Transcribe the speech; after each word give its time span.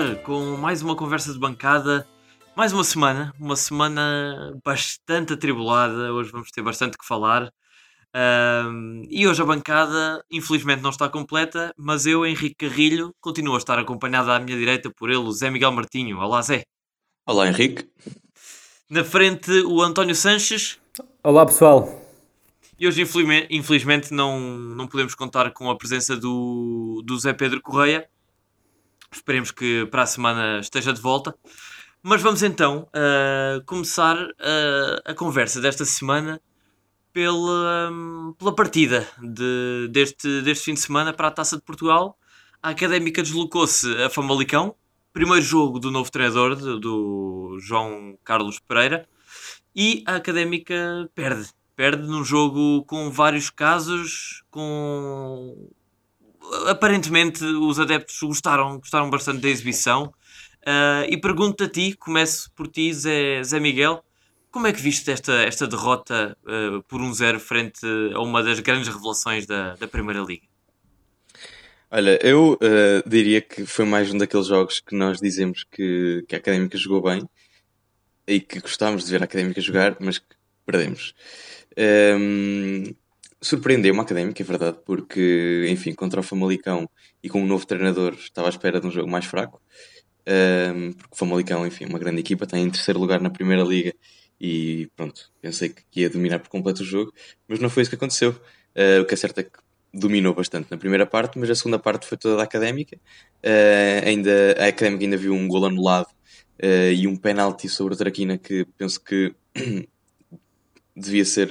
ar 0.00 0.16
com 0.22 0.56
mais 0.56 0.80
uma 0.80 0.96
conversa 0.96 1.30
de 1.30 1.38
bancada, 1.38 2.08
mais 2.56 2.72
uma 2.72 2.82
semana, 2.82 3.34
uma 3.38 3.54
semana 3.54 4.58
bastante 4.64 5.34
atribulada. 5.34 6.12
Hoje 6.14 6.32
vamos 6.32 6.50
ter 6.50 6.62
bastante 6.62 6.96
que 6.96 7.04
falar. 7.04 7.52
Um, 8.16 9.02
e 9.10 9.28
hoje 9.28 9.42
a 9.42 9.44
bancada, 9.44 10.24
infelizmente, 10.30 10.80
não 10.80 10.88
está 10.88 11.06
completa, 11.06 11.74
mas 11.76 12.06
eu, 12.06 12.24
Henrique 12.24 12.66
Carrilho, 12.66 13.14
continuo 13.20 13.54
a 13.54 13.58
estar 13.58 13.78
acompanhado 13.78 14.30
à 14.30 14.38
minha 14.38 14.56
direita 14.56 14.90
por 14.90 15.10
ele, 15.10 15.18
o 15.18 15.32
Zé 15.32 15.50
Miguel 15.50 15.72
Martinho. 15.72 16.18
Olá, 16.18 16.40
Zé. 16.40 16.64
Olá, 17.26 17.46
Henrique. 17.46 17.86
Na 18.88 19.04
frente, 19.04 19.50
o 19.66 19.82
António 19.82 20.14
Sanches. 20.14 20.78
Olá, 21.22 21.44
pessoal. 21.44 22.00
E 22.78 22.88
hoje, 22.88 23.02
infelizmente, 23.02 23.48
infelizmente 23.50 24.14
não, 24.14 24.40
não 24.40 24.86
podemos 24.86 25.14
contar 25.14 25.50
com 25.50 25.68
a 25.68 25.76
presença 25.76 26.16
do, 26.16 27.02
do 27.04 27.18
Zé 27.18 27.34
Pedro 27.34 27.60
Correia. 27.60 28.08
Esperemos 29.12 29.50
que 29.50 29.86
para 29.86 30.02
a 30.02 30.06
semana 30.06 30.60
esteja 30.60 30.92
de 30.92 31.00
volta. 31.00 31.34
Mas 32.02 32.22
vamos 32.22 32.42
então 32.42 32.88
uh, 32.94 33.62
começar 33.66 34.16
uh, 34.16 35.02
a 35.04 35.12
conversa 35.14 35.60
desta 35.60 35.84
semana 35.84 36.40
pela, 37.12 37.90
um, 37.90 38.34
pela 38.38 38.54
partida 38.54 39.06
de, 39.20 39.88
deste, 39.90 40.40
deste 40.42 40.64
fim 40.64 40.74
de 40.74 40.80
semana 40.80 41.12
para 41.12 41.28
a 41.28 41.30
Taça 41.30 41.56
de 41.56 41.62
Portugal. 41.62 42.16
A 42.62 42.70
Académica 42.70 43.22
deslocou-se 43.22 43.86
a 44.02 44.08
Famalicão, 44.08 44.74
primeiro 45.12 45.42
jogo 45.42 45.78
do 45.78 45.90
novo 45.90 46.10
treinador, 46.10 46.56
do, 46.56 46.78
do 46.78 47.58
João 47.60 48.18
Carlos 48.24 48.58
Pereira, 48.60 49.06
e 49.74 50.02
a 50.06 50.16
Académica 50.16 51.10
perde. 51.14 51.50
Perde 51.76 52.06
num 52.06 52.24
jogo 52.24 52.84
com 52.84 53.10
vários 53.10 53.48
casos, 53.48 54.42
com 54.50 55.70
aparentemente 56.68 57.44
os 57.44 57.78
adeptos 57.78 58.18
gostaram, 58.20 58.78
gostaram 58.78 59.10
bastante 59.10 59.40
da 59.40 59.48
exibição. 59.48 60.12
Uh, 60.60 61.08
e 61.08 61.16
pergunto 61.16 61.64
a 61.64 61.68
ti, 61.68 61.94
começo 61.94 62.50
por 62.54 62.68
ti, 62.68 62.92
Zé, 62.92 63.42
Zé 63.42 63.58
Miguel, 63.58 64.04
como 64.50 64.66
é 64.66 64.72
que 64.72 64.80
viste 64.80 65.10
esta, 65.10 65.32
esta 65.42 65.66
derrota 65.66 66.36
uh, 66.42 66.82
por 66.82 67.00
um 67.00 67.14
zero 67.14 67.40
frente 67.40 67.86
a 68.14 68.20
uma 68.20 68.42
das 68.42 68.60
grandes 68.60 68.88
revelações 68.88 69.46
da, 69.46 69.74
da 69.76 69.88
Primeira 69.88 70.20
Liga? 70.20 70.46
Olha, 71.90 72.18
eu 72.24 72.52
uh, 72.54 73.08
diria 73.08 73.40
que 73.40 73.64
foi 73.64 73.84
mais 73.84 74.12
um 74.12 74.18
daqueles 74.18 74.46
jogos 74.46 74.80
que 74.80 74.94
nós 74.94 75.20
dizemos 75.20 75.64
que, 75.64 76.24
que 76.28 76.34
a 76.34 76.38
Académica 76.38 76.76
jogou 76.76 77.02
bem 77.02 77.28
e 78.26 78.40
que 78.40 78.60
gostávamos 78.60 79.04
de 79.04 79.10
ver 79.10 79.22
a 79.22 79.24
Académica 79.24 79.60
jogar, 79.60 79.96
mas 79.98 80.18
que 80.18 80.36
perdemos. 80.64 81.14
Um, 81.76 82.84
surpreendeu 83.42 83.92
uma 83.92 84.02
Académica, 84.02 84.42
é 84.42 84.44
verdade, 84.44 84.78
porque, 84.84 85.66
enfim, 85.68 85.94
contra 85.94 86.20
o 86.20 86.22
Famalicão 86.22 86.88
e 87.22 87.28
com 87.28 87.40
um 87.42 87.46
novo 87.46 87.66
treinador 87.66 88.14
estava 88.14 88.48
à 88.48 88.50
espera 88.50 88.80
de 88.80 88.86
um 88.86 88.90
jogo 88.90 89.10
mais 89.10 89.24
fraco. 89.24 89.60
Um, 90.28 90.92
porque 90.92 91.14
o 91.14 91.16
Famalicão, 91.16 91.66
enfim, 91.66 91.86
uma 91.86 91.98
grande 91.98 92.20
equipa, 92.20 92.44
está 92.44 92.58
em 92.58 92.70
terceiro 92.70 93.00
lugar 93.00 93.20
na 93.20 93.30
Primeira 93.30 93.62
Liga 93.62 93.94
e 94.40 94.88
pronto, 94.96 95.30
pensei 95.40 95.68
que 95.68 96.00
ia 96.00 96.10
dominar 96.10 96.38
por 96.38 96.48
completo 96.48 96.82
o 96.82 96.86
jogo, 96.86 97.12
mas 97.46 97.58
não 97.58 97.68
foi 97.68 97.82
isso 97.82 97.90
que 97.90 97.96
aconteceu. 97.96 98.30
Uh, 98.74 99.02
o 99.02 99.04
que 99.04 99.14
é 99.14 99.16
certo 99.16 99.38
é 99.38 99.42
que 99.42 99.58
dominou 99.92 100.34
bastante 100.34 100.70
na 100.70 100.76
primeira 100.78 101.04
parte, 101.04 101.38
mas 101.38 101.50
a 101.50 101.54
segunda 101.54 101.78
parte 101.78 102.06
foi 102.06 102.16
toda 102.16 102.36
da 102.36 102.42
académica. 102.44 102.96
Uh, 103.44 104.06
ainda, 104.06 104.56
a 104.58 104.66
académica 104.68 105.04
ainda 105.04 105.16
viu 105.16 105.34
um 105.34 105.48
gol 105.48 105.66
anulado 105.66 106.08
uh, 106.62 106.92
e 106.94 107.06
um 107.06 107.16
penalti 107.16 107.68
sobre 107.68 107.94
o 107.94 107.96
Traquina 107.96 108.38
que 108.38 108.66
penso 108.78 109.02
que 109.02 109.34
devia 110.96 111.24
ser, 111.24 111.48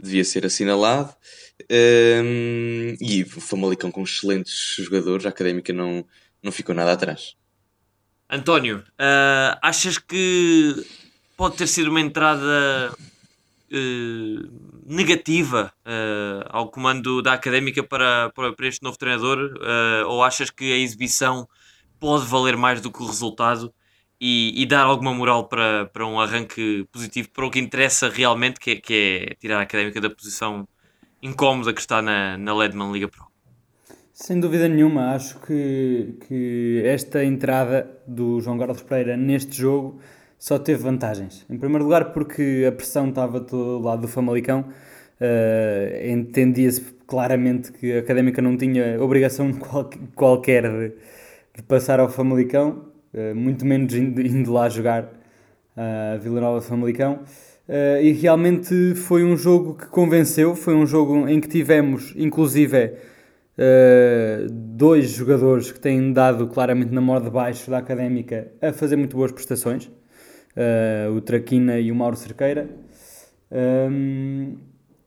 devia 0.00 0.24
ser 0.24 0.46
assinalado. 0.46 1.14
e 3.00 3.22
o 3.22 3.40
Famalicão 3.40 3.90
com 3.90 4.02
excelentes 4.02 4.76
jogadores, 4.78 5.26
a 5.26 5.28
académica 5.28 5.72
não, 5.72 6.04
não 6.42 6.52
ficou 6.52 6.74
nada 6.74 6.92
atrás. 6.92 7.34
António, 8.30 8.84
achas 9.62 9.98
que 9.98 10.74
pode 11.36 11.56
ter 11.56 11.66
sido 11.66 11.88
uma 11.88 12.00
entrada 12.00 12.92
uh, 13.72 14.82
negativa 14.84 15.72
uh, 15.86 16.44
ao 16.48 16.70
comando 16.70 17.22
da 17.22 17.32
académica 17.32 17.82
para, 17.82 18.30
para, 18.34 18.52
para 18.52 18.66
este 18.66 18.82
novo 18.82 18.98
treinador? 18.98 19.38
Uh, 19.38 20.08
ou 20.08 20.22
achas 20.22 20.50
que 20.50 20.72
a 20.72 20.76
exibição 20.76 21.48
pode 22.00 22.26
valer 22.26 22.56
mais 22.56 22.80
do 22.80 22.90
que 22.90 23.02
o 23.02 23.06
resultado 23.06 23.72
e, 24.20 24.62
e, 24.62 24.66
dar 24.66 24.84
alguma 24.84 25.14
moral 25.14 25.48
para, 25.48 25.86
para 25.86 26.06
um 26.06 26.20
arranque 26.20 26.86
positivo 26.90 27.28
para 27.30 27.46
o 27.46 27.50
que 27.50 27.58
interessa 27.58 28.08
realmente, 28.08 28.58
que 28.58 28.72
é, 28.72 28.76
que 28.76 28.94
é 29.30 29.34
tirar 29.36 29.58
a 29.58 29.62
académica 29.62 30.00
da 30.00 30.10
posição 30.10 30.66
incómoda 31.22 31.72
que 31.72 31.80
está 31.80 32.02
na, 32.02 32.36
na 32.36 32.54
Ledman 32.54 32.92
Liga 32.92 33.08
Pro? 33.08 33.28
Sem 34.12 34.40
dúvida 34.40 34.68
nenhuma, 34.68 35.14
acho 35.14 35.38
que, 35.40 36.16
que 36.26 36.82
esta 36.84 37.24
entrada 37.24 37.88
do 38.04 38.40
João 38.40 38.58
Carlos 38.58 38.82
Pereira 38.82 39.16
neste 39.16 39.56
jogo 39.56 40.00
só 40.36 40.58
teve 40.58 40.82
vantagens. 40.82 41.46
Em 41.48 41.56
primeiro 41.56 41.84
lugar, 41.84 42.12
porque 42.12 42.64
a 42.66 42.72
pressão 42.72 43.08
estava 43.08 43.38
do 43.38 43.78
lado 43.78 44.02
do 44.02 44.08
Famalicão, 44.08 44.64
uh, 45.20 46.10
entendia-se 46.10 46.80
claramente 47.06 47.72
que 47.72 47.92
a 47.92 48.00
Académica 48.00 48.42
não 48.42 48.56
tinha 48.56 49.02
obrigação 49.02 49.52
qual, 49.58 49.88
qualquer 50.14 50.62
de, 50.68 50.92
de, 51.56 51.62
passar 51.62 52.00
ao 52.00 52.08
Famalicão, 52.08 52.87
muito 53.34 53.64
menos 53.64 53.94
indo, 53.94 54.20
indo, 54.20 54.52
lá 54.52 54.68
jogar 54.68 55.12
a 55.76 56.16
uh, 56.16 56.20
Vila 56.20 56.40
Nova 56.40 56.60
Famalicão. 56.60 57.20
Uh, 57.68 58.02
e 58.02 58.12
realmente 58.12 58.94
foi 58.94 59.22
um 59.24 59.36
jogo 59.36 59.74
que 59.74 59.86
convenceu, 59.86 60.54
foi 60.54 60.74
um 60.74 60.86
jogo 60.86 61.28
em 61.28 61.40
que 61.40 61.48
tivemos, 61.48 62.14
inclusive, 62.16 62.92
dois 64.50 65.10
jogadores 65.10 65.72
que 65.72 65.80
têm 65.80 66.12
dado 66.12 66.46
claramente 66.46 66.92
na 66.92 67.00
morda 67.00 67.28
baixo 67.28 67.68
da 67.68 67.78
Académica 67.78 68.52
a 68.62 68.72
fazer 68.72 68.94
muito 68.94 69.16
boas 69.16 69.32
prestações 69.32 69.90
o 71.12 71.20
Traquina 71.20 71.76
e 71.80 71.90
o 71.90 71.94
Mauro 71.94 72.14
Cerqueira. 72.14 72.68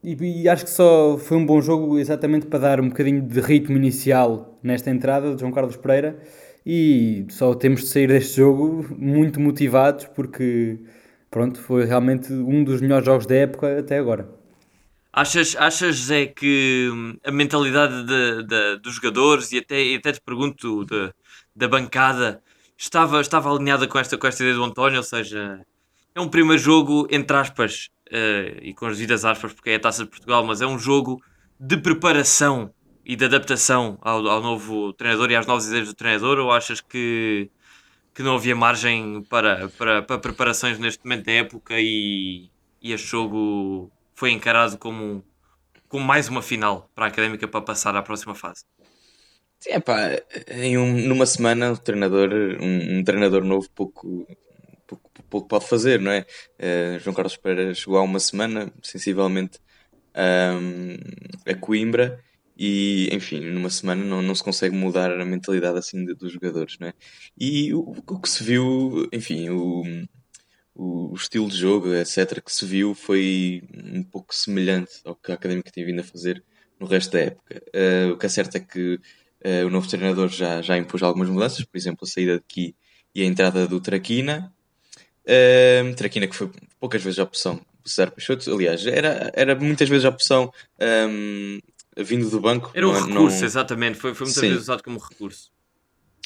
E, 0.04 0.16
e, 0.20 0.50
acho 0.50 0.66
que 0.66 0.72
só 0.72 1.18
foi 1.18 1.38
um 1.38 1.46
bom 1.46 1.62
jogo 1.62 2.00
exatamente 2.00 2.48
para 2.48 2.60
dar 2.60 2.82
um 2.82 2.90
bocadinho 2.90 3.22
de 3.22 3.40
ritmo 3.40 3.78
inicial 3.78 4.58
nesta 4.64 4.90
entrada 4.90 5.34
de 5.34 5.40
João 5.40 5.52
Carlos 5.52 5.78
Pereira 5.78 6.18
e 6.66 7.26
só 7.30 7.54
temos 7.54 7.82
de 7.82 7.88
sair 7.88 8.08
deste 8.08 8.38
jogo 8.38 8.88
muito 8.98 9.40
motivados 9.40 10.06
porque 10.06 10.80
pronto, 11.30 11.60
foi 11.60 11.86
realmente 11.86 12.32
um 12.32 12.64
dos 12.64 12.82
melhores 12.82 13.06
jogos 13.06 13.26
da 13.26 13.36
época 13.36 13.80
até 13.80 13.98
agora. 13.98 14.30
Achas, 15.14 15.56
achas 15.58 15.96
Zé, 15.98 16.28
que 16.28 16.90
hum, 16.92 17.18
a 17.26 17.32
mentalidade 17.32 18.06
de, 18.06 18.44
de, 18.44 18.78
dos 18.80 18.96
jogadores 18.96 19.52
e 19.52 19.58
até, 19.58 19.96
até 19.96 20.14
te 20.14 20.22
pergunto 20.22 20.86
de, 20.86 21.14
da 21.56 21.68
bancada 21.68 22.42
estava, 22.78 23.20
estava 23.20 23.54
alinhada 23.54 23.88
com 23.88 24.00
esta, 24.00 24.18
com 24.18 24.26
esta 24.26 24.42
ideia 24.42 24.56
do 24.56 24.64
António, 24.64 24.98
ou 24.98 25.04
seja, 25.04 25.66
é 26.16 26.22
um 26.22 26.30
primeiro 26.30 26.62
jogo, 26.62 27.08
entre 27.12 27.36
aspas, 27.36 27.90
uh, 28.08 28.60
e 28.62 28.74
com 28.74 28.86
as 28.86 28.98
devidas 28.98 29.26
aspas, 29.26 29.54
porque 29.54 29.72
é 29.72 29.76
a 29.76 29.80
taça 29.80 30.06
de 30.06 30.10
Portugal, 30.10 30.46
mas 30.46 30.62
é 30.62 30.66
um 30.66 30.80
jogo 30.80 31.22
de 31.60 31.78
preparação 31.78 32.74
e 33.06 33.16
de 33.16 33.26
adaptação 33.26 33.98
ao, 34.02 34.28
ao 34.28 34.42
novo 34.42 34.94
treinador 34.94 35.32
e 35.32 35.36
às 35.36 35.46
novas 35.46 35.68
ideias 35.68 35.88
do 35.88 35.94
treinador, 35.94 36.40
ou 36.40 36.52
achas 36.52 36.82
que, 36.82 37.50
que 38.14 38.24
não 38.24 38.36
havia 38.36 38.56
margem 38.56 39.24
para, 39.30 39.70
para, 39.70 40.02
para 40.02 40.20
preparações 40.20 40.78
neste 40.80 41.04
momento 41.04 41.26
da 41.26 41.32
época 41.32 41.76
e, 41.78 42.50
e 42.82 42.94
este 42.94 43.08
jogo 43.08 43.92
foi 44.14 44.32
encarado 44.32 44.78
como, 44.78 45.24
como 45.88 46.06
mais 46.06 46.28
uma 46.30 46.42
final 46.42 46.90
para 46.94 47.06
a 47.06 47.08
Académica 47.08 47.48
para 47.48 47.62
passar 47.62 47.96
à 47.96 48.02
próxima 48.02 48.36
fase? 48.36 48.64
Sim, 49.60 49.74
epá, 49.74 50.20
em 50.48 50.78
um, 50.78 51.08
numa 51.08 51.26
semana 51.26 51.72
o 51.72 51.78
treinador, 51.78 52.30
um, 52.34 53.00
um 53.00 53.04
treinador 53.04 53.44
novo 53.44 53.70
pouco, 53.70 54.28
pouco, 54.88 55.12
pouco, 55.30 55.48
pode 55.48 55.68
fazer, 55.68 56.00
não 56.00 56.12
é? 56.12 56.26
Uh, 56.60 57.00
João 57.00 57.14
Carlos 57.14 57.38
Pereira 57.38 57.74
chegou 57.76 57.98
há 57.98 58.02
uma 58.02 58.20
semana, 58.20 58.72
sensivelmente, 58.82 59.60
um, 60.16 60.98
a 61.46 61.56
Coimbra 61.56 62.20
e, 62.64 63.10
enfim, 63.12 63.40
numa 63.40 63.72
semana 63.72 64.04
não, 64.04 64.22
não 64.22 64.36
se 64.36 64.44
consegue 64.44 64.76
mudar 64.76 65.12
a 65.20 65.26
mentalidade 65.26 65.80
assim 65.80 66.06
de, 66.06 66.14
dos 66.14 66.32
jogadores, 66.32 66.78
não 66.80 66.90
é? 66.90 66.94
E 67.36 67.74
o, 67.74 67.80
o 67.80 68.20
que 68.20 68.30
se 68.30 68.44
viu, 68.44 69.10
enfim, 69.12 69.50
o, 69.50 69.84
o, 70.76 71.16
estilo 71.16 71.50
de 71.50 71.58
jogo, 71.58 71.92
etc., 71.96 72.40
que 72.40 72.54
se 72.54 72.64
viu 72.64 72.94
foi 72.94 73.64
um 73.84 74.04
pouco 74.04 74.36
semelhante 74.36 74.92
ao 75.04 75.16
que 75.16 75.32
a 75.32 75.36
Académica 75.36 75.72
tinha 75.72 75.88
vindo 75.88 76.02
a 76.02 76.04
fazer 76.04 76.44
no 76.80 76.86
resto 76.86 77.14
da 77.14 77.22
época. 77.22 77.64
Uh, 77.74 78.14
o 78.14 78.18
que 78.18 78.28
é 78.28 78.30
certo 78.30 78.56
é 78.58 78.60
que 78.60 79.00
Uh, 79.44 79.66
o 79.66 79.72
novo 79.72 79.90
treinador 79.90 80.30
já, 80.30 80.62
já 80.62 80.78
impôs 80.78 81.02
algumas 81.02 81.28
mudanças, 81.28 81.66
por 81.66 81.76
exemplo, 81.76 82.04
a 82.04 82.08
saída 82.08 82.36
de 82.36 82.44
Ki 82.48 82.76
e 83.16 83.24
a 83.24 83.26
entrada 83.26 83.68
do 83.68 83.82
Traquina. 83.82 84.54
Uh, 85.26 85.96
Traquina 85.96 86.28
que 86.28 86.36
foi 86.36 86.52
poucas 86.80 87.02
vezes 87.02 87.18
a 87.18 87.24
opção 87.24 87.60
do 87.84 87.90
César 87.90 88.12
Peixoto, 88.12 88.54
aliás, 88.54 88.86
era, 88.86 89.32
era 89.34 89.56
muitas 89.56 89.90
vezes 89.90 90.06
a 90.06 90.10
opção 90.10 90.54
um, 91.10 91.60
vindo 91.98 92.30
do 92.30 92.40
banco. 92.40 92.72
Era 92.74 92.88
um 92.88 92.94
não, 92.94 93.00
recurso, 93.00 93.40
não... 93.40 93.46
exatamente, 93.46 93.98
foi, 93.98 94.14
foi 94.14 94.26
muitas 94.26 94.42
Sim. 94.42 94.50
vezes 94.50 94.64
usado 94.64 94.84
como 94.84 95.00
recurso. 95.00 95.52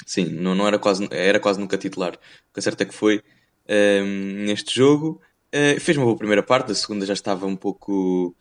Sim, 0.05 0.25
não, 0.25 0.53
não 0.53 0.67
era, 0.67 0.77
quase, 0.77 1.07
era 1.11 1.39
quase 1.39 1.59
nunca 1.59 1.77
titular. 1.77 2.13
O 2.13 2.53
que 2.53 2.59
é 2.59 2.61
certo 2.61 2.81
é 2.81 2.85
que 2.85 2.93
foi 2.93 3.21
um, 3.69 4.45
neste 4.45 4.75
jogo. 4.75 5.21
Uh, 5.53 5.79
fez 5.79 5.97
uma 5.97 6.05
boa 6.05 6.17
primeira 6.17 6.43
parte, 6.43 6.71
a 6.71 6.75
segunda 6.75 7.05
já 7.05 7.13
estava 7.13 7.45
um 7.45 7.55
pouco 7.55 8.35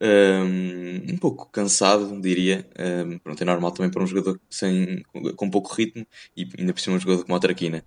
um, 0.00 1.12
um 1.12 1.16
pouco 1.16 1.48
cansado, 1.50 2.20
diria. 2.20 2.68
Um, 2.78 3.18
pronto, 3.18 3.40
é 3.40 3.44
normal 3.44 3.70
também 3.70 3.90
para 3.90 4.02
um 4.02 4.06
jogador 4.06 4.40
sem, 4.50 5.02
com 5.36 5.50
pouco 5.50 5.72
ritmo 5.72 6.06
e 6.36 6.48
ainda 6.58 6.72
por 6.72 6.80
cima 6.80 6.96
um 6.96 7.00
jogador 7.00 7.24
como 7.24 7.36
o 7.36 7.40
Traquina. 7.40 7.84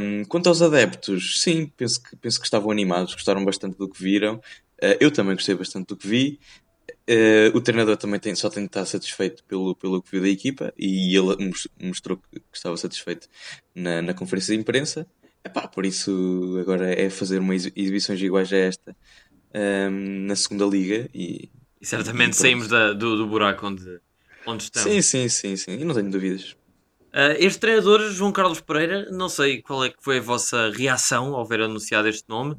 Um, 0.00 0.24
quanto 0.24 0.48
aos 0.48 0.62
adeptos, 0.62 1.40
sim, 1.40 1.70
penso 1.76 2.02
que, 2.02 2.16
penso 2.16 2.38
que 2.38 2.46
estavam 2.46 2.70
animados, 2.70 3.14
gostaram 3.14 3.44
bastante 3.44 3.76
do 3.76 3.88
que 3.88 4.02
viram. 4.02 4.36
Uh, 4.82 4.96
eu 5.00 5.10
também 5.10 5.34
gostei 5.34 5.54
bastante 5.54 5.88
do 5.88 5.96
que 5.96 6.06
vi. 6.06 6.40
Uh, 7.08 7.56
o 7.56 7.60
treinador 7.62 7.96
também 7.96 8.20
tem, 8.20 8.34
só 8.34 8.50
tem 8.50 8.64
de 8.64 8.68
estar 8.68 8.84
satisfeito 8.84 9.42
pelo, 9.44 9.74
pelo 9.74 10.02
que 10.02 10.10
viu 10.10 10.20
da 10.20 10.28
equipa 10.28 10.74
e 10.76 11.16
ele 11.16 11.52
mostrou 11.80 12.18
que 12.18 12.42
estava 12.52 12.76
satisfeito 12.76 13.26
na, 13.74 14.02
na 14.02 14.12
conferência 14.12 14.54
de 14.54 14.60
imprensa. 14.60 15.06
Epá, 15.42 15.66
por 15.66 15.86
isso 15.86 16.58
agora 16.60 16.92
é 16.92 17.08
fazer 17.08 17.38
uma 17.38 17.54
exibições 17.54 18.20
iguais 18.20 18.52
a 18.52 18.56
esta 18.56 18.94
um, 19.54 20.26
na 20.26 20.36
segunda 20.36 20.66
liga 20.66 21.08
e, 21.14 21.48
e 21.80 21.86
certamente 21.86 22.34
e 22.34 22.36
saímos 22.36 22.68
da, 22.68 22.92
do, 22.92 23.16
do 23.16 23.26
buraco 23.26 23.66
onde, 23.66 24.00
onde 24.46 24.64
estamos. 24.64 24.90
Sim, 24.90 25.00
sim, 25.00 25.28
sim, 25.28 25.56
sim, 25.56 25.84
não 25.84 25.94
tenho 25.94 26.10
dúvidas. 26.10 26.56
Uh, 27.08 27.34
este 27.38 27.58
treinador, 27.58 28.10
João 28.10 28.32
Carlos 28.32 28.60
Pereira, 28.60 29.10
não 29.10 29.30
sei 29.30 29.62
qual 29.62 29.82
é 29.82 29.88
que 29.88 29.96
foi 30.02 30.18
a 30.18 30.22
vossa 30.22 30.70
reação 30.70 31.34
ao 31.34 31.46
ver 31.46 31.62
anunciado 31.62 32.06
este 32.06 32.28
nome. 32.28 32.54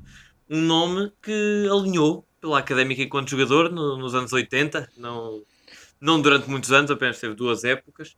Um 0.50 0.62
nome 0.62 1.12
que 1.22 1.68
alinhou 1.72 2.28
pela 2.40 2.60
académica 2.60 3.02
enquanto 3.02 3.30
jogador 3.30 3.72
no, 3.72 3.98
nos 3.98 4.16
anos 4.16 4.34
80, 4.34 4.90
não, 4.98 5.44
não 6.00 6.22
durante 6.22 6.50
muitos 6.50 6.72
anos, 6.72 6.92
apenas 6.92 7.20
teve 7.20 7.36
duas 7.36 7.64
épocas. 7.64 8.16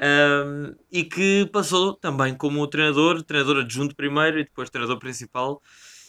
Um, 0.00 0.76
e 0.92 1.02
que 1.02 1.48
passou 1.52 1.92
também 1.92 2.32
como 2.34 2.64
treinador, 2.68 3.20
treinador 3.22 3.58
adjunto 3.58 3.96
primeiro 3.96 4.38
e 4.38 4.44
depois 4.44 4.70
treinador 4.70 5.00
principal 5.00 5.60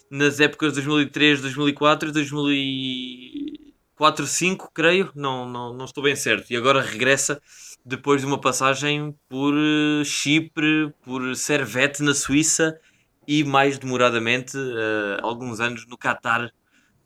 nas 0.08 0.38
épocas 0.38 0.74
de 0.74 0.76
2003, 0.76 1.40
2004 1.40 2.12
2004, 2.12 4.24
2005, 4.24 4.70
creio, 4.72 5.10
não, 5.14 5.48
não, 5.48 5.74
não 5.74 5.84
estou 5.84 6.02
bem 6.02 6.16
certo. 6.16 6.50
E 6.50 6.56
agora 6.56 6.80
regressa 6.80 7.40
depois 7.84 8.20
de 8.20 8.26
uma 8.26 8.40
passagem 8.40 9.14
por 9.28 9.54
eh, 9.54 10.04
Chipre, 10.04 10.92
por 11.02 11.34
Servette 11.36 12.02
na 12.02 12.14
Suíça 12.14 12.78
e 13.26 13.44
mais 13.44 13.78
demoradamente 13.78 14.56
uh, 14.56 15.18
alguns 15.22 15.60
anos 15.60 15.86
no 15.86 15.96
Qatar 15.96 16.50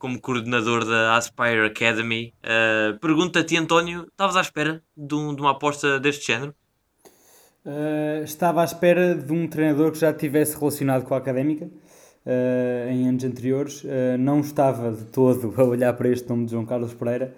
como 0.04 0.20
coordenador 0.20 0.84
da 0.84 1.16
Aspire 1.16 1.64
Academy. 1.64 2.34
Uh, 2.44 2.98
Pergunta-te, 2.98 3.56
António, 3.56 4.06
estavas 4.10 4.36
à 4.36 4.42
espera 4.42 4.82
de, 4.94 5.14
um, 5.14 5.34
de, 5.34 5.40
uma 5.40 5.52
aposta 5.52 5.98
deste 5.98 6.26
género? 6.26 6.54
Uh, 7.64 8.22
estava 8.22 8.60
à 8.60 8.64
espera 8.64 9.14
de 9.14 9.32
um 9.32 9.48
treinador 9.48 9.92
que 9.92 9.98
já 9.98 10.12
tivesse 10.12 10.58
relacionado 10.58 11.04
com 11.04 11.14
a 11.14 11.16
académica 11.16 11.64
uh, 11.64 12.90
em 12.90 13.08
anos 13.08 13.24
anteriores. 13.24 13.82
Não 14.18 14.40
estava 14.40 14.92
de 14.92 15.04
todo 15.04 15.54
a 15.56 15.64
olhar 15.64 15.94
para 15.94 16.10
este 16.10 16.28
nome 16.28 16.44
de 16.44 16.50
João 16.50 16.66
Carlos 16.66 16.92
Pereira, 16.92 17.34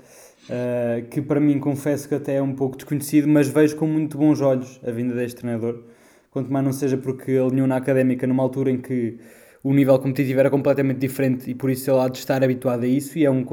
que 1.12 1.22
para 1.22 1.38
mim 1.38 1.60
confesso 1.60 2.08
que 2.08 2.16
até 2.16 2.34
é 2.34 2.42
um 2.42 2.52
pouco 2.52 2.74
desconhecido, 2.74 3.28
mas 3.28 3.46
vejo 3.46 3.76
com 3.76 3.86
muito 3.86 4.18
bons 4.18 4.40
olhos 4.40 4.80
a 4.84 4.90
vinda 4.90 5.14
deste 5.14 5.36
treinador. 5.40 5.84
Quanto 6.32 6.52
mais 6.52 6.64
não 6.64 6.72
seja 6.72 6.96
porque 6.96 7.30
alinhou 7.30 7.68
na 7.68 7.76
académica 7.76 8.26
numa 8.26 8.42
altura 8.42 8.72
em 8.72 8.78
que 8.78 9.20
o 9.66 9.72
nível 9.72 9.98
competitivo 9.98 10.38
era 10.38 10.48
completamente 10.48 11.00
diferente 11.00 11.50
e 11.50 11.54
por 11.54 11.68
isso 11.68 11.90
ele 11.90 11.98
há 11.98 12.08
de 12.08 12.18
estar 12.18 12.44
habituado 12.44 12.84
a 12.84 12.86
isso 12.86 13.18
e 13.18 13.24
é 13.24 13.30
um 13.30 13.44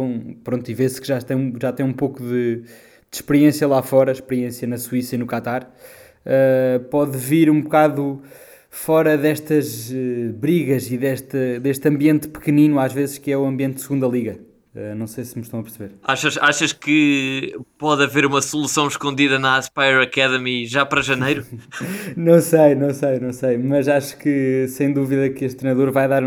pronto 0.44 0.70
e 0.70 0.74
vê-se 0.76 1.02
que 1.02 1.08
já 1.08 1.20
tem, 1.20 1.52
já 1.60 1.74
tem 1.74 1.84
um 1.84 1.92
pouco 1.92 2.22
de, 2.22 2.58
de 2.58 2.68
experiência 3.12 3.68
lá 3.68 3.82
fora, 3.82 4.12
experiência 4.12 4.68
na 4.68 4.78
Suíça 4.78 5.16
e 5.16 5.18
no 5.18 5.26
Qatar 5.26 5.64
uh, 5.64 6.84
pode 6.92 7.18
vir 7.18 7.50
um 7.50 7.62
bocado 7.62 8.22
fora 8.70 9.18
destas 9.18 9.90
uh, 9.90 10.32
brigas 10.34 10.92
e 10.92 11.00
deste, 11.00 11.60
deste 11.60 11.88
ambiente 11.88 12.28
pequenino, 12.28 12.80
às 12.80 12.94
vezes, 12.94 13.18
que 13.18 13.32
é 13.32 13.38
o 13.38 13.44
ambiente 13.44 13.78
de 13.78 13.82
segunda 13.82 14.06
liga. 14.06 14.53
Uh, 14.76 14.96
não 14.96 15.06
sei 15.06 15.24
se 15.24 15.36
me 15.38 15.44
estão 15.44 15.60
a 15.60 15.64
perceber. 15.64 15.92
Achas, 16.04 16.36
achas 16.42 16.74
que 16.74 17.56
pode 17.78 18.04
haver 18.04 18.26
uma 18.26 18.42
solução 18.42 18.88
escondida 18.88 19.38
na 19.38 19.58
Aspire 19.58 20.02
Academy 20.02 20.66
já 20.66 20.84
para 20.84 21.00
janeiro? 21.00 21.46
não 22.18 22.42
sei, 22.42 22.74
não 22.74 22.92
sei, 22.92 23.20
não 23.20 23.32
sei. 23.32 23.56
Mas 23.60 23.88
acho 23.88 24.18
que 24.18 24.68
sem 24.68 24.92
dúvida 24.92 25.30
que 25.30 25.46
este 25.46 25.60
treinador 25.60 25.92
vai 25.92 26.08
dar 26.08 26.24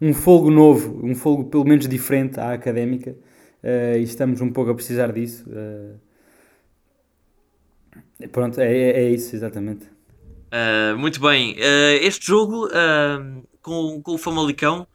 um 0.00 0.14
fogo 0.14 0.48
novo, 0.48 1.04
um 1.04 1.12
fogo 1.12 1.46
pelo 1.46 1.64
menos 1.64 1.88
diferente 1.88 2.38
à 2.38 2.52
académica. 2.52 3.16
Uh, 3.64 3.98
e 3.98 4.04
estamos 4.04 4.40
um 4.40 4.52
pouco 4.52 4.70
a 4.70 4.74
precisar 4.76 5.10
disso. 5.10 5.44
Uh, 5.48 5.98
Pronto, 8.30 8.60
é, 8.60 8.72
é, 8.72 8.90
é 9.02 9.10
isso, 9.10 9.34
exatamente. 9.34 9.86
Muito 10.96 11.20
bem. 11.20 11.54
Este 12.02 12.26
jogo 12.26 12.68
com, 13.62 14.02
com 14.02 14.14
o 14.14 14.18
Famalicão 14.18 14.88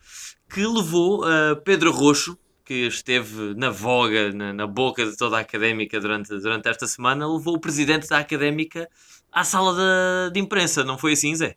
que 0.54 0.66
levou 0.66 1.24
Pedro 1.64 1.92
Roxo, 1.92 2.38
que 2.65 2.88
esteve 2.88 3.54
na 3.56 3.69
voga, 3.69 4.31
na, 4.31 4.54
na, 4.54 4.68
boca 4.68 5.06
de 5.06 5.18
toda 5.18 5.38
a 5.38 5.42
académica 5.42 6.00
durante, 6.00 6.30
durante 6.39 6.69
esta 6.69 6.88
semana, 6.88 7.27
levou 7.27 7.56
o 7.56 7.60
presidente 7.60 8.07
da 8.07 8.19
académica 8.19 8.89
à 9.31 9.44
sala 9.44 10.31
de, 10.31 10.39
imprensa, 10.39 10.83
não 10.83 10.98
foi 10.98 11.13
assim, 11.13 11.36
Zé? 11.36 11.56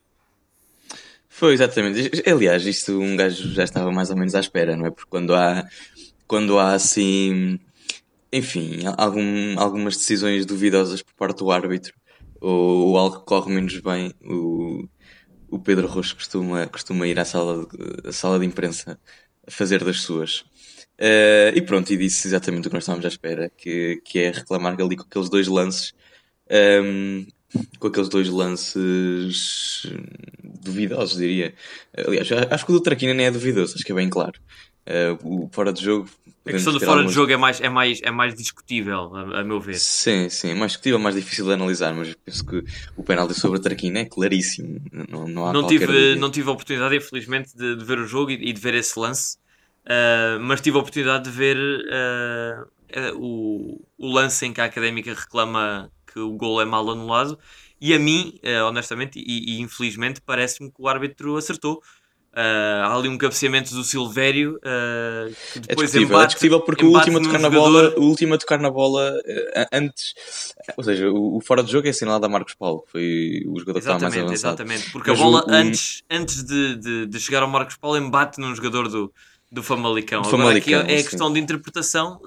Foi, 1.28 1.52
exatamente. 1.52 2.22
Aliás, 2.28 2.64
isto 2.66 2.98
um 3.00 3.14
gajo 3.16 3.52
já 3.52 3.64
estava 3.64 3.92
mais 3.92 4.10
ou 4.10 4.16
menos 4.16 4.34
à 4.34 4.40
espera, 4.40 4.76
não 4.76 4.86
é? 4.86 4.90
Porque 4.90 5.10
quando 5.10 5.34
há, 5.34 5.64
quando 6.26 6.58
há 6.58 6.72
assim 6.72 7.58
enfim, 8.32 8.80
algum, 8.96 9.58
algumas 9.58 9.96
decisões 9.96 10.44
duvidosas 10.44 11.02
por 11.02 11.14
parte 11.14 11.38
do 11.38 11.50
árbitro 11.50 11.94
ou, 12.40 12.88
ou 12.88 12.98
algo 12.98 13.20
que 13.20 13.26
corre 13.26 13.52
menos 13.52 13.78
bem, 13.80 14.12
o, 14.22 14.86
o 15.50 15.58
Pedro 15.58 15.86
Rocha 15.86 16.14
costuma, 16.14 16.66
costuma 16.66 17.06
ir 17.06 17.18
à 17.18 17.24
sala, 17.24 17.66
de, 17.66 18.08
à 18.08 18.12
sala 18.12 18.38
de 18.38 18.46
imprensa 18.46 18.98
fazer 19.48 19.82
das 19.84 20.00
suas. 20.02 20.44
Uh, 20.98 21.52
e 21.54 21.60
pronto, 21.62 21.92
e 21.92 21.96
disse 21.96 22.26
exatamente 22.26 22.66
o 22.66 22.70
que 22.70 22.74
nós 22.74 22.84
estávamos 22.84 23.04
à 23.04 23.08
espera, 23.08 23.50
que, 23.56 24.00
que 24.04 24.18
é 24.18 24.30
reclamar 24.30 24.80
ali 24.80 24.96
com 24.96 25.02
aqueles 25.02 25.28
dois 25.28 25.46
lances, 25.46 25.92
um, 26.50 26.54
ehm, 26.54 27.26
com 27.78 27.88
aqueles 27.88 28.08
dois 28.08 28.28
lances 28.28 29.86
duvidosos, 30.42 31.18
diria. 31.18 31.54
Aliás, 31.96 32.28
acho 32.50 32.64
que 32.64 32.72
o 32.72 32.74
do 32.74 32.80
Traquina 32.80 33.12
nem 33.12 33.26
é 33.26 33.30
duvidoso, 33.30 33.74
acho 33.74 33.84
que 33.84 33.92
é 33.92 33.94
bem 33.94 34.08
claro. 34.08 34.40
Uh, 34.86 35.44
o 35.44 35.50
fora 35.52 35.72
de 35.72 35.82
jogo 35.82 36.08
a 36.46 36.52
questão 36.52 36.72
do 36.72 36.78
fora 36.80 37.04
de 37.04 37.12
jogo 37.12 37.32
é 37.32 37.36
mais, 37.36 37.60
é, 37.60 37.68
mais, 37.68 38.00
é 38.02 38.10
mais 38.10 38.34
discutível, 38.34 39.14
a, 39.16 39.40
a, 39.40 39.44
meu 39.44 39.60
ver. 39.60 39.74
Sim, 39.74 40.28
sim, 40.28 40.50
é 40.50 40.54
mais 40.54 40.72
discutível, 40.72 40.98
mais 40.98 41.16
difícil 41.16 41.44
de 41.44 41.52
analisar, 41.52 41.92
mas 41.92 42.14
penso 42.24 42.46
que 42.46 42.62
o 42.96 43.02
penalti 43.02 43.34
sobre 43.34 43.58
a 43.58 43.60
Traquina 43.60 43.98
é 43.98 44.04
claríssimo. 44.04 44.80
Não, 45.08 45.26
não, 45.26 45.46
há 45.48 45.52
não, 45.52 45.66
tive, 45.66 46.14
não 46.14 46.30
tive 46.30 46.48
a 46.48 46.52
oportunidade, 46.52 46.96
infelizmente, 46.96 47.56
de, 47.56 47.74
de 47.74 47.84
ver 47.84 47.98
o 47.98 48.06
jogo 48.06 48.30
e, 48.30 48.34
e, 48.34 48.52
de 48.52 48.60
ver 48.60 48.74
esse 48.74 48.98
lance, 48.98 49.38
uh, 49.86 50.40
mas 50.40 50.60
tive 50.60 50.76
a 50.76 50.80
oportunidade 50.80 51.24
de 51.24 51.30
ver 51.30 51.56
uh, 51.56 52.62
uh, 52.62 53.18
o, 53.18 53.84
o 53.98 54.12
lance 54.12 54.44
em 54.44 54.52
que 54.52 54.60
a 54.60 54.64
académica 54.64 55.14
reclama 55.14 55.90
que 56.12 56.18
o 56.18 56.32
gol 56.32 56.60
é 56.60 56.64
mal 56.64 56.88
anulado. 56.90 57.38
E 57.78 57.92
a 57.92 57.98
mim, 57.98 58.40
honestamente 58.66 59.18
e, 59.18 59.56
e 59.56 59.60
infelizmente, 59.60 60.18
parece-me 60.24 60.70
que 60.70 60.80
o 60.80 60.88
árbitro 60.88 61.36
acertou 61.36 61.82
há 62.32 62.94
ali 62.94 63.06
um 63.06 63.18
cabeceamento 63.18 63.74
do 63.74 63.84
Silvério 63.84 64.58
que 65.52 65.60
depois 65.60 65.94
é 65.94 65.98
discutível, 65.98 66.08
embate, 66.08 66.24
é 66.24 66.26
discutível 66.28 66.60
porque 66.62 66.86
o 66.86 66.90
último, 66.90 67.18
a 67.18 67.22
tocar 67.22 67.38
na 67.38 67.50
bola, 67.50 67.94
o 67.98 68.02
último 68.04 68.34
a 68.34 68.38
tocar 68.38 68.58
na 68.58 68.70
bola 68.70 69.12
antes, 69.70 70.14
ou 70.74 70.84
seja, 70.84 71.10
o, 71.10 71.36
o, 71.36 71.40
fora 71.42 71.62
de 71.62 71.70
jogo 71.70 71.86
é 71.86 71.90
assinalado 71.90 72.24
a 72.24 72.28
Marcos 72.30 72.54
Paulo, 72.54 72.82
que 72.82 72.92
foi 72.92 73.42
o 73.46 73.58
jogador 73.58 73.80
que 73.80 73.86
estava 73.86 74.00
mais 74.00 74.16
avançado. 74.16 74.32
Exatamente, 74.32 74.90
porque 74.90 75.10
Mas 75.10 75.20
a 75.20 75.22
bola 75.22 75.44
o, 75.46 75.50
antes, 75.50 76.02
antes 76.10 76.44
de, 76.44 76.76
de, 76.76 77.06
de, 77.06 77.20
chegar 77.20 77.42
ao 77.42 77.48
Marcos 77.48 77.76
Paulo 77.76 77.98
embate 77.98 78.40
num 78.40 78.54
jogador 78.54 78.88
do, 78.88 79.12
do 79.50 79.62
Famalicão. 79.62 80.22
Do 80.22 80.34
Agora 80.34 80.58
aqui 80.58 80.74
é, 80.74 80.78
é 80.78 81.02
questão 81.02 81.32
de 81.32 81.40
interpretação. 81.40 82.20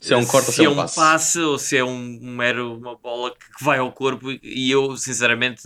se 0.00 0.12
é 0.12 0.16
um 0.16 0.26
corte 0.26 0.46
se, 0.46 0.56
se 0.56 0.64
é 0.64 0.68
um 0.68 0.76
passe. 0.76 0.96
passe. 0.96 1.40
ou 1.40 1.58
se 1.58 1.76
é 1.76 1.84
um, 1.84 2.18
um 2.22 2.36
mero 2.36 2.76
uma 2.76 2.96
bola 2.96 3.30
que 3.32 3.64
vai 3.64 3.78
ao 3.78 3.92
corpo 3.92 4.30
e 4.42 4.70
eu 4.70 4.96
sinceramente 4.96 5.62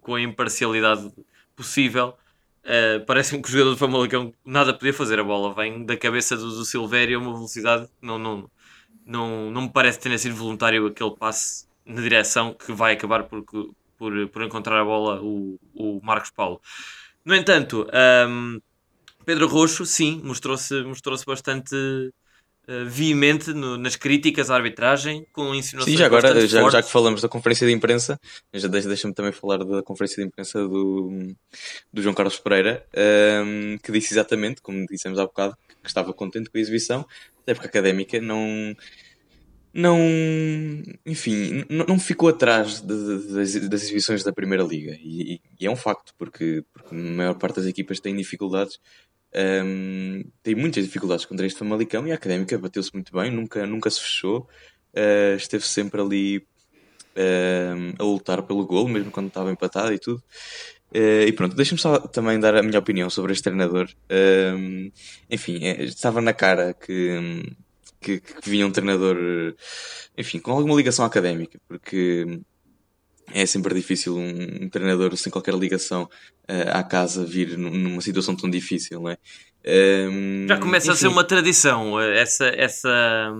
com 0.00 0.14
a 0.14 0.20
imparcialidade 0.20 1.12
possível 1.54 2.16
Uh, 2.64 3.04
Parece-me 3.04 3.42
que 3.42 3.48
o 3.48 3.52
jogador 3.52 3.70
do 3.72 3.76
Famalicão 3.76 4.32
nada 4.44 4.72
podia 4.72 4.94
fazer. 4.94 5.20
A 5.20 5.24
bola 5.24 5.54
vem 5.54 5.84
da 5.84 5.96
cabeça 5.96 6.34
do, 6.34 6.48
do 6.48 6.64
Silvério 6.64 7.18
a 7.18 7.20
uma 7.22 7.34
velocidade 7.34 7.86
não, 8.00 8.18
não, 8.18 8.50
não, 9.04 9.50
não 9.50 9.62
me 9.62 9.70
parece 9.70 10.00
ter 10.00 10.18
sido 10.18 10.34
voluntário 10.34 10.86
aquele 10.86 11.14
passe 11.14 11.66
na 11.84 12.00
direção 12.00 12.54
que 12.54 12.72
vai 12.72 12.94
acabar 12.94 13.24
por, 13.24 13.44
por, 13.44 14.28
por 14.28 14.42
encontrar 14.42 14.80
a 14.80 14.84
bola 14.84 15.20
o, 15.22 15.60
o 15.74 16.00
Marcos 16.02 16.30
Paulo. 16.30 16.58
No 17.22 17.34
entanto, 17.34 17.86
um, 17.92 18.54
ehm, 18.54 18.60
Pedro 19.24 19.46
Roxo, 19.48 19.84
sim, 19.86 20.20
mostrou-se 20.24 20.82
mostrou 20.82 21.18
bastante 21.26 21.74
uh, 21.74 22.86
veemente 22.86 23.52
no, 23.52 23.76
nas 23.76 23.96
críticas 23.96 24.50
à 24.50 24.56
arbitragem, 24.56 25.26
com 25.32 25.54
insinuações 25.54 25.92
Sim, 25.92 25.98
já 25.98 26.06
agora, 26.06 26.46
já, 26.46 26.70
já, 26.70 26.82
que 26.82 26.90
falamos 26.90 27.22
da 27.22 27.28
conferência 27.28 27.66
de 27.66 27.72
imprensa, 27.72 28.18
já 28.52 28.68
deixa-me 28.68 29.14
também 29.14 29.32
falar 29.32 29.58
da 29.58 29.82
conferência 29.82 30.22
de 30.22 30.28
imprensa 30.28 30.58
do, 30.66 31.34
do 31.92 32.02
João 32.02 32.14
Carlos 32.14 32.38
Pereira, 32.38 32.84
um, 32.94 33.00
ehm, 33.00 33.78
que 33.78 33.92
disse 33.92 34.14
exatamente, 34.14 34.60
como 34.62 34.84
dissemos 34.86 35.18
há 35.18 35.24
bocado, 35.24 35.56
que 35.82 35.88
estava 35.88 36.12
contente 36.12 36.50
com 36.50 36.58
a 36.58 36.60
exibição, 36.60 37.06
até 37.42 37.54
porque 37.54 37.66
a 37.66 37.70
académica 37.70 38.20
não 38.20 38.74
não, 39.74 39.98
enfim, 41.04 41.64
não, 41.68 41.98
ficou 41.98 42.28
atrás 42.28 42.80
de, 42.80 43.68
das 43.68 43.82
exibições 43.82 44.22
da 44.22 44.32
Primeira 44.32 44.62
Liga. 44.62 44.96
E, 45.02 45.40
e, 45.58 45.66
é 45.66 45.70
um 45.70 45.74
facto, 45.74 46.14
porque, 46.16 46.64
porque 46.72 46.94
a 46.94 46.98
maior 46.98 47.34
parte 47.34 47.56
das 47.56 47.66
equipas 47.66 47.98
tem 47.98 48.14
dificuldades 48.14 48.78
um, 49.36 50.22
tem 50.42 50.54
muitas 50.54 50.84
dificuldades 50.84 51.24
contra 51.24 51.46
este 51.46 51.58
Famalicão 51.58 52.06
e 52.06 52.12
a 52.12 52.14
Académica 52.14 52.56
bateu-se 52.56 52.92
muito 52.94 53.12
bem, 53.12 53.30
nunca, 53.30 53.66
nunca 53.66 53.90
se 53.90 54.00
fechou, 54.00 54.48
uh, 54.94 55.36
esteve 55.36 55.66
sempre 55.66 56.00
ali 56.00 56.38
uh, 56.38 57.94
a 57.98 58.02
lutar 58.04 58.42
pelo 58.42 58.64
gol, 58.64 58.88
mesmo 58.88 59.10
quando 59.10 59.28
estava 59.28 59.50
empatado 59.50 59.92
e 59.92 59.98
tudo. 59.98 60.22
Uh, 60.94 61.26
e 61.26 61.32
pronto, 61.32 61.56
deixa-me 61.56 61.80
só 61.80 61.98
também 61.98 62.38
dar 62.38 62.54
a 62.54 62.62
minha 62.62 62.78
opinião 62.78 63.10
sobre 63.10 63.32
este 63.32 63.42
treinador. 63.42 63.88
enfim, 65.28 65.64
é, 65.64 65.82
estava 65.82 66.20
na 66.20 66.32
cara 66.32 66.72
que, 66.72 67.42
que, 68.00 68.20
que 68.20 68.48
vinha 68.48 68.66
um 68.66 68.70
treinador, 68.70 69.16
enfim, 70.16 70.38
com 70.38 70.52
alguma 70.52 70.76
ligação 70.76 71.04
académica, 71.04 71.58
porque 71.66 72.40
é 73.32 73.46
sempre 73.46 73.74
difícil 73.74 74.16
um, 74.16 74.68
treinador 74.68 75.16
sem 75.16 75.30
qualquer 75.30 75.54
ligação 75.54 76.04
uh, 76.04 76.70
à 76.72 76.82
casa 76.82 77.24
vir 77.24 77.56
numa 77.56 78.00
situação 78.00 78.36
tão 78.36 78.50
difícil, 78.50 79.00
não 79.00 79.10
é? 79.10 79.18
Um, 79.66 80.46
Já 80.46 80.58
começa 80.58 80.86
enfim. 80.88 80.92
a 80.92 80.96
ser 80.96 81.08
uma 81.08 81.24
tradição 81.24 81.98
eh, 81.98 82.20
essa, 82.20 82.44
essa, 82.48 83.32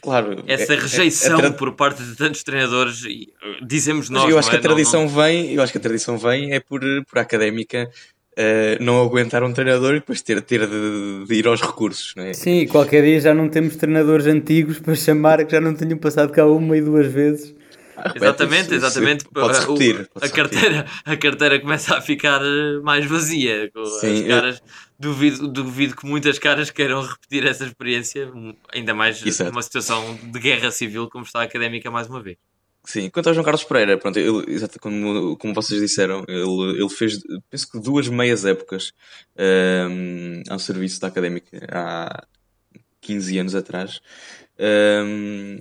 claro, 0.00 0.42
essa 0.48 0.72
é, 0.72 0.76
é 0.76 0.80
rejeição 0.80 1.38
é, 1.38 1.46
é, 1.46 1.50
por 1.50 1.72
parte 1.74 2.02
de 2.02 2.16
tantos 2.16 2.42
treinadores, 2.42 3.04
eh, 3.04 3.30
dizemos 3.62 4.10
nós. 4.10 4.24
Mas 4.24 4.32
eu 4.32 4.38
acho 4.38 4.50
que 4.50 4.56
a 4.56 4.58
é? 4.58 4.62
tradição 4.62 5.04
não, 5.04 5.08
não... 5.08 5.22
vem, 5.22 5.52
eu 5.54 5.62
acho 5.62 5.70
que 5.70 5.78
a 5.78 5.80
tradição 5.80 6.18
vem 6.18 6.52
é 6.52 6.58
por, 6.58 6.80
por 7.08 7.18
académica 7.18 7.88
Uh, 8.36 8.82
não 8.82 9.00
aguentar 9.00 9.44
um 9.44 9.52
treinador 9.52 9.92
e 9.92 10.00
depois 10.00 10.20
ter, 10.20 10.42
ter 10.42 10.66
de, 10.66 11.24
de, 11.24 11.34
ir 11.36 11.46
aos 11.46 11.62
recursos. 11.62 12.14
Não 12.16 12.24
é? 12.24 12.32
Sim, 12.32 12.66
qualquer 12.66 13.04
dia 13.04 13.20
já 13.20 13.32
não 13.32 13.48
temos 13.48 13.76
treinadores 13.76 14.26
antigos 14.26 14.80
para 14.80 14.96
chamar 14.96 15.44
que 15.44 15.52
já 15.52 15.60
não 15.60 15.72
tenham 15.72 15.96
passado 15.98 16.32
cá 16.32 16.44
uma 16.44 16.76
e 16.76 16.80
duas 16.80 17.06
vezes. 17.06 17.54
Exatamente, 18.14 18.74
exatamente. 18.74 19.24
Pode 19.32 19.58
repetir. 19.58 20.08
a, 20.14 20.28
carteira, 20.28 20.86
a 21.04 21.16
carteira 21.16 21.60
começa 21.60 21.96
a 21.96 22.00
ficar 22.00 22.40
eh, 22.42 22.80
mais 22.82 23.06
vazia. 23.06 23.70
Sim, 24.00 24.22
as 24.22 24.28
caras, 24.28 24.56
eu... 24.58 24.64
duvido, 24.98 25.48
duvido 25.48 25.96
que 25.96 26.06
muitas 26.06 26.38
caras 26.38 26.70
queiram 26.70 27.02
repetir 27.02 27.46
essa 27.46 27.64
experiência, 27.64 28.30
ainda 28.72 28.94
mais 28.94 29.24
Exato. 29.24 29.50
numa 29.50 29.62
situação 29.62 30.18
de 30.22 30.38
guerra 30.38 30.70
civil 30.70 31.08
como 31.08 31.24
está 31.24 31.40
a 31.40 31.44
académica 31.44 31.90
mais 31.90 32.08
uma 32.08 32.22
vez. 32.22 32.36
Sim, 32.86 33.08
quanto 33.08 33.28
ao 33.28 33.34
João 33.34 33.44
Carlos 33.44 33.64
Pereira, 33.64 33.96
pronto, 33.96 34.18
ele, 34.18 34.44
exato, 34.52 34.78
como, 34.78 35.38
como 35.38 35.54
vocês 35.54 35.80
disseram, 35.80 36.22
ele, 36.28 36.78
ele 36.78 36.88
fez, 36.90 37.18
penso 37.48 37.70
que 37.70 37.80
duas 37.80 38.08
meias 38.08 38.44
épocas 38.44 38.92
um, 39.90 40.42
ao 40.50 40.58
serviço 40.58 41.00
da 41.00 41.08
académica 41.08 41.66
há 41.72 42.26
15 43.00 43.38
anos 43.38 43.54
atrás. 43.54 44.00
Um, 44.58 45.60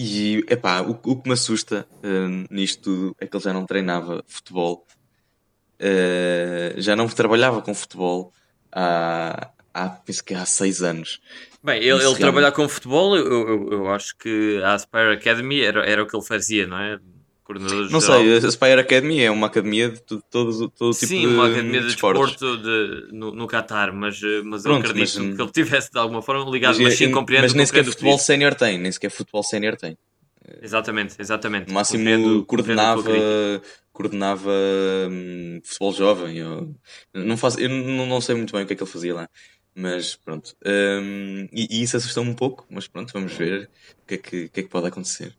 e, 0.00 0.44
epá, 0.48 0.80
o, 0.80 0.90
o 0.92 1.16
que 1.16 1.28
me 1.28 1.34
assusta 1.34 1.84
uh, 2.04 2.54
nisto 2.54 2.82
tudo 2.82 3.16
é 3.18 3.26
que 3.26 3.36
ele 3.36 3.42
já 3.42 3.52
não 3.52 3.66
treinava 3.66 4.22
futebol, 4.28 4.86
uh, 5.80 6.80
já 6.80 6.94
não 6.94 7.08
trabalhava 7.08 7.60
com 7.60 7.74
futebol 7.74 8.32
há, 8.70 9.50
há, 9.74 9.88
penso 9.88 10.22
que 10.22 10.34
há 10.34 10.46
seis 10.46 10.84
anos. 10.84 11.20
Bem, 11.64 11.82
ele, 11.82 12.00
ele 12.00 12.14
trabalhar 12.14 12.52
com 12.52 12.68
futebol, 12.68 13.16
eu, 13.16 13.26
eu, 13.26 13.72
eu, 13.72 13.90
acho 13.90 14.16
que 14.16 14.60
a 14.62 14.74
Aspire 14.74 15.14
Academy 15.14 15.62
era, 15.62 15.84
era 15.84 16.04
o 16.04 16.06
que 16.06 16.16
ele 16.16 16.24
fazia, 16.24 16.64
não 16.64 16.78
é? 16.78 17.00
Coordenador 17.48 17.90
Não 17.90 18.00
sei, 18.00 18.34
a 18.34 18.46
Aspire 18.46 18.80
Academy 18.80 19.20
é 19.20 19.30
uma 19.30 19.46
academia 19.46 19.88
de 19.88 20.02
todo, 20.02 20.22
todo, 20.30 20.68
todo 20.68 20.92
tipo 20.92 21.06
Sim, 21.06 21.20
de 21.22 21.26
Sim, 21.26 21.26
uma 21.26 21.46
academia 21.46 21.80
de, 21.80 21.86
de 21.86 21.92
desporto 21.92 22.58
de, 22.58 23.08
no, 23.10 23.32
no 23.32 23.46
Qatar, 23.46 23.92
mas, 23.94 24.22
eh, 24.22 24.42
mas 24.44 24.62
Pronto, 24.62 24.84
eu 24.84 24.90
acredito 24.90 25.22
mas, 25.22 25.36
que 25.36 25.42
ele 25.42 25.50
tivesse 25.50 25.90
de 25.90 25.98
alguma 25.98 26.20
forma 26.20 26.48
ligado, 26.50 26.74
mas, 26.74 26.84
mas 26.84 26.94
sim, 26.98 27.10
compreendo. 27.10 27.44
Mas 27.44 27.54
nem 27.54 27.64
sequer 27.64 27.84
futebol 27.84 28.18
sénior 28.18 28.54
tem, 28.54 28.78
nem 28.78 28.92
sequer 28.92 29.10
futebol 29.10 29.42
sénior 29.42 29.76
tem. 29.76 29.96
Exatamente, 30.62 31.16
exatamente. 31.18 31.68
No 31.68 31.74
máximo 31.74 31.98
compreendo, 31.98 32.44
coordenava, 32.44 33.02
compreendo 33.02 33.62
coordenava 33.98 34.52
hum, 35.10 35.60
futebol 35.64 35.92
jovem. 35.92 36.38
Eu 36.38 36.74
não, 37.12 37.36
faço, 37.36 37.58
eu 37.58 37.68
não, 37.68 38.06
não 38.06 38.20
sei 38.20 38.36
muito 38.36 38.52
bem 38.52 38.62
o 38.62 38.66
que 38.66 38.74
é 38.74 38.76
que 38.76 38.82
ele 38.82 38.90
fazia 38.90 39.14
lá. 39.14 39.28
Mas 39.74 40.16
pronto. 40.16 40.56
Um, 40.64 41.48
e, 41.52 41.66
e, 41.70 41.82
isso 41.82 41.96
assustou-me 41.96 42.30
um 42.30 42.34
pouco, 42.34 42.66
mas 42.70 42.86
pronto, 42.86 43.12
vamos 43.12 43.32
ver 43.32 43.68
o 44.02 44.06
que 44.06 44.14
é 44.14 44.18
que, 44.18 44.48
que, 44.48 44.60
é 44.60 44.62
que 44.62 44.68
pode 44.68 44.86
acontecer. 44.86 45.36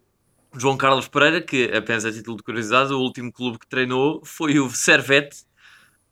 João 0.58 0.78
Carlos 0.78 1.08
Pereira, 1.08 1.42
que 1.42 1.72
apenas 1.76 2.06
a 2.06 2.12
título 2.12 2.38
de 2.38 2.44
curiosidade, 2.44 2.94
o 2.94 3.00
último 3.00 3.32
clube 3.32 3.60
que 3.60 3.68
treinou 3.68 4.22
foi 4.26 4.60
o 4.60 4.70
Servette, 4.70 5.44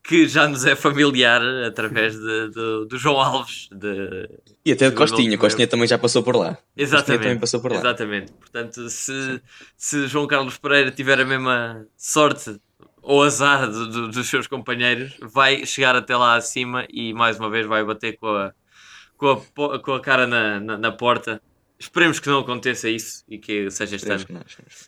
que 0.03 0.27
já 0.27 0.47
nos 0.47 0.65
é 0.65 0.75
familiar 0.75 1.41
através 1.65 2.15
de, 2.15 2.49
de, 2.49 2.87
do 2.87 2.97
João 2.97 3.19
Alves. 3.19 3.67
De, 3.71 4.29
e 4.63 4.71
até 4.71 4.89
de 4.89 4.95
Costinha, 4.95 5.37
Costinha 5.37 5.67
também 5.67 5.87
já 5.87 5.97
passou 5.97 6.23
por 6.23 6.35
lá. 6.35 6.57
Exatamente. 6.77 7.21
também 7.23 7.39
passou 7.39 7.59
por 7.59 7.71
lá. 7.71 7.79
Exatamente. 7.79 8.31
Portanto, 8.31 8.89
se, 8.89 9.41
se 9.75 10.07
João 10.07 10.25
Carlos 10.27 10.57
Pereira 10.57 10.91
tiver 10.91 11.19
a 11.19 11.25
mesma 11.25 11.85
sorte 11.97 12.57
ou 13.01 13.23
azar 13.23 13.69
do, 13.69 14.07
dos 14.07 14.27
seus 14.29 14.47
companheiros, 14.47 15.17
vai 15.21 15.65
chegar 15.65 15.95
até 15.95 16.15
lá 16.15 16.35
acima 16.35 16.85
e 16.89 17.13
mais 17.13 17.37
uma 17.37 17.49
vez 17.49 17.65
vai 17.65 17.83
bater 17.83 18.17
com 18.17 18.27
a, 18.27 18.53
com 19.17 19.43
a, 19.65 19.79
com 19.79 19.93
a 19.93 19.99
cara 19.99 20.25
na, 20.25 20.59
na, 20.59 20.77
na 20.77 20.91
porta 20.91 21.41
Esperemos 21.79 22.19
que 22.19 22.27
não 22.27 22.39
aconteça 22.39 22.89
isso 22.89 23.23
e 23.27 23.37
que 23.37 23.69
seja 23.69 23.95
este 23.95 24.09
ano 24.09 24.25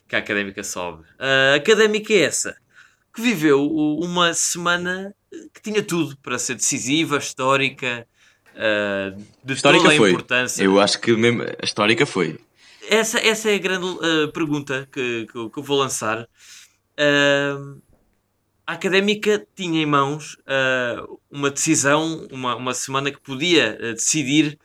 que, 0.08 0.16
a 0.16 0.18
académica 0.18 0.64
sobe. 0.64 1.04
A 1.18 1.54
académica 1.54 2.12
é 2.12 2.22
essa 2.22 2.56
que 3.14 3.20
viveu 3.20 3.64
uma 3.66 4.34
semana 4.34 5.14
que 5.52 5.62
tinha 5.62 5.82
tudo 5.82 6.16
para 6.18 6.38
ser 6.38 6.54
decisiva, 6.54 7.18
histórica, 7.18 8.06
uh, 8.54 9.24
de 9.44 9.54
histórica 9.54 9.84
toda 9.84 9.94
a 9.94 9.96
foi. 9.96 10.10
importância. 10.10 10.62
Eu 10.62 10.80
acho 10.80 11.00
que 11.00 11.12
mesmo 11.12 11.42
a 11.42 11.64
histórica 11.64 12.06
foi. 12.06 12.38
Essa, 12.88 13.18
essa 13.20 13.50
é 13.50 13.54
a 13.54 13.58
grande 13.58 13.86
uh, 13.86 14.32
pergunta 14.32 14.88
que, 14.90 15.26
que, 15.26 15.50
que, 15.50 15.58
eu 15.58 15.62
vou 15.62 15.78
lançar. 15.78 16.22
Uh, 16.22 17.80
a 18.66 18.72
académica 18.74 19.44
tinha 19.54 19.82
em 19.82 19.86
mãos 19.86 20.36
uma 21.28 21.50
decisão, 21.50 22.28
uma, 22.30 22.54
uma 22.54 22.72
semana 22.72 23.10
que 23.10 23.20
podia 23.20 23.76
decidir 23.94 24.56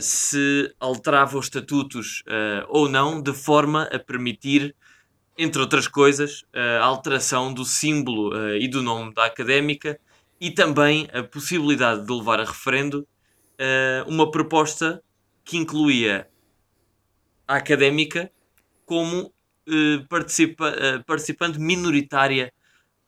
se 0.00 0.74
alterava 0.78 1.38
os 1.38 1.46
estatutos 1.46 2.22
ou 2.68 2.88
não, 2.88 3.22
de 3.22 3.32
forma 3.32 3.84
a 3.84 3.98
permitir 3.98 4.74
entre 5.38 5.60
outras 5.60 5.86
coisas, 5.86 6.44
a 6.52 6.84
alteração 6.84 7.54
do 7.54 7.64
símbolo 7.64 8.34
uh, 8.36 8.56
e 8.56 8.66
do 8.66 8.82
nome 8.82 9.14
da 9.14 9.24
académica 9.24 9.98
e 10.40 10.50
também 10.50 11.08
a 11.12 11.22
possibilidade 11.22 12.04
de 12.04 12.12
levar 12.12 12.40
a 12.40 12.44
referendo 12.44 13.06
uh, 13.54 14.08
uma 14.08 14.28
proposta 14.32 15.00
que 15.44 15.56
incluía 15.56 16.28
a 17.46 17.54
académica 17.54 18.30
como 18.84 19.32
uh, 19.68 20.08
participa, 20.08 20.74
participante 21.06 21.60
minoritária 21.60 22.52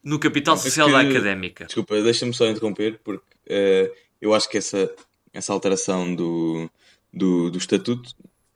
no 0.03 0.19
capital 0.19 0.57
social 0.57 0.87
que, 0.87 0.93
da 0.93 1.01
académica. 1.01 1.65
Desculpa, 1.67 2.01
deixa-me 2.01 2.33
só 2.33 2.47
interromper, 2.47 3.01
porque 3.03 3.93
eu 4.21 4.33
acho 4.33 4.49
que 4.49 4.57
essa, 4.57 4.91
essa 5.33 5.53
alteração 5.53 6.15
do, 6.15 6.71
do, 7.13 7.51
do 7.51 7.59
estatuto 7.59 8.15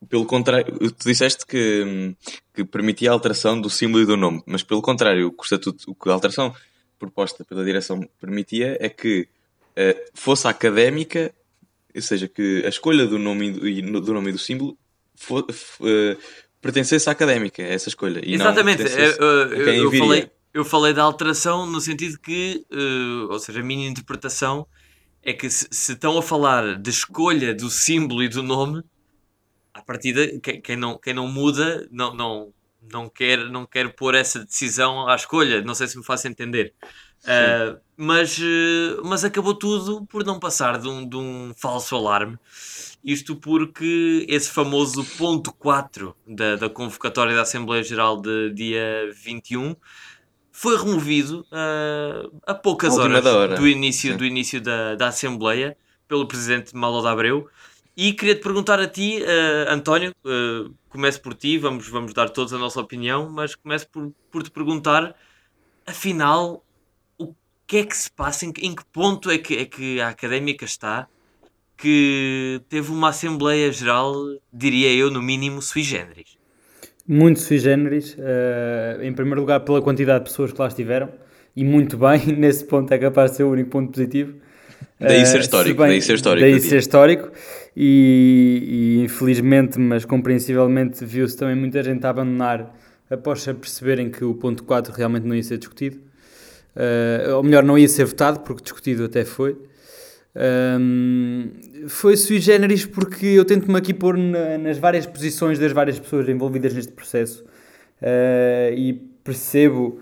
pelo 0.08 0.26
contrário, 0.26 0.74
tu 0.90 1.08
disseste 1.08 1.46
que, 1.46 2.14
que 2.52 2.64
permitia 2.64 3.10
a 3.10 3.12
alteração 3.12 3.60
do 3.60 3.70
símbolo 3.70 4.02
e 4.02 4.06
do 4.06 4.16
nome, 4.16 4.42
mas 4.46 4.62
pelo 4.62 4.82
contrário, 4.82 5.28
o 5.28 5.32
que, 5.32 5.40
o 5.40 5.44
estatuto, 5.44 5.90
o 5.90 5.94
que 5.94 6.08
a 6.08 6.12
alteração 6.12 6.54
proposta 6.98 7.44
pela 7.44 7.64
direção 7.64 8.00
permitia 8.20 8.76
é 8.80 8.88
que 8.88 9.28
uh, 9.72 10.10
fosse 10.14 10.46
académica, 10.46 11.34
ou 11.94 12.02
seja, 12.02 12.28
que 12.28 12.62
a 12.64 12.68
escolha 12.68 13.06
do 13.06 13.18
nome 13.18 13.48
e 13.48 13.82
do, 13.82 14.00
do, 14.00 14.14
nome 14.14 14.30
e 14.30 14.32
do 14.32 14.38
símbolo 14.38 14.76
for, 15.14 15.42
uh, 15.42 16.18
pertencesse 16.60 17.08
à 17.08 17.12
académica, 17.12 17.62
essa 17.62 17.88
escolha. 17.88 18.20
Exatamente, 18.24 18.82
eu, 18.82 18.88
eu, 18.88 19.74
eu, 19.84 19.92
falei, 19.92 20.30
eu 20.52 20.64
falei 20.64 20.92
da 20.92 21.02
alteração 21.02 21.66
no 21.66 21.80
sentido 21.80 22.18
que, 22.18 22.64
uh, 22.72 23.32
ou 23.32 23.38
seja, 23.38 23.60
a 23.60 23.64
minha 23.64 23.88
interpretação 23.88 24.66
é 25.24 25.32
que 25.32 25.48
se, 25.48 25.66
se 25.70 25.92
estão 25.92 26.18
a 26.18 26.22
falar 26.22 26.78
de 26.78 26.90
escolha 26.90 27.54
do 27.54 27.70
símbolo 27.70 28.22
e 28.22 28.28
do 28.28 28.42
nome 28.42 28.84
à 29.72 29.82
partida, 29.82 30.38
quem, 30.40 30.60
quem, 30.60 30.76
não, 30.76 30.98
quem 30.98 31.14
não 31.14 31.26
muda 31.26 31.88
não, 31.90 32.14
não, 32.14 32.52
não, 32.92 33.08
quer, 33.08 33.38
não 33.50 33.64
quer 33.64 33.94
pôr 33.94 34.14
essa 34.14 34.44
decisão 34.44 35.08
à 35.08 35.14
escolha. 35.16 35.62
Não 35.62 35.74
sei 35.74 35.88
se 35.88 35.96
me 35.96 36.04
faço 36.04 36.28
entender. 36.28 36.74
Uh, 37.24 37.80
mas, 37.96 38.36
uh, 38.38 39.02
mas 39.02 39.24
acabou 39.24 39.54
tudo 39.54 40.04
por 40.06 40.24
não 40.24 40.38
passar 40.38 40.78
de 40.78 40.86
um, 40.86 41.08
de 41.08 41.16
um 41.16 41.54
falso 41.56 41.96
alarme. 41.96 42.38
Isto 43.02 43.34
porque 43.34 44.26
esse 44.28 44.50
famoso 44.50 45.04
ponto 45.16 45.52
4 45.54 46.14
da, 46.26 46.56
da 46.56 46.68
convocatória 46.68 47.34
da 47.34 47.42
Assembleia 47.42 47.82
Geral 47.82 48.20
de 48.20 48.50
dia 48.50 49.10
21 49.14 49.74
foi 50.56 50.78
removido 50.78 51.44
uh, 51.50 52.40
a 52.46 52.54
poucas 52.54 52.96
horas 52.96 53.26
hora. 53.26 53.56
do 53.56 53.66
início, 53.66 54.16
do 54.16 54.24
início 54.24 54.60
da, 54.60 54.94
da 54.94 55.08
Assembleia 55.08 55.76
pelo 56.06 56.28
Presidente 56.28 56.76
Malo 56.76 57.02
de 57.02 57.08
Abreu. 57.08 57.48
E 57.96 58.12
queria 58.12 58.36
te 58.36 58.40
perguntar 58.40 58.78
a 58.78 58.86
ti, 58.86 59.18
uh, 59.20 59.72
António, 59.72 60.14
uh, 60.24 60.72
começo 60.88 61.20
por 61.20 61.34
ti, 61.34 61.58
vamos, 61.58 61.88
vamos 61.88 62.14
dar 62.14 62.30
todos 62.30 62.54
a 62.54 62.58
nossa 62.58 62.80
opinião, 62.80 63.28
mas 63.28 63.56
começo 63.56 63.88
por, 63.88 64.12
por 64.30 64.44
te 64.44 64.50
perguntar, 64.52 65.16
afinal, 65.84 66.64
o 67.18 67.34
que 67.66 67.78
é 67.78 67.84
que 67.84 67.96
se 67.96 68.08
passa, 68.12 68.46
em, 68.46 68.52
em 68.62 68.76
que 68.76 68.84
ponto 68.92 69.32
é 69.32 69.38
que, 69.38 69.56
é 69.56 69.64
que 69.64 70.00
a 70.00 70.08
académica 70.08 70.64
está 70.64 71.08
que 71.76 72.62
teve 72.68 72.92
uma 72.92 73.08
Assembleia 73.08 73.72
Geral, 73.72 74.14
diria 74.52 74.92
eu, 74.92 75.10
no 75.10 75.20
mínimo 75.20 75.60
sui 75.60 75.82
generis? 75.82 76.33
Muito 77.06 77.40
sui 77.40 77.58
generis, 77.58 78.14
uh, 78.14 79.02
em 79.02 79.12
primeiro 79.12 79.40
lugar 79.40 79.60
pela 79.60 79.82
quantidade 79.82 80.24
de 80.24 80.30
pessoas 80.30 80.52
que 80.52 80.60
lá 80.60 80.68
estiveram, 80.68 81.10
e 81.54 81.62
muito 81.62 81.98
bem, 81.98 82.26
nesse 82.36 82.64
ponto 82.64 82.92
é 82.92 82.98
capaz 82.98 83.32
de 83.32 83.38
ser 83.38 83.42
o 83.44 83.50
único 83.50 83.70
ponto 83.70 83.92
positivo. 83.92 84.34
Daí 84.98 85.26
ser 85.26 85.40
histórico, 85.40 85.82
bem, 85.82 85.90
daí 85.90 86.02
ser 86.02 86.14
histórico. 86.14 86.40
Daí 86.40 86.60
ser 86.60 86.78
histórico 86.78 87.30
e, 87.76 88.98
e 88.98 89.04
infelizmente, 89.04 89.78
mas 89.78 90.04
compreensivelmente, 90.04 91.04
viu-se 91.04 91.36
também 91.36 91.56
muita 91.56 91.82
gente 91.82 92.06
a 92.06 92.10
abandonar 92.10 92.74
após 93.10 93.44
perceberem 93.44 94.10
que 94.10 94.24
o 94.24 94.34
ponto 94.34 94.64
4 94.64 94.92
realmente 94.92 95.26
não 95.26 95.34
ia 95.34 95.42
ser 95.42 95.58
discutido. 95.58 95.98
Uh, 96.74 97.36
ou 97.36 97.42
melhor, 97.42 97.62
não 97.62 97.78
ia 97.78 97.88
ser 97.88 98.04
votado, 98.04 98.40
porque 98.40 98.62
discutido 98.62 99.04
até 99.04 99.24
foi. 99.24 99.56
Um, 100.36 101.52
foi 101.86 102.16
sui 102.16 102.40
generis 102.40 102.84
porque 102.84 103.24
eu 103.24 103.44
tento-me 103.44 103.78
aqui 103.78 103.94
pôr 103.94 104.16
na, 104.16 104.58
nas 104.58 104.78
várias 104.78 105.06
posições 105.06 105.60
das 105.60 105.70
várias 105.70 105.96
pessoas 105.96 106.28
envolvidas 106.28 106.74
neste 106.74 106.92
processo 106.92 107.44
uh, 108.02 108.74
e 108.74 108.94
percebo 109.22 110.00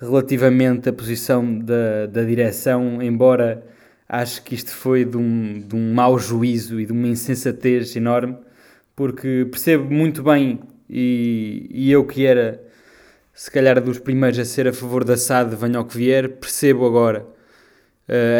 relativamente 0.00 0.88
a 0.88 0.92
posição 0.92 1.58
da, 1.58 2.06
da 2.06 2.22
direção, 2.22 3.02
embora 3.02 3.62
acho 4.08 4.42
que 4.42 4.54
isto 4.54 4.70
foi 4.70 5.04
de 5.04 5.18
um, 5.18 5.60
de 5.60 5.76
um 5.76 5.92
mau 5.92 6.18
juízo 6.18 6.80
e 6.80 6.86
de 6.86 6.92
uma 6.92 7.08
insensatez 7.08 7.94
enorme, 7.94 8.36
porque 8.96 9.46
percebo 9.50 9.92
muito 9.92 10.22
bem, 10.22 10.60
e, 10.88 11.68
e 11.70 11.92
eu 11.92 12.04
que 12.06 12.24
era 12.24 12.62
se 13.34 13.50
calhar 13.50 13.80
dos 13.82 13.98
primeiros 13.98 14.38
a 14.38 14.44
ser 14.44 14.68
a 14.68 14.72
favor 14.72 15.04
da 15.04 15.16
SAD, 15.16 15.56
venha 15.56 15.78
ao 15.78 15.84
que 15.84 15.96
vier, 15.96 16.28
percebo 16.36 16.86
agora 16.86 17.33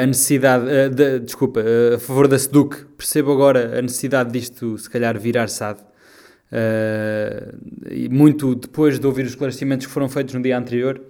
a 0.02 0.06
necessidade, 0.06 0.64
uh, 0.66 0.90
de, 0.90 1.20
desculpa, 1.20 1.60
uh, 1.60 1.94
a 1.94 1.98
favor 1.98 2.28
da 2.28 2.38
SEDUC, 2.38 2.84
percebo 2.96 3.32
agora 3.32 3.78
a 3.78 3.82
necessidade 3.82 4.30
disto 4.30 4.76
se 4.76 4.90
calhar 4.90 5.18
virar 5.18 5.48
SAD. 5.48 5.80
e 7.90 8.08
muito 8.08 8.54
depois 8.54 8.98
de 8.98 9.06
ouvir 9.06 9.22
os 9.22 9.30
esclarecimentos 9.30 9.86
que 9.86 9.92
foram 9.92 10.08
feitos 10.08 10.34
no 10.34 10.42
dia 10.42 10.56
anterior, 10.56 11.00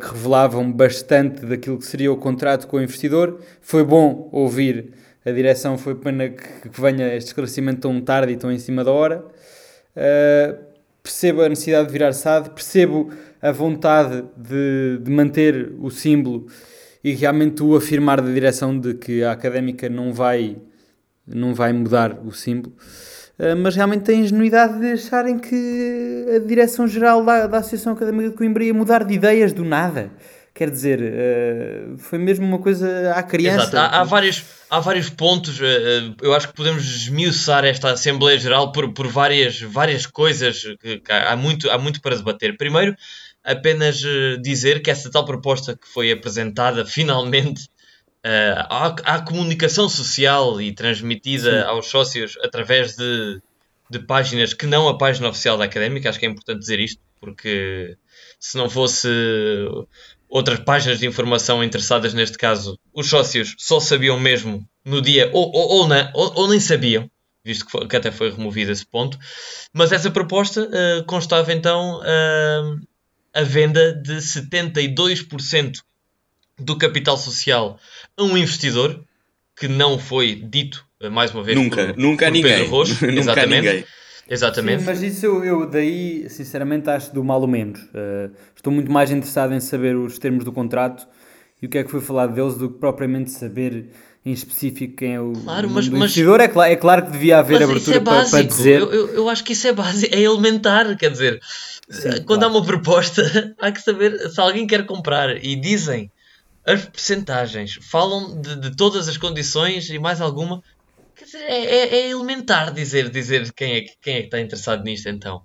que 0.00 0.06
revelavam 0.06 0.70
bastante 0.70 1.46
daquilo 1.46 1.78
que 1.78 1.86
seria 1.86 2.12
o 2.12 2.16
contrato 2.16 2.66
com 2.66 2.76
o 2.76 2.82
investidor. 2.82 3.40
Foi 3.62 3.84
bom 3.84 4.28
ouvir 4.32 4.92
a 5.24 5.30
direção, 5.30 5.78
foi 5.78 5.94
pena 5.94 6.28
que, 6.28 6.68
que 6.68 6.80
venha 6.80 7.14
este 7.14 7.28
esclarecimento 7.28 7.82
tão 7.82 8.00
tarde 8.00 8.32
e 8.32 8.36
tão 8.36 8.50
em 8.50 8.58
cima 8.58 8.82
da 8.82 8.90
hora. 8.90 9.24
Uh, 9.96 10.58
percebo 11.02 11.42
a 11.42 11.48
necessidade 11.48 11.86
de 11.86 11.92
virar 11.92 12.12
SAD, 12.12 12.50
percebo 12.50 13.10
a 13.40 13.50
vontade 13.52 14.24
de, 14.36 14.98
de 15.02 15.10
manter 15.10 15.72
o 15.80 15.90
símbolo 15.90 16.46
e 17.02 17.12
realmente 17.12 17.62
o 17.62 17.76
afirmar 17.76 18.20
da 18.20 18.30
direção 18.30 18.78
de 18.78 18.94
que 18.94 19.22
a 19.22 19.32
académica 19.32 19.88
não 19.88 20.12
vai, 20.12 20.56
não 21.26 21.54
vai 21.54 21.72
mudar 21.72 22.18
o 22.24 22.32
símbolo. 22.32 22.74
Uh, 23.38 23.56
mas 23.56 23.74
realmente 23.74 24.02
tem 24.02 24.20
ingenuidade 24.20 24.78
de 24.78 24.92
acharem 24.92 25.38
que 25.38 26.26
a 26.36 26.38
direção-geral 26.46 27.24
da, 27.24 27.46
da 27.46 27.58
Associação 27.58 27.94
Académica 27.94 28.30
de 28.30 28.36
Coimbra 28.36 28.64
ia 28.64 28.74
mudar 28.74 29.02
de 29.02 29.14
ideias 29.14 29.52
do 29.52 29.64
nada. 29.64 30.10
Quer 30.52 30.68
dizer, 30.68 31.00
uh, 31.00 31.96
foi 31.96 32.18
mesmo 32.18 32.44
uma 32.44 32.58
coisa 32.58 33.14
à 33.14 33.22
criança. 33.22 33.68
Exato. 33.68 33.78
Há, 33.78 34.00
há, 34.00 34.04
vários, 34.04 34.44
há 34.68 34.78
vários 34.78 35.08
pontos. 35.08 35.58
Uh, 35.58 36.14
eu 36.20 36.34
acho 36.34 36.48
que 36.48 36.54
podemos 36.54 36.84
esmiuçar 36.84 37.64
esta 37.64 37.92
Assembleia 37.92 38.38
Geral 38.38 38.72
por, 38.72 38.92
por 38.92 39.06
várias, 39.08 39.58
várias 39.58 40.04
coisas 40.04 40.62
que 40.82 41.00
há, 41.08 41.34
muito, 41.34 41.70
há 41.70 41.78
muito 41.78 42.02
para 42.02 42.16
debater. 42.16 42.58
Primeiro, 42.58 42.94
apenas 43.44 44.02
dizer 44.42 44.82
que 44.82 44.90
essa 44.90 45.10
tal 45.10 45.24
proposta 45.24 45.76
que 45.76 45.88
foi 45.88 46.12
apresentada 46.12 46.84
finalmente 46.84 47.64
uh, 48.24 48.66
à, 48.68 48.86
à, 49.04 49.22
comunicação 49.22 49.88
social 49.88 50.60
e 50.60 50.72
transmitida 50.72 51.62
Sim. 51.62 51.68
aos 51.68 51.86
sócios 51.88 52.38
através 52.42 52.96
de, 52.96 53.40
de 53.90 53.98
páginas 54.00 54.54
que 54.54 54.66
não 54.66 54.88
a 54.88 54.96
página 54.96 55.28
oficial 55.28 55.56
da 55.56 55.64
Académica, 55.64 56.08
acho 56.08 56.18
que 56.18 56.26
é 56.26 56.28
importante 56.28 56.60
dizer 56.60 56.80
isto, 56.80 57.00
porque 57.20 57.96
se 58.38 58.56
não 58.56 58.68
fosse 58.68 59.08
outras 60.28 60.60
páginas 60.60 61.00
de 61.00 61.06
informação 61.06 61.62
interessadas 61.62 62.14
neste 62.14 62.38
caso, 62.38 62.78
os 62.94 63.08
sócios 63.08 63.54
só 63.58 63.80
sabiam 63.80 64.18
mesmo 64.18 64.66
no 64.84 65.02
dia, 65.02 65.28
ou, 65.32 65.50
ou, 65.52 65.68
ou, 65.80 65.88
na, 65.88 66.10
ou, 66.14 66.32
ou 66.34 66.48
nem 66.48 66.60
sabiam, 66.60 67.10
visto 67.44 67.66
que, 67.66 67.72
foi, 67.72 67.88
que, 67.88 67.96
até 67.96 68.10
foi 68.10 68.30
removido 68.30 68.70
esse 68.70 68.86
ponto. 68.86 69.18
Mas 69.72 69.92
essa 69.92 70.10
proposta 70.10 70.62
uh, 70.62 71.04
constava 71.04 71.52
então 71.52 72.00
uh, 72.00 72.80
a 73.34 73.42
venda 73.42 73.92
de 73.94 74.16
72% 74.16 75.78
do 76.58 76.76
capital 76.76 77.16
social 77.16 77.78
a 78.16 78.22
um 78.22 78.36
investidor, 78.36 79.02
que 79.56 79.68
não 79.68 79.98
foi 79.98 80.34
dito, 80.34 80.84
uh, 81.02 81.10
mais 81.10 81.32
uma 81.32 81.42
vez, 81.42 81.56
nunca, 81.56 81.86
por, 81.86 81.96
nunca 81.96 82.26
por 82.26 82.32
ninguém. 82.32 82.58
Pedro 82.64 82.76
nunca 83.06 83.20
exatamente. 83.20 83.66
Ninguém. 83.66 83.84
Exatamente. 84.28 84.80
Sim, 84.80 84.86
mas 84.86 85.02
isso 85.02 85.26
eu, 85.26 85.44
eu, 85.44 85.66
daí, 85.68 86.30
sinceramente, 86.30 86.88
acho 86.88 87.12
do 87.12 87.24
mal 87.24 87.40
ou 87.40 87.48
menos. 87.48 87.80
Uh, 87.80 88.30
estou 88.54 88.72
muito 88.72 88.90
mais 88.90 89.10
interessado 89.10 89.52
em 89.52 89.58
saber 89.58 89.96
os 89.96 90.18
termos 90.18 90.44
do 90.44 90.52
contrato 90.52 91.06
e 91.60 91.66
o 91.66 91.68
que 91.68 91.78
é 91.78 91.84
que 91.84 91.90
foi 91.90 92.00
falado 92.00 92.32
deles 92.32 92.54
do 92.54 92.70
que 92.70 92.78
propriamente 92.78 93.32
saber 93.32 93.88
em 94.24 94.32
específico 94.32 94.96
quem 94.96 95.14
é 95.14 95.20
o, 95.20 95.32
claro, 95.32 95.68
mas, 95.70 95.88
o 95.88 95.96
investidor. 95.96 96.38
Mas, 96.38 96.48
é, 96.48 96.52
claro, 96.52 96.72
é 96.72 96.76
claro 96.76 97.06
que 97.06 97.12
devia 97.12 97.38
haver 97.38 97.62
abertura 97.62 97.96
é 97.96 98.00
para, 98.00 98.28
para, 98.28 98.42
dizer. 98.42 98.80
Eu, 98.80 98.92
eu, 98.92 99.08
eu, 99.08 99.28
acho 99.28 99.42
que 99.42 99.52
isso 99.52 99.66
é 99.66 99.72
básico, 99.72 100.14
é 100.14 100.20
elementar. 100.20 100.96
Quer 100.96 101.10
dizer, 101.10 101.40
Sim, 101.90 102.22
quando 102.24 102.40
claro. 102.40 102.44
há 102.44 102.58
uma 102.58 102.64
proposta, 102.64 103.54
há 103.60 103.72
que 103.72 103.80
saber 103.80 104.30
se 104.30 104.40
alguém 104.40 104.66
quer 104.66 104.86
comprar 104.86 105.42
e 105.44 105.56
dizem 105.56 106.10
as 106.64 106.84
percentagens, 106.84 107.78
falam 107.82 108.40
de, 108.40 108.56
de 108.56 108.76
todas 108.76 109.08
as 109.08 109.16
condições 109.16 109.90
e 109.90 109.98
mais 109.98 110.20
alguma 110.20 110.62
Quer 111.20 111.26
dizer, 111.26 111.38
é, 111.42 111.64
é, 111.64 111.96
é, 111.96 112.10
elementar 112.10 112.72
dizer, 112.72 113.10
dizer 113.10 113.52
quem, 113.52 113.74
é, 113.74 113.84
quem 114.00 114.14
é 114.14 114.20
que 114.20 114.24
está 114.24 114.40
interessado 114.40 114.82
nisto 114.82 115.06
então. 115.06 115.42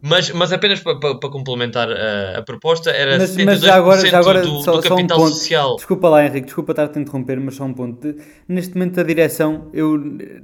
Mas, 0.00 0.30
mas 0.30 0.50
apenas 0.50 0.80
para, 0.80 0.98
para, 0.98 1.14
para 1.14 1.28
complementar 1.28 1.90
a, 1.90 2.38
a, 2.38 2.42
proposta, 2.42 2.90
era 2.90 3.18
mas, 3.18 3.32
72% 3.32 3.44
mas 3.44 3.60
já 3.60 3.74
agora, 3.74 4.06
já 4.06 4.18
agora, 4.18 4.40
do, 4.40 4.62
só, 4.62 4.76
do 4.76 4.82
capital 4.82 5.18
um 5.18 5.24
ponto. 5.24 5.34
social. 5.34 5.76
Desculpa 5.76 6.08
lá, 6.08 6.24
Henrique, 6.24 6.46
desculpa 6.46 6.72
estar-te 6.72 6.98
a 6.98 7.02
interromper, 7.02 7.38
mas 7.38 7.54
só 7.54 7.64
um 7.64 7.74
ponto. 7.74 8.14
neste 8.48 8.72
momento 8.72 8.98
a 8.98 9.02
direção, 9.02 9.68
eu 9.74 9.98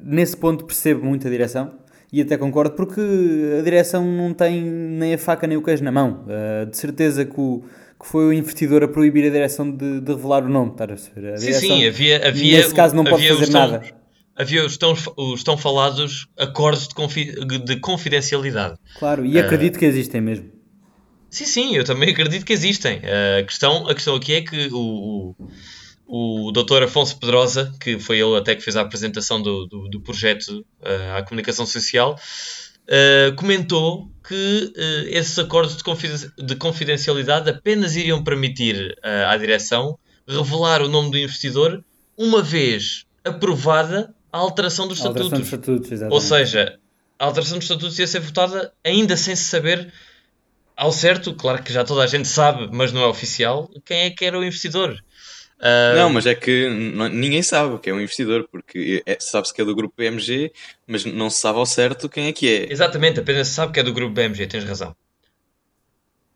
nesse 0.04 0.36
ponto 0.36 0.66
percebo 0.66 1.06
muito 1.06 1.26
a 1.26 1.30
direção 1.30 1.72
e 2.12 2.20
até 2.20 2.36
concordo 2.36 2.74
porque 2.74 3.00
a 3.58 3.62
direção 3.62 4.04
não 4.04 4.32
tem 4.32 4.62
nem 4.62 5.14
a 5.14 5.18
faca 5.18 5.46
nem 5.46 5.56
o 5.56 5.62
queijo 5.62 5.82
na 5.84 5.92
mão. 5.92 6.24
Uh, 6.26 6.66
de 6.66 6.76
certeza 6.76 7.24
que 7.24 7.40
o 7.40 7.62
que 7.98 8.06
foi 8.06 8.26
o 8.26 8.32
investidor 8.32 8.84
a 8.84 8.88
proibir 8.88 9.26
a 9.26 9.30
direção 9.30 9.70
de, 9.70 10.00
de 10.00 10.12
revelar 10.12 10.44
o 10.44 10.48
nome, 10.50 10.72
estás 10.72 11.10
a 11.16 11.36
sim, 11.38 11.52
sim, 11.52 11.86
havia, 11.86 12.28
havia. 12.28 12.58
Nesse 12.58 12.74
caso 12.74 12.94
não 12.94 13.04
pode 13.04 13.26
fazer 13.26 13.50
nada 13.50 13.82
havia 14.36 14.64
os 14.64 14.76
tão, 14.76 14.94
os 15.16 15.42
tão 15.42 15.56
falados 15.56 16.28
acordos 16.38 16.86
de, 16.86 16.94
confi 16.94 17.32
de 17.64 17.80
confidencialidade. 17.80 18.76
Claro, 18.98 19.24
e 19.24 19.38
acredito 19.38 19.76
uh, 19.76 19.78
que 19.78 19.86
existem 19.86 20.20
mesmo. 20.20 20.52
Sim, 21.30 21.44
sim, 21.44 21.76
eu 21.76 21.84
também 21.84 22.10
acredito 22.10 22.44
que 22.44 22.52
existem. 22.52 22.98
Uh, 22.98 23.40
a, 23.40 23.42
questão, 23.42 23.88
a 23.88 23.94
questão 23.94 24.14
aqui 24.14 24.34
é 24.34 24.42
que 24.42 24.68
o, 24.72 24.78
o, 24.78 25.36
o 26.06 26.52
Dr. 26.52 26.84
Afonso 26.84 27.18
Pedrosa, 27.18 27.72
que 27.80 27.98
foi 27.98 28.18
ele 28.18 28.36
até 28.36 28.54
que 28.54 28.62
fez 28.62 28.76
a 28.76 28.82
apresentação 28.82 29.42
do, 29.42 29.66
do, 29.66 29.88
do 29.88 30.00
projeto 30.00 30.64
uh, 30.80 31.16
à 31.16 31.22
comunicação 31.22 31.66
social, 31.66 32.18
comentou 33.36 34.08
que 34.28 34.72
esses 35.08 35.36
acordos 35.40 35.76
de, 35.76 35.82
confiden 35.82 36.30
de 36.38 36.54
confidencialidade 36.54 37.50
apenas 37.50 37.96
iriam 37.96 38.22
permitir 38.22 38.96
à 39.02 39.36
direção 39.36 39.98
revelar 40.24 40.82
o 40.82 40.88
nome 40.88 41.10
do 41.10 41.18
investidor 41.18 41.84
uma 42.16 42.40
vez 42.40 43.04
aprovada 43.24 44.14
a 44.32 44.38
alteração 44.38 44.86
dos 44.86 44.98
estatutos. 44.98 45.32
Alteração 45.32 45.58
dos 45.60 45.92
estatutos 45.92 46.12
Ou 46.12 46.20
seja, 46.20 46.78
a 47.18 47.24
alteração 47.24 47.58
dos 47.58 47.64
estatutos 47.64 47.98
ia 47.98 48.06
ser 48.06 48.20
votada 48.20 48.72
ainda 48.84 49.16
sem 49.16 49.34
se 49.34 49.44
saber 49.44 49.92
ao 50.76 50.92
certo, 50.92 51.34
claro 51.34 51.62
que 51.62 51.72
já 51.72 51.84
toda 51.84 52.02
a 52.02 52.06
gente 52.06 52.28
sabe, 52.28 52.68
mas 52.70 52.92
não 52.92 53.00
é 53.00 53.06
oficial, 53.06 53.70
quem 53.84 54.00
é 54.00 54.10
que 54.10 54.24
era 54.24 54.38
o 54.38 54.44
investidor. 54.44 55.02
Uh... 55.58 55.96
Não, 55.96 56.10
mas 56.10 56.26
é 56.26 56.34
que 56.34 56.68
ninguém 56.68 57.42
sabe 57.42 57.78
que 57.78 57.88
é 57.88 57.94
um 57.94 58.00
investidor, 58.00 58.46
porque 58.50 59.02
é, 59.06 59.16
sabe-se 59.18 59.54
que 59.54 59.62
é 59.62 59.64
do 59.64 59.74
grupo 59.74 59.94
BMG, 59.96 60.52
mas 60.86 61.04
não 61.04 61.30
se 61.30 61.38
sabe 61.38 61.58
ao 61.58 61.66
certo 61.66 62.08
quem 62.08 62.26
é 62.26 62.32
que 62.32 62.48
é. 62.48 62.72
Exatamente, 62.72 63.20
apenas 63.20 63.48
se 63.48 63.54
sabe 63.54 63.72
que 63.72 63.80
é 63.80 63.82
do 63.82 63.92
grupo 63.92 64.12
BMG, 64.12 64.46
tens 64.46 64.64
razão. 64.64 64.94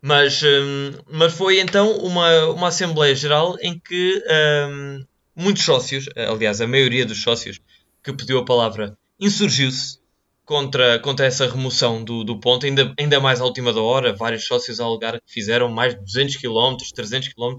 Mas, 0.03 0.43
hum, 0.43 0.93
mas 1.11 1.35
foi 1.35 1.61
então 1.61 1.99
uma, 1.99 2.47
uma 2.47 2.69
Assembleia 2.69 3.15
Geral 3.15 3.57
em 3.61 3.79
que 3.79 4.25
hum, 4.71 5.05
muitos 5.37 5.65
sócios, 5.65 6.07
aliás, 6.17 6.61
a 6.61 6.67
maioria 6.67 7.05
dos 7.05 7.23
sócios, 7.23 7.61
que 8.03 8.13
pediu 8.13 8.39
a 8.39 8.45
palavra 8.45 8.97
insurgiu-se 9.19 9.99
contra, 10.47 10.99
contra 10.99 11.27
essa 11.27 11.47
remoção 11.47 12.03
do, 12.03 12.25
do 12.25 12.41
ponto, 12.41 12.65
ainda, 12.65 12.93
ainda 12.99 13.21
mais 13.21 13.41
à 13.41 13.45
última 13.45 13.73
da 13.73 13.81
hora, 13.81 14.15
vários 14.15 14.47
sócios 14.47 14.81
a 14.81 14.85
alegar 14.85 15.21
que 15.21 15.33
fizeram 15.33 15.69
mais 15.69 15.95
de 15.95 16.01
200 16.01 16.37
km, 16.37 16.77
300 16.95 17.29
km 17.29 17.57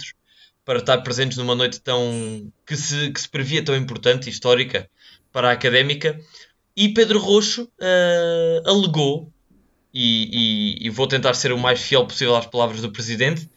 para 0.64 0.80
estar 0.80 0.98
presentes 1.00 1.38
numa 1.38 1.56
noite 1.56 1.80
tão 1.82 2.52
que 2.66 2.76
se, 2.76 3.12
que 3.12 3.22
se 3.22 3.30
previa 3.30 3.64
tão 3.64 3.76
importante 3.76 4.28
e 4.28 4.30
histórica 4.30 4.90
para 5.32 5.50
a 5.50 5.54
académica. 5.54 6.20
E 6.76 6.90
Pedro 6.90 7.20
Roxo 7.20 7.64
uh, 7.64 8.70
alegou, 8.70 9.32
e, 9.94 10.78
e, 10.82 10.88
e, 10.88 10.90
vou 10.90 11.06
tentar 11.06 11.34
ser 11.34 11.52
o 11.52 11.58
mais 11.58 11.82
fiel 11.82 12.06
possível 12.06 12.36
às 12.36 12.46
palavras 12.46 12.82
do 12.82 12.92
presidente, 12.92 13.50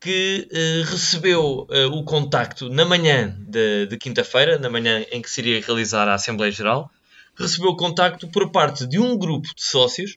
que 0.00 0.48
uh, 0.50 0.90
recebeu 0.90 1.66
uh, 1.68 1.86
o 1.92 2.04
contacto 2.04 2.68
na 2.68 2.84
manhã 2.84 3.36
de, 3.40 3.86
de 3.86 3.96
quinta-feira, 3.96 4.58
na 4.58 4.70
manhã 4.70 5.04
em 5.10 5.20
que 5.20 5.30
se 5.30 5.40
iria 5.40 5.60
realizar 5.60 6.08
a 6.08 6.14
Assembleia 6.14 6.52
Geral, 6.52 6.90
recebeu 7.36 7.70
o 7.70 7.76
contacto 7.76 8.28
por 8.28 8.50
parte 8.52 8.86
de 8.86 8.98
um 8.98 9.16
grupo 9.16 9.48
de 9.54 9.64
sócios 9.64 10.16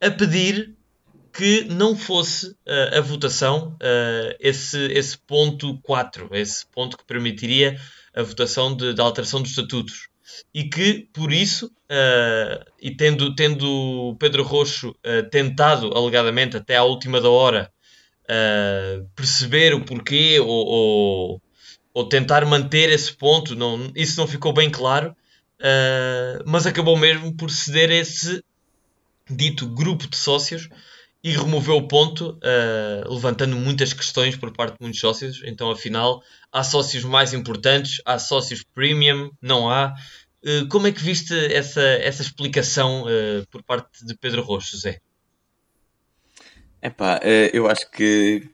a 0.00 0.10
pedir 0.10 0.74
que 1.32 1.64
não 1.64 1.96
fosse 1.96 2.48
uh, 2.48 2.98
a 2.98 3.00
votação 3.00 3.76
esse, 4.38 4.78
esse 4.92 5.16
ponto 5.18 5.78
4, 5.82 6.28
esse 6.32 6.66
ponto 6.66 6.96
que 6.96 7.04
permitiria 7.04 7.78
a 8.14 8.22
votação 8.22 8.74
de, 8.74 8.92
de 8.92 9.00
alteração 9.00 9.40
dos 9.40 9.50
estatutos. 9.50 10.08
E 10.54 10.64
que, 10.64 11.08
por 11.12 11.32
isso, 11.32 11.66
uh, 11.66 12.64
e 12.80 12.94
tendo, 12.94 13.34
tendo 13.34 14.16
Pedro 14.18 14.42
Roxo 14.42 14.90
uh, 14.90 15.28
tentado, 15.30 15.92
alegadamente, 15.96 16.56
até 16.56 16.76
à 16.76 16.84
última 16.84 17.20
da 17.20 17.28
hora, 17.28 17.70
uh, 18.24 19.06
perceber 19.14 19.74
o 19.74 19.84
porquê 19.84 20.38
ou, 20.40 20.48
ou, 20.48 21.42
ou, 21.94 22.08
tentar 22.08 22.44
manter 22.46 22.90
esse 22.90 23.12
ponto, 23.12 23.54
não, 23.54 23.90
isso 23.94 24.18
não 24.20 24.26
ficou 24.26 24.52
bem 24.52 24.70
claro, 24.70 25.14
mas 26.46 26.66
acabou 26.66 26.96
mesmo 26.96 27.36
por 27.36 27.50
ceder 27.50 27.90
esse 27.90 28.42
dito 29.28 29.68
grupo 29.68 30.08
de 30.08 30.16
sócios 30.16 30.70
e 31.22 31.32
removeu 31.32 31.76
o 31.76 31.86
ponto, 31.86 32.38
uh, 32.38 33.12
levantando 33.12 33.54
muitas 33.54 33.92
questões 33.92 34.36
por 34.36 34.52
parte 34.52 34.74
de 34.74 34.78
muitos 34.80 35.00
sócios. 35.00 35.42
Então, 35.44 35.70
afinal, 35.70 36.22
há 36.50 36.64
sócios 36.64 37.04
mais 37.04 37.34
importantes, 37.34 38.00
há 38.06 38.18
sócios 38.18 38.62
premium, 38.62 39.30
não 39.40 39.70
há. 39.70 39.94
Uh, 40.42 40.66
como 40.68 40.86
é 40.86 40.92
que 40.92 41.02
viste 41.02 41.34
essa, 41.52 41.82
essa 41.82 42.22
explicação 42.22 43.04
uh, 43.04 43.46
por 43.50 43.62
parte 43.62 44.04
de 44.04 44.16
Pedro 44.16 44.42
Rocha, 44.42 44.72
José? 44.72 45.00
Epá, 46.82 47.20
eu 47.52 47.68
acho 47.68 47.90
que 47.90 48.48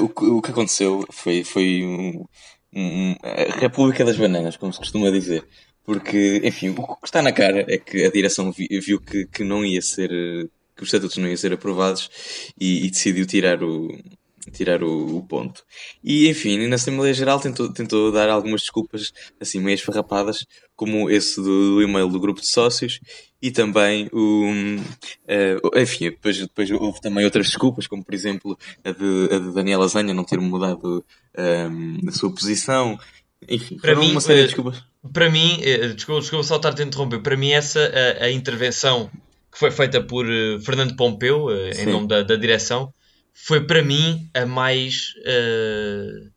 o, 0.00 0.08
que 0.08 0.24
o 0.24 0.42
que 0.42 0.50
aconteceu 0.50 1.06
foi, 1.12 1.44
foi 1.44 1.84
um, 1.84 2.26
um, 2.74 3.14
a 3.22 3.60
República 3.60 4.04
das 4.04 4.16
Bananas, 4.16 4.56
como 4.56 4.72
se 4.72 4.80
costuma 4.80 5.08
dizer. 5.12 5.46
Porque, 5.84 6.40
enfim, 6.42 6.70
o 6.70 6.96
que 6.96 7.06
está 7.06 7.22
na 7.22 7.30
cara 7.30 7.64
é 7.68 7.78
que 7.78 8.04
a 8.04 8.10
direção 8.10 8.50
viu 8.50 9.00
que, 9.00 9.24
que 9.26 9.44
não 9.44 9.64
ia 9.64 9.80
ser 9.80 10.50
que 10.76 10.82
os 10.82 10.88
estatutos 10.88 11.16
não 11.16 11.26
iam 11.26 11.36
ser 11.36 11.52
aprovados 11.52 12.10
e, 12.60 12.86
e 12.86 12.90
decidiu 12.90 13.26
tirar 13.26 13.62
o, 13.62 13.88
tirar 14.52 14.82
o, 14.82 15.16
o, 15.16 15.22
ponto. 15.22 15.64
E 16.02 16.28
enfim, 16.28 16.66
na 16.66 16.76
Assembleia 16.76 17.14
Geral 17.14 17.40
tentou, 17.40 17.72
tentou 17.72 18.12
dar 18.12 18.28
algumas 18.28 18.60
desculpas 18.62 19.12
assim 19.40 19.60
meio 19.60 19.74
esfarrapadas, 19.74 20.46
como 20.74 21.10
esse 21.10 21.36
do, 21.36 21.76
do 21.76 21.82
e-mail 21.82 22.08
do 22.08 22.20
grupo 22.20 22.40
de 22.40 22.48
sócios 22.48 23.00
e 23.40 23.50
também 23.50 24.08
o. 24.12 24.50
Uh, 25.24 25.78
enfim, 25.78 26.10
depois, 26.10 26.38
depois 26.38 26.70
houve 26.70 27.00
também 27.00 27.24
outras 27.24 27.46
desculpas, 27.46 27.86
como 27.86 28.04
por 28.04 28.14
exemplo 28.14 28.58
a 28.84 28.92
de, 28.92 29.34
a 29.34 29.38
de 29.38 29.52
Daniela 29.52 29.88
Zanha 29.88 30.14
não 30.14 30.24
ter 30.24 30.40
mudado 30.40 31.04
um, 31.38 32.08
a 32.08 32.12
sua 32.12 32.30
posição. 32.30 32.98
Enfim, 33.48 33.76
para 33.76 33.94
mim, 33.94 34.12
uma 34.12 34.20
série 34.20 34.38
de 34.38 34.44
eh, 34.44 34.46
desculpas. 34.46 34.82
Para 35.12 35.30
mim, 35.30 35.60
eh, 35.62 35.88
desculpa, 35.88 36.20
desculpa 36.20 36.44
só 36.44 36.56
estar 36.56 36.80
a 36.80 36.82
interromper, 36.82 37.20
para 37.20 37.36
mim 37.36 37.50
essa 37.50 37.80
a, 38.20 38.24
a 38.24 38.30
intervenção 38.30 39.10
que 39.56 39.60
foi 39.60 39.70
feita 39.70 40.02
por 40.02 40.26
uh, 40.26 40.60
Fernando 40.60 40.94
Pompeu, 40.96 41.46
uh, 41.46 41.70
em 41.70 41.86
nome 41.86 42.06
da, 42.06 42.22
da, 42.22 42.36
direção, 42.36 42.92
foi 43.32 43.66
para 43.66 43.82
mim 43.82 44.28
a 44.34 44.44
mais. 44.44 45.14
Uh, 45.24 46.36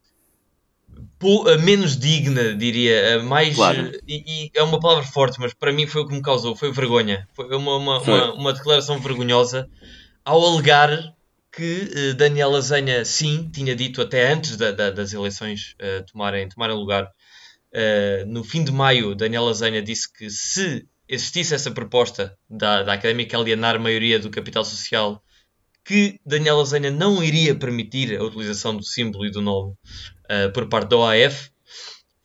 a 1.50 1.58
menos 1.58 1.98
digna, 1.98 2.56
diria. 2.56 3.18
A 3.18 3.24
mais. 3.24 3.56
Claro. 3.56 3.92
E, 4.08 4.46
e, 4.46 4.52
é 4.56 4.64
uma 4.64 4.80
palavra 4.80 5.04
forte, 5.04 5.38
mas 5.38 5.54
para 5.54 5.74
mim 5.74 5.86
foi 5.86 6.02
o 6.02 6.08
que 6.08 6.14
me 6.14 6.22
causou. 6.22 6.56
Foi 6.56 6.72
vergonha. 6.72 7.28
Foi 7.34 7.54
uma, 7.54 7.76
uma, 7.76 8.00
foi. 8.00 8.14
uma, 8.14 8.34
uma 8.36 8.54
declaração 8.54 8.98
vergonhosa 9.00 9.70
ao 10.24 10.42
alegar 10.42 11.14
que 11.52 12.14
Daniel 12.16 12.56
Azenha, 12.56 13.04
sim, 13.04 13.50
tinha 13.52 13.76
dito 13.76 14.02
até 14.02 14.32
antes 14.32 14.56
da, 14.56 14.72
da, 14.72 14.92
das 14.92 15.12
eleições 15.12 15.76
tomarem, 16.10 16.48
tomarem 16.48 16.76
lugar. 16.76 17.10
no 18.28 18.44
fim 18.44 18.64
de 18.64 18.72
maio, 18.72 19.16
Daniel 19.16 19.50
Azenha 19.50 19.82
disse 19.82 20.08
que 20.14 20.30
se 20.30 20.88
existisse 21.10 21.56
essa 21.56 21.72
proposta 21.72 22.38
da, 22.48 22.84
da 22.84 22.94
Académica 22.94 23.36
alienar 23.36 23.76
a 23.76 23.80
maioria 23.80 24.20
do 24.20 24.30
capital 24.30 24.64
social, 24.64 25.22
que 25.84 26.20
Daniel 26.24 26.62
Azenha 26.62 26.92
não 26.92 27.24
iria 27.24 27.56
permitir 27.56 28.16
a 28.16 28.24
utilização 28.24 28.78
do 28.78 28.84
símbolo 28.84 29.26
e 29.26 29.32
do 29.32 29.42
nome 29.42 29.72
uh, 29.72 30.54
por 30.54 30.68
parte 30.68 30.90
da 30.90 30.98
OAF, 30.98 31.50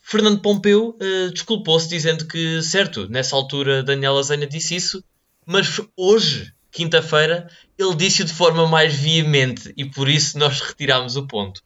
Fernando 0.06 0.42
Pompeu 0.42 0.98
uh, 1.00 1.30
desculpou-se 1.32 1.88
dizendo 1.88 2.26
que, 2.26 2.62
certo, 2.62 3.08
nessa 3.08 3.34
altura 3.34 3.82
Daniel 3.82 4.18
Azenha 4.18 4.46
disse 4.46 4.76
isso, 4.76 5.02
mas 5.46 5.80
hoje, 5.96 6.52
quinta-feira, 6.70 7.48
ele 7.78 7.94
disse 7.94 8.22
de 8.22 8.32
forma 8.32 8.66
mais 8.68 8.94
veemente 8.94 9.72
e 9.76 9.84
por 9.86 10.08
isso 10.08 10.38
nós 10.38 10.60
retirámos 10.60 11.16
o 11.16 11.26
ponto. 11.26 11.62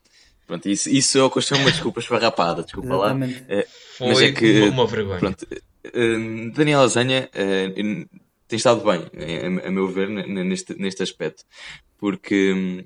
Pronto, 0.47 0.69
isso, 0.69 0.89
isso 0.89 1.19
é 1.19 1.23
o 1.23 1.31
que 1.31 1.39
eu 1.39 1.43
chamo 1.43 1.63
uma 1.63 1.73
desculpa 1.73 1.99
esfarrapada, 1.99 2.63
desculpa 2.63 2.97
lá. 2.97 3.17
É, 3.49 3.67
Foi 3.99 4.07
mas 4.07 4.23
é 4.23 4.33
que, 4.33 4.61
uma, 4.63 4.71
uma 4.71 4.87
vergonha. 4.87 5.19
Pronto, 5.19 5.47
uh, 5.87 6.51
Daniel 6.53 6.81
Azanha 6.81 7.29
uh, 7.35 8.19
tem 8.47 8.57
estado 8.57 8.83
bem, 8.83 9.03
a, 9.63 9.69
a 9.69 9.71
meu 9.71 9.89
ver, 9.89 10.09
neste, 10.09 10.75
neste 10.79 11.03
aspecto. 11.03 11.45
Porque 11.99 12.53
hum, 12.53 12.85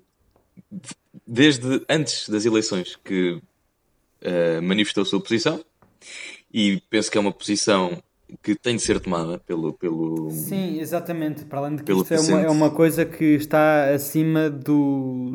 desde 1.27 1.85
antes 1.89 2.29
das 2.29 2.45
eleições 2.45 2.97
que 2.97 3.33
uh, 3.33 4.63
manifestou 4.63 5.03
a 5.03 5.07
sua 5.07 5.21
posição, 5.21 5.65
e 6.53 6.83
penso 6.91 7.11
que 7.11 7.17
é 7.17 7.21
uma 7.21 7.33
posição 7.33 8.03
que 8.43 8.55
tem 8.55 8.77
de 8.77 8.83
ser 8.83 9.01
tomada 9.01 9.39
pelo. 9.39 9.73
pelo 9.75 10.31
Sim, 10.31 10.81
exatamente. 10.81 11.45
Para 11.45 11.61
além 11.61 11.77
de 11.77 11.83
que 11.83 11.93
isso 11.93 12.15
é 12.15 12.21
uma, 12.21 12.41
é 12.43 12.49
uma 12.49 12.71
coisa 12.71 13.05
que 13.05 13.25
está 13.25 13.91
acima 13.91 14.49
do, 14.49 15.35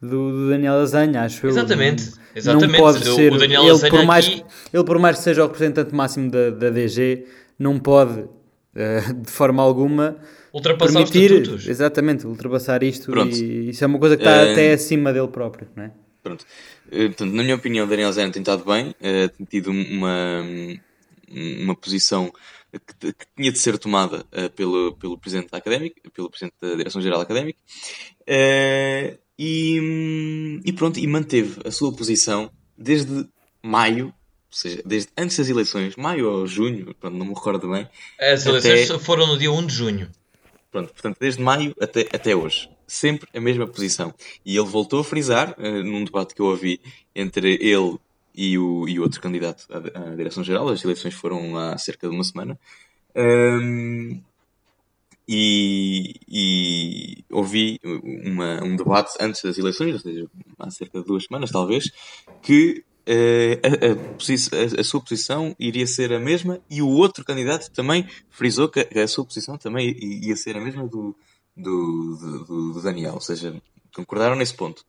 do, 0.00 0.30
do 0.30 0.48
Daniel 0.48 0.74
Azanha, 0.74 1.22
acho 1.22 1.46
exatamente, 1.46 2.04
eu. 2.04 2.36
Exatamente. 2.36 2.72
Não 2.72 2.78
pode 2.78 3.04
ser. 3.04 3.32
O 3.32 3.38
Daniel 3.38 3.66
ele, 3.66 3.90
por 3.90 4.04
mais, 4.04 4.26
aqui... 4.26 4.44
ele, 4.72 4.84
por 4.84 4.98
mais 4.98 5.18
que 5.18 5.24
seja 5.24 5.44
o 5.44 5.46
representante 5.46 5.94
máximo 5.94 6.30
da, 6.30 6.50
da 6.50 6.70
DG, 6.70 7.26
não 7.58 7.78
pode, 7.78 8.20
uh, 8.20 9.14
de 9.22 9.30
forma 9.30 9.62
alguma. 9.62 10.16
Ultrapassar 10.52 10.94
permitir, 10.94 11.32
os 11.32 11.38
estatutos. 11.38 11.68
Exatamente, 11.68 12.26
ultrapassar 12.26 12.82
isto 12.82 13.10
Pronto. 13.10 13.36
e 13.36 13.70
isso 13.70 13.84
é 13.84 13.86
uma 13.86 13.98
coisa 13.98 14.16
que 14.16 14.22
está 14.22 14.36
uh... 14.36 14.52
até 14.52 14.72
acima 14.72 15.12
dele 15.12 15.28
próprio, 15.28 15.68
não 15.76 15.84
é? 15.84 15.90
Pronto. 16.22 16.44
Uh, 16.86 17.06
portanto, 17.06 17.32
na 17.32 17.42
minha 17.42 17.54
opinião, 17.54 17.86
o 17.86 17.88
Daniel 17.88 18.12
Zé 18.12 18.28
tem 18.30 18.40
estado 18.42 18.64
bem, 18.64 18.94
tem 19.00 19.46
tido 19.46 19.70
uma, 19.70 20.42
uma 21.30 21.76
posição 21.76 22.32
que, 22.78 23.12
que, 23.12 23.26
tinha 23.36 23.50
de 23.50 23.58
ser 23.58 23.78
tomada 23.78 24.24
uh, 24.32 24.50
pelo, 24.50 24.94
pelo 24.94 25.18
Presidente 25.18 25.50
da 25.50 25.58
Académica, 25.58 26.00
pelo 26.14 26.30
Presidente 26.30 26.54
da 26.60 26.74
Direção-Geral 26.74 27.20
Académica, 27.20 27.58
uh, 28.22 29.18
e, 29.42 30.60
e, 30.66 30.70
pronto, 30.70 31.00
e 31.00 31.06
manteve 31.06 31.62
a 31.64 31.70
sua 31.70 31.90
posição 31.90 32.50
desde 32.76 33.26
maio, 33.62 34.08
ou 34.08 34.12
seja, 34.50 34.82
desde 34.84 35.08
antes 35.16 35.38
das 35.38 35.48
eleições, 35.48 35.96
maio 35.96 36.30
ou 36.30 36.46
junho, 36.46 36.94
pronto, 37.00 37.16
não 37.16 37.24
me 37.24 37.32
recordo 37.32 37.70
bem. 37.70 37.88
As 38.20 38.44
eleições 38.44 38.90
até... 38.90 38.98
foram 39.02 39.26
no 39.26 39.38
dia 39.38 39.50
1 39.50 39.66
de 39.66 39.74
junho. 39.74 40.10
Pronto, 40.70 40.92
portanto, 40.92 41.16
desde 41.18 41.40
maio 41.40 41.74
até, 41.80 42.02
até 42.12 42.36
hoje. 42.36 42.68
Sempre 42.86 43.30
a 43.34 43.40
mesma 43.40 43.66
posição. 43.66 44.12
E 44.44 44.58
ele 44.58 44.68
voltou 44.68 45.00
a 45.00 45.04
frisar, 45.04 45.56
uh, 45.58 45.82
num 45.84 46.04
debate 46.04 46.34
que 46.34 46.42
eu 46.42 46.46
ouvi 46.46 46.78
entre 47.16 47.54
ele 47.62 47.96
e 48.34 48.58
o, 48.58 48.86
e 48.86 49.00
outro 49.00 49.22
candidato 49.22 49.66
à, 49.70 50.10
à 50.10 50.14
Direção-Geral. 50.16 50.68
As 50.68 50.84
eleições 50.84 51.14
foram 51.14 51.56
há 51.56 51.78
cerca 51.78 52.06
de 52.06 52.14
uma 52.14 52.24
semana. 52.24 52.60
Um, 53.16 54.20
e, 55.32 56.16
e, 56.28 57.24
ouvi 57.30 57.78
uma, 57.84 58.64
um 58.64 58.74
debate 58.74 59.12
antes 59.20 59.40
das 59.42 59.56
eleições, 59.56 59.92
ou 59.92 60.00
seja, 60.00 60.26
há 60.58 60.68
cerca 60.72 60.98
de 60.98 61.06
duas 61.06 61.24
semanas 61.24 61.52
talvez, 61.52 61.92
que 62.42 62.82
uh, 63.06 63.60
a, 63.62 64.76
a, 64.76 64.80
a, 64.80 64.84
sua 64.84 65.00
posição 65.00 65.54
iria 65.56 65.86
ser 65.86 66.12
a 66.12 66.18
mesma 66.18 66.60
e 66.68 66.82
o 66.82 66.88
outro 66.88 67.24
candidato 67.24 67.70
também 67.70 68.08
frisou 68.28 68.68
que 68.68 68.80
a, 68.98 69.06
sua 69.06 69.24
posição 69.24 69.56
também 69.56 69.96
ia 70.02 70.34
ser 70.34 70.56
a 70.56 70.60
mesma 70.60 70.84
do, 70.88 71.14
do, 71.56 72.16
do, 72.16 72.72
do 72.72 72.82
Daniel, 72.82 73.14
ou 73.14 73.20
seja, 73.20 73.54
concordaram 73.94 74.34
nesse 74.34 74.54
ponto. 74.54 74.84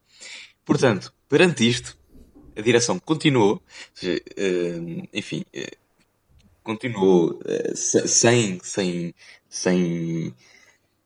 Portanto, 0.66 1.14
perante 1.30 1.70
isto, 1.70 1.96
a 2.58 2.62
direção 2.62 2.98
continuou, 2.98 3.62
seja, 3.94 4.20
uh, 4.20 5.08
enfim, 5.14 5.46
uh, 5.56 5.81
continuou 6.76 7.40
uh, 7.40 7.76
sem, 7.76 8.60
sem, 8.64 9.14
sem, 9.50 10.34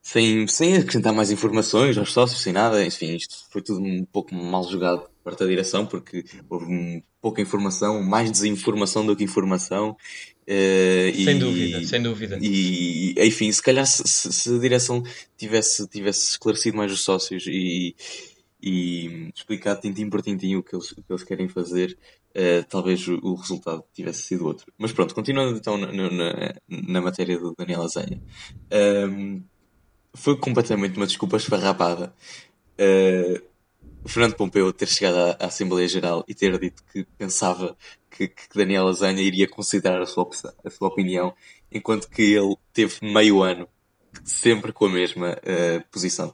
sem, 0.01 0.47
sem 0.47 0.78
acrescentar 0.78 1.13
mais 1.13 1.32
informações 1.32 1.97
aos 1.97 2.12
sócios, 2.12 2.41
sem 2.41 2.54
nada, 2.54 2.86
enfim, 2.86 3.15
isto 3.15 3.36
foi 3.49 3.62
tudo 3.62 3.82
um 3.82 4.06
pouco 4.06 4.34
mal 4.34 4.63
jogado 4.69 5.01
por 5.01 5.32
parte 5.32 5.39
da 5.39 5.47
direção, 5.47 5.86
porque 5.86 6.23
houve 6.49 6.65
um, 6.65 7.01
pouca 7.21 7.41
informação, 7.41 8.04
mais 8.04 8.32
desinformação 8.32 9.06
do 9.06 9.15
que 9.15 9.23
informação. 9.23 9.97
sem 11.13 11.36
e, 11.36 11.39
dúvida, 11.39 11.84
sem 11.86 12.01
dúvida. 12.04 12.39
E, 12.41 13.15
enfim, 13.17 13.51
se 13.51 13.62
calhar 13.62 13.86
se, 13.86 14.04
se, 14.06 14.56
a 14.56 14.60
direção 14.60 15.01
tivesse, 15.38 15.88
tivesse 15.88 16.32
esclarecido 16.32 16.78
mais 16.78 16.91
os 16.91 17.04
sócios 17.04 17.45
e 17.47 17.95
e 18.65 19.30
explicar 19.36 19.75
tintim 19.75 20.10
por 20.10 20.23
tintim 20.23 20.56
o 20.56 20.63
que 20.63 20.75
eles, 20.75 20.91
o 20.91 20.95
que 20.95 21.12
eles 21.12 21.23
querem 21.23 21.47
fazer, 21.47 21.95
uh, 22.36 22.63
talvez 22.69 23.08
o, 23.08 23.36
resultado 23.36 23.84
tivesse 23.93 24.24
sido 24.24 24.45
outro. 24.45 24.71
Mas 24.78 24.91
pronto, 24.91 25.15
continuando 25.15 25.58
então 25.58 25.78
na, 25.78 25.91
na, 25.91 26.54
na 26.69 27.02
matéria 27.02 27.39
do 27.39 27.56
Daniel 27.58 27.84
Azanha. 27.84 28.21
Um, 28.71 28.78
ehm, 28.78 29.43
foi 30.13 30.38
completamente 30.38 30.98
uma 30.98 31.08
desculpa 31.08 31.38
esfarrapada. 31.38 32.13
Uh, 32.80 33.41
Fernando 34.08 34.36
Pompeu 34.36 34.71
ter 34.71 34.88
chegado 34.88 35.17
à, 35.17 35.45
à, 35.45 35.48
Assembleia 35.48 35.88
Geral 35.88 36.24
e 36.28 36.34
ter 36.34 36.58
dito 36.60 36.84
que 36.91 37.06
pensava 37.17 37.76
que, 38.10 38.28
que 38.28 38.43
Daniel 38.54 38.88
Azanha 38.88 39.21
iria 39.21 39.48
considerar 39.48 40.02
a 40.02 40.06
sua, 40.06 40.30
a 40.63 40.69
sua 40.69 40.88
opinião, 40.88 41.34
enquanto 41.71 42.10
que 42.10 42.21
ele 42.21 42.56
teve 42.71 42.98
meio 43.02 43.41
ano 43.41 43.67
sempre 44.24 44.71
com 44.71 44.86
a 44.86 44.89
mesma 44.89 45.32
uh, 45.32 45.84
posição. 45.91 46.34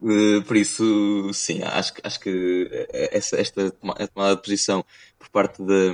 Uh, 0.00 0.42
por 0.44 0.56
isso, 0.56 1.30
sim, 1.34 1.62
acho, 1.62 1.92
acho 2.02 2.20
que 2.20 2.88
essa, 3.12 3.38
esta 3.38 3.70
tomada 3.70 4.36
de 4.36 4.42
posição 4.42 4.84
por 5.20 5.28
parte 5.28 5.62
da, 5.62 5.92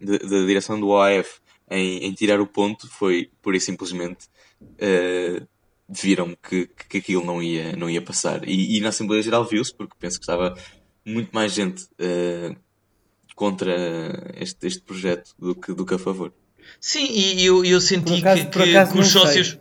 da, 0.00 0.18
da 0.18 0.46
direção 0.46 0.78
do 0.78 0.88
OAF 0.88 1.38
em, 1.70 2.04
em, 2.04 2.12
tirar 2.12 2.40
o 2.40 2.46
ponto 2.46 2.88
foi, 2.88 3.30
pura 3.40 3.56
e 3.56 3.60
simplesmente, 3.60 4.26
uh, 4.60 5.46
viram 5.88 6.36
que, 6.36 6.68
que 6.88 6.98
aquilo 6.98 7.24
não 7.24 7.40
ia, 7.40 7.76
não 7.76 7.88
ia 7.88 8.02
passar. 8.02 8.46
E, 8.46 8.76
e 8.76 8.80
na 8.80 8.88
Assembleia 8.88 9.22
Geral 9.22 9.44
viu-se, 9.44 9.72
porque 9.72 9.94
penso 9.98 10.18
que 10.18 10.24
estava 10.24 10.54
muito 11.04 11.30
mais 11.32 11.52
gente 11.52 11.84
uh, 11.84 12.56
contra 13.36 14.34
este, 14.36 14.66
este 14.66 14.82
projeto 14.82 15.30
do 15.38 15.54
que, 15.54 15.72
do 15.72 15.86
que 15.86 15.94
a 15.94 15.98
favor. 15.98 16.32
Sim, 16.80 17.06
e 17.08 17.44
eu, 17.44 17.64
eu 17.64 17.80
senti 17.80 18.18
acaso, 18.18 18.50
que, 18.50 18.62
que, 18.62 18.92
que 18.92 18.98
os 18.98 19.08
sócios. 19.08 19.48
Sei. 19.50 19.60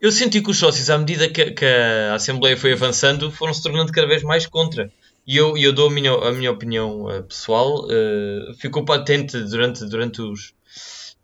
Eu 0.00 0.10
senti 0.10 0.40
que 0.40 0.50
os 0.50 0.56
sócios, 0.56 0.88
à 0.88 0.96
medida 0.96 1.28
que, 1.28 1.50
que, 1.52 1.64
a 1.64 2.14
Assembleia 2.14 2.56
foi 2.56 2.72
avançando, 2.72 3.30
foram 3.30 3.52
se 3.52 3.62
tornando 3.62 3.92
cada 3.92 4.08
vez 4.08 4.22
mais 4.22 4.46
contra. 4.46 4.90
E 5.26 5.36
eu, 5.36 5.56
eu 5.56 5.72
dou 5.72 5.88
a 5.88 5.90
minha, 5.90 6.12
a 6.12 6.32
minha 6.32 6.50
opinião 6.50 7.04
uh, 7.04 7.22
pessoal. 7.22 7.86
Uh, 7.86 8.54
ficou 8.58 8.84
patente 8.84 9.38
durante, 9.44 9.84
durante 9.84 10.22
os, 10.22 10.52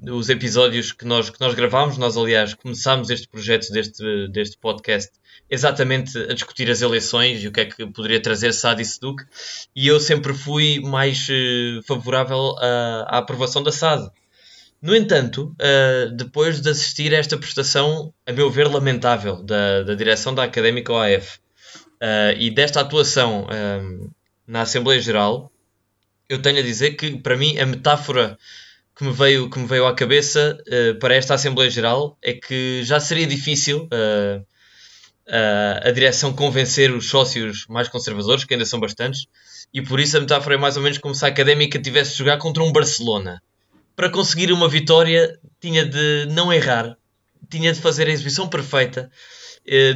os 0.01 0.29
episódios 0.29 0.93
que 0.93 1.05
nós, 1.05 1.31
que 1.31 1.41
nós 1.41 1.55
gravámos. 1.55 1.99
Nós, 1.99 2.17
aliás, 2.17 2.55
começámos 2.55 3.11
este 3.11 3.29
projeto 3.29 3.71
deste, 3.71 4.29
deste 4.29 4.59
podcast 4.59 5.11
exatamente 5.49 6.19
a 6.19 6.35
discutir 6.35 6.71
as 6.71 6.83
eleições 6.83 7.43
e 7.43 7.49
o 7.49 7.53
que 7.53 7.61
é 7.61 7.65
que 7.67 7.87
poderia 7.87 8.21
trazer 8.21 8.53
SAD 8.53 8.83
e 8.83 8.85
SEDUC. 8.85 9.25
E 9.75 9.87
eu 9.87 9.99
sempre 10.01 10.35
fui 10.35 10.81
mais 10.81 11.27
uh, 11.29 11.83
favorável 11.85 12.57
à, 12.59 13.17
à 13.17 13.19
aprovação 13.19 13.63
da 13.63 13.73
SAD. 13.73 14.11
No 14.83 14.95
entanto, 14.95 15.55
uh, 15.55 16.15
depois 16.15 16.61
de 16.61 16.69
assistir 16.69 17.15
a 17.15 17.19
esta 17.19 17.37
prestação, 17.37 18.13
a 18.27 18.33
meu 18.33 18.51
ver, 18.51 18.69
lamentável, 18.69 19.43
da, 19.43 19.83
da 19.83 19.95
direção 19.95 20.35
da 20.35 20.45
Académica 20.45 20.93
OAF 20.93 21.39
uh, 22.03 22.37
e 22.39 22.51
desta 22.51 22.81
atuação 22.81 23.47
um, 23.47 24.11
na 24.47 24.63
Assembleia 24.63 25.01
Geral, 25.01 25.51
eu 26.29 26.41
tenho 26.41 26.59
a 26.59 26.63
dizer 26.63 26.93
que, 26.93 27.17
para 27.19 27.37
mim, 27.37 27.59
a 27.59 27.67
metáfora 27.67 28.39
que 28.97 29.05
me 29.05 29.13
veio, 29.13 29.51
que 29.51 29.59
me 29.59 29.67
veio 29.67 29.87
à 29.87 29.95
cabeça 29.95 30.59
uh, 30.67 30.99
para 30.99 31.15
esta 31.15 31.35
Assembleia 31.35 31.71
Geral 31.71 32.17
é 32.23 32.33
que 32.33 32.83
já 32.83 32.99
seria 32.99 33.27
difícil 33.27 33.89
uh, 33.93 34.47
a 35.83 35.91
direção 35.91 36.33
convencer 36.33 36.93
os 36.93 37.09
sócios 37.11 37.67
mais 37.69 37.89
conservadores, 37.89 38.45
que 38.45 38.55
ainda 38.55 38.65
são 38.65 38.79
bastantes, 38.79 39.27
e 39.75 39.83
por 39.83 39.99
isso 39.99 40.17
a 40.17 40.21
metáfora 40.21 40.55
é 40.55 40.59
mais 40.59 40.77
ou 40.77 40.83
menos 40.83 40.99
como 40.99 41.15
se 41.15 41.25
a 41.25 41.29
Académica 41.29 41.81
tivesse 41.81 42.13
de 42.13 42.19
jogar 42.19 42.39
contra 42.39 42.63
um 42.63 42.73
Barcelona. 42.73 43.43
Para 43.97 44.09
conseguir 44.11 44.53
uma 44.53 44.69
vitória, 44.69 45.39
tinha 45.61 45.85
de 45.85 46.27
não 46.31 46.53
errar, 46.53 46.97
tinha 47.51 47.73
de 47.73 47.81
fazer 47.81 48.07
a 48.07 48.11
exibição 48.11 48.49
perfeita, 48.49 49.11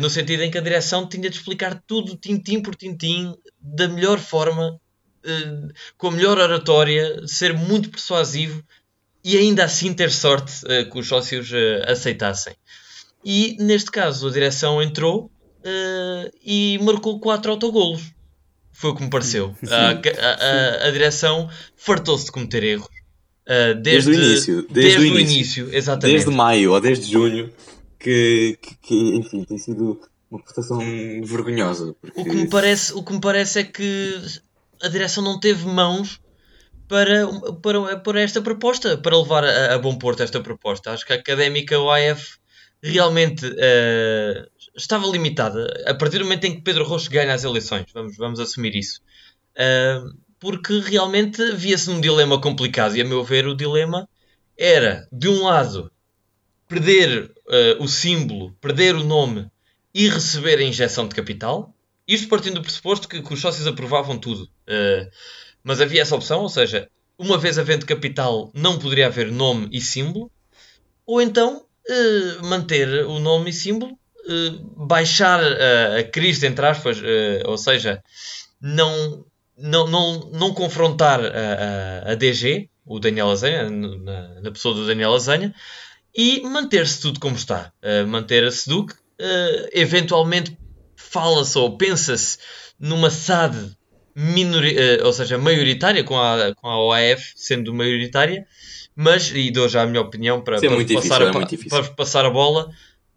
no 0.01 0.11
sentido 0.11 0.43
em 0.43 0.51
que 0.51 0.59
a 0.59 0.61
direção 0.61 1.09
tinha 1.09 1.29
de 1.29 1.37
explicar 1.37 1.83
tudo 1.87 2.17
tintim 2.17 2.61
por 2.61 2.75
tintim, 2.75 3.35
da 3.61 3.89
melhor 3.89 4.19
forma, 4.19 4.81
com 5.97 6.09
a 6.09 6.11
melhor 6.11 6.39
oratória, 6.39 7.27
ser 7.27 7.55
muito 7.55 7.91
persuasivo 7.91 8.63
e 9.25 9.37
ainda 9.37 9.65
assim 9.65 9.93
ter 9.93 10.11
sorte 10.11 10.65
uh, 10.65 10.91
que 10.91 10.99
os 10.99 11.07
sócios 11.07 11.51
aceitassem. 11.87 12.55
E 13.25 13.57
neste 13.61 13.91
caso 13.91 14.29
a 14.29 14.33
direção 14.33 14.83
entrou 14.83 15.31
e 16.43 16.79
marcou 16.83 17.21
quatro 17.21 17.53
autogolos. 17.53 18.03
Foi 18.73 18.91
o 18.91 18.95
que 18.95 19.03
me 19.03 19.11
pareceu. 19.11 19.55
A, 19.69 19.91
a, 19.91 20.85
a, 20.85 20.89
a, 20.89 20.91
direção 20.91 21.51
fartou-se 21.77 22.25
de 22.25 22.33
cometer 22.33 22.65
erros. 22.65 22.89
desde, 23.83 23.83
desde, 23.83 24.11
o 24.11 24.15
início. 24.15 24.55
Desde, 24.55 24.73
desde 24.73 24.99
o 24.99 25.05
início. 25.05 25.35
início. 25.35 25.69
exatamente. 25.77 26.17
Desde 26.17 26.31
maio 26.31 26.73
ou 26.73 26.81
desde 26.81 27.13
junho, 27.13 27.53
que, 28.01 28.59
que, 28.61 28.75
que 28.77 29.17
enfim, 29.17 29.45
tem 29.45 29.59
sido 29.59 30.01
uma 30.31 30.43
prestação 30.43 30.79
vergonhosa. 31.23 31.95
Porque... 32.01 32.21
O, 32.21 32.25
que 32.25 32.37
me 32.37 32.49
parece, 32.49 32.93
o 32.95 33.05
que 33.05 33.13
me 33.13 33.21
parece 33.21 33.61
é 33.61 33.65
que 33.65 34.15
a 34.83 34.89
direção 34.89 35.23
não 35.23 35.39
teve 35.39 35.67
mãos 35.67 36.21
para, 36.89 37.29
para, 37.63 37.97
para 37.99 38.21
esta 38.21 38.41
proposta, 38.41 38.97
para 38.97 39.17
levar 39.17 39.45
a, 39.45 39.75
a 39.75 39.79
bom 39.79 39.97
porto 39.97 40.23
esta 40.23 40.41
proposta. 40.41 40.91
Acho 40.91 41.07
que 41.07 41.13
a 41.13 41.17
académica 41.17 41.79
OAF 41.79 42.39
realmente 42.83 43.47
uh, 43.47 44.51
estava 44.75 45.07
limitada 45.07 45.67
a 45.87 45.95
partir 45.95 46.19
do 46.19 46.25
momento 46.25 46.45
em 46.45 46.55
que 46.55 46.63
Pedro 46.63 46.85
Rocha 46.85 47.11
ganha 47.11 47.35
as 47.35 47.45
eleições. 47.45 47.87
Vamos, 47.93 48.17
vamos 48.17 48.41
assumir 48.41 48.75
isso. 48.75 49.01
Uh, 49.55 50.17
porque 50.39 50.81
realmente 50.81 51.53
via-se 51.53 51.91
um 51.91 52.01
dilema 52.01 52.41
complicado 52.41 52.97
e, 52.97 53.03
a 53.03 53.05
meu 53.05 53.23
ver, 53.23 53.47
o 53.47 53.55
dilema 53.55 54.09
era, 54.57 55.07
de 55.13 55.29
um 55.29 55.45
lado, 55.45 55.93
perder 56.71 57.25
uh, 57.25 57.83
o 57.83 57.89
símbolo, 57.89 58.53
perder 58.61 58.95
o 58.95 59.03
nome 59.03 59.51
e 59.93 60.09
receber 60.09 60.61
a 60.61 60.63
injeção 60.63 61.09
de 61.09 61.17
capital. 61.17 61.75
Isto 62.07 62.29
partindo 62.29 62.55
do 62.55 62.63
pressuposto 62.63 63.09
que, 63.09 63.21
que 63.21 63.35
os 63.35 63.41
sócios 63.41 63.67
aprovavam 63.67 64.17
tudo. 64.17 64.45
Uh, 64.45 65.11
mas 65.65 65.81
havia 65.81 66.01
essa 66.01 66.15
opção, 66.15 66.43
ou 66.43 66.49
seja, 66.49 66.89
uma 67.19 67.37
vez 67.37 67.59
havendo 67.59 67.85
capital 67.85 68.53
não 68.55 68.79
poderia 68.79 69.07
haver 69.07 69.33
nome 69.33 69.69
e 69.73 69.81
símbolo, 69.81 70.31
ou 71.05 71.21
então 71.21 71.59
uh, 71.59 72.47
manter 72.47 73.05
o 73.05 73.19
nome 73.19 73.51
e 73.51 73.53
símbolo, 73.53 73.99
baixar 74.77 75.41
a 75.43 76.05
crise, 76.05 76.47
entre 76.47 76.65
aspas, 76.65 76.99
ou 77.47 77.59
seja, 77.59 78.01
não, 78.61 79.25
não, 79.59 79.89
não, 79.89 80.31
não 80.33 80.55
confrontar 80.55 81.19
a, 81.21 82.05
a, 82.07 82.13
a 82.13 82.15
DG, 82.15 82.69
o 82.87 83.01
Daniel 83.01 83.31
Azanha, 83.31 83.69
na, 83.69 84.41
na, 84.41 84.51
pessoa 84.53 84.75
do 84.75 84.87
Daniel 84.87 85.15
Azanha, 85.15 85.53
e 86.15 86.41
manter-se 86.43 87.01
tudo 87.01 87.21
como 87.21 87.37
está. 87.37 87.73
manter 88.09 88.45
a 88.45 88.51
Seduc, 88.51 88.95
eventualmente 89.73 90.57
fala-se 90.97 91.59
ou 91.59 91.77
pensa-se 91.77 92.39
numa 92.79 93.11
SAD 93.11 93.77
minori, 94.15 94.77
uh, 94.77 95.07
ou 95.07 95.13
seja, 95.13 95.39
maioritária, 95.39 96.05
com 96.05 96.19
a, 96.19 96.55
com 96.55 96.69
a 96.69 96.83
OAF 96.85 97.33
sendo 97.37 97.73
maioritária, 97.73 98.47
mas, 98.95 99.31
e 99.35 99.51
dou 99.51 99.69
já 99.69 99.83
a 99.83 99.87
minha 99.87 100.01
opinião 100.01 100.41
para, 100.41 100.59
Sim, 100.59 100.69
para, 100.69 100.83
é 100.83 100.95
passar, 100.95 101.47
difícil, 101.47 101.79
a, 101.79 101.83
para 101.83 101.93
passar 101.95 102.25
a 102.25 102.31
bola, 102.31 102.71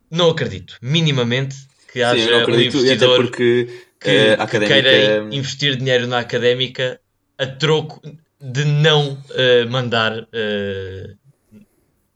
não 0.10 0.30
acredito, 0.30 0.78
minimamente, 0.82 1.56
que 1.92 2.02
haja 2.02 2.42
acredito, 2.42 2.78
um 2.78 2.80
investidor 2.82 3.22
porque, 3.24 3.68
que, 4.00 4.10
uh, 4.10 4.42
académica... 4.42 4.76
que, 4.76 4.82
queira 4.82 5.36
investir 5.36 5.76
dinheiro 5.76 6.08
na 6.08 6.20
académica 6.20 7.00
a 7.38 7.48
troco 7.48 8.02
de 8.40 8.66
não 8.66 9.14
uh, 9.14 9.70
mandar, 9.70 10.28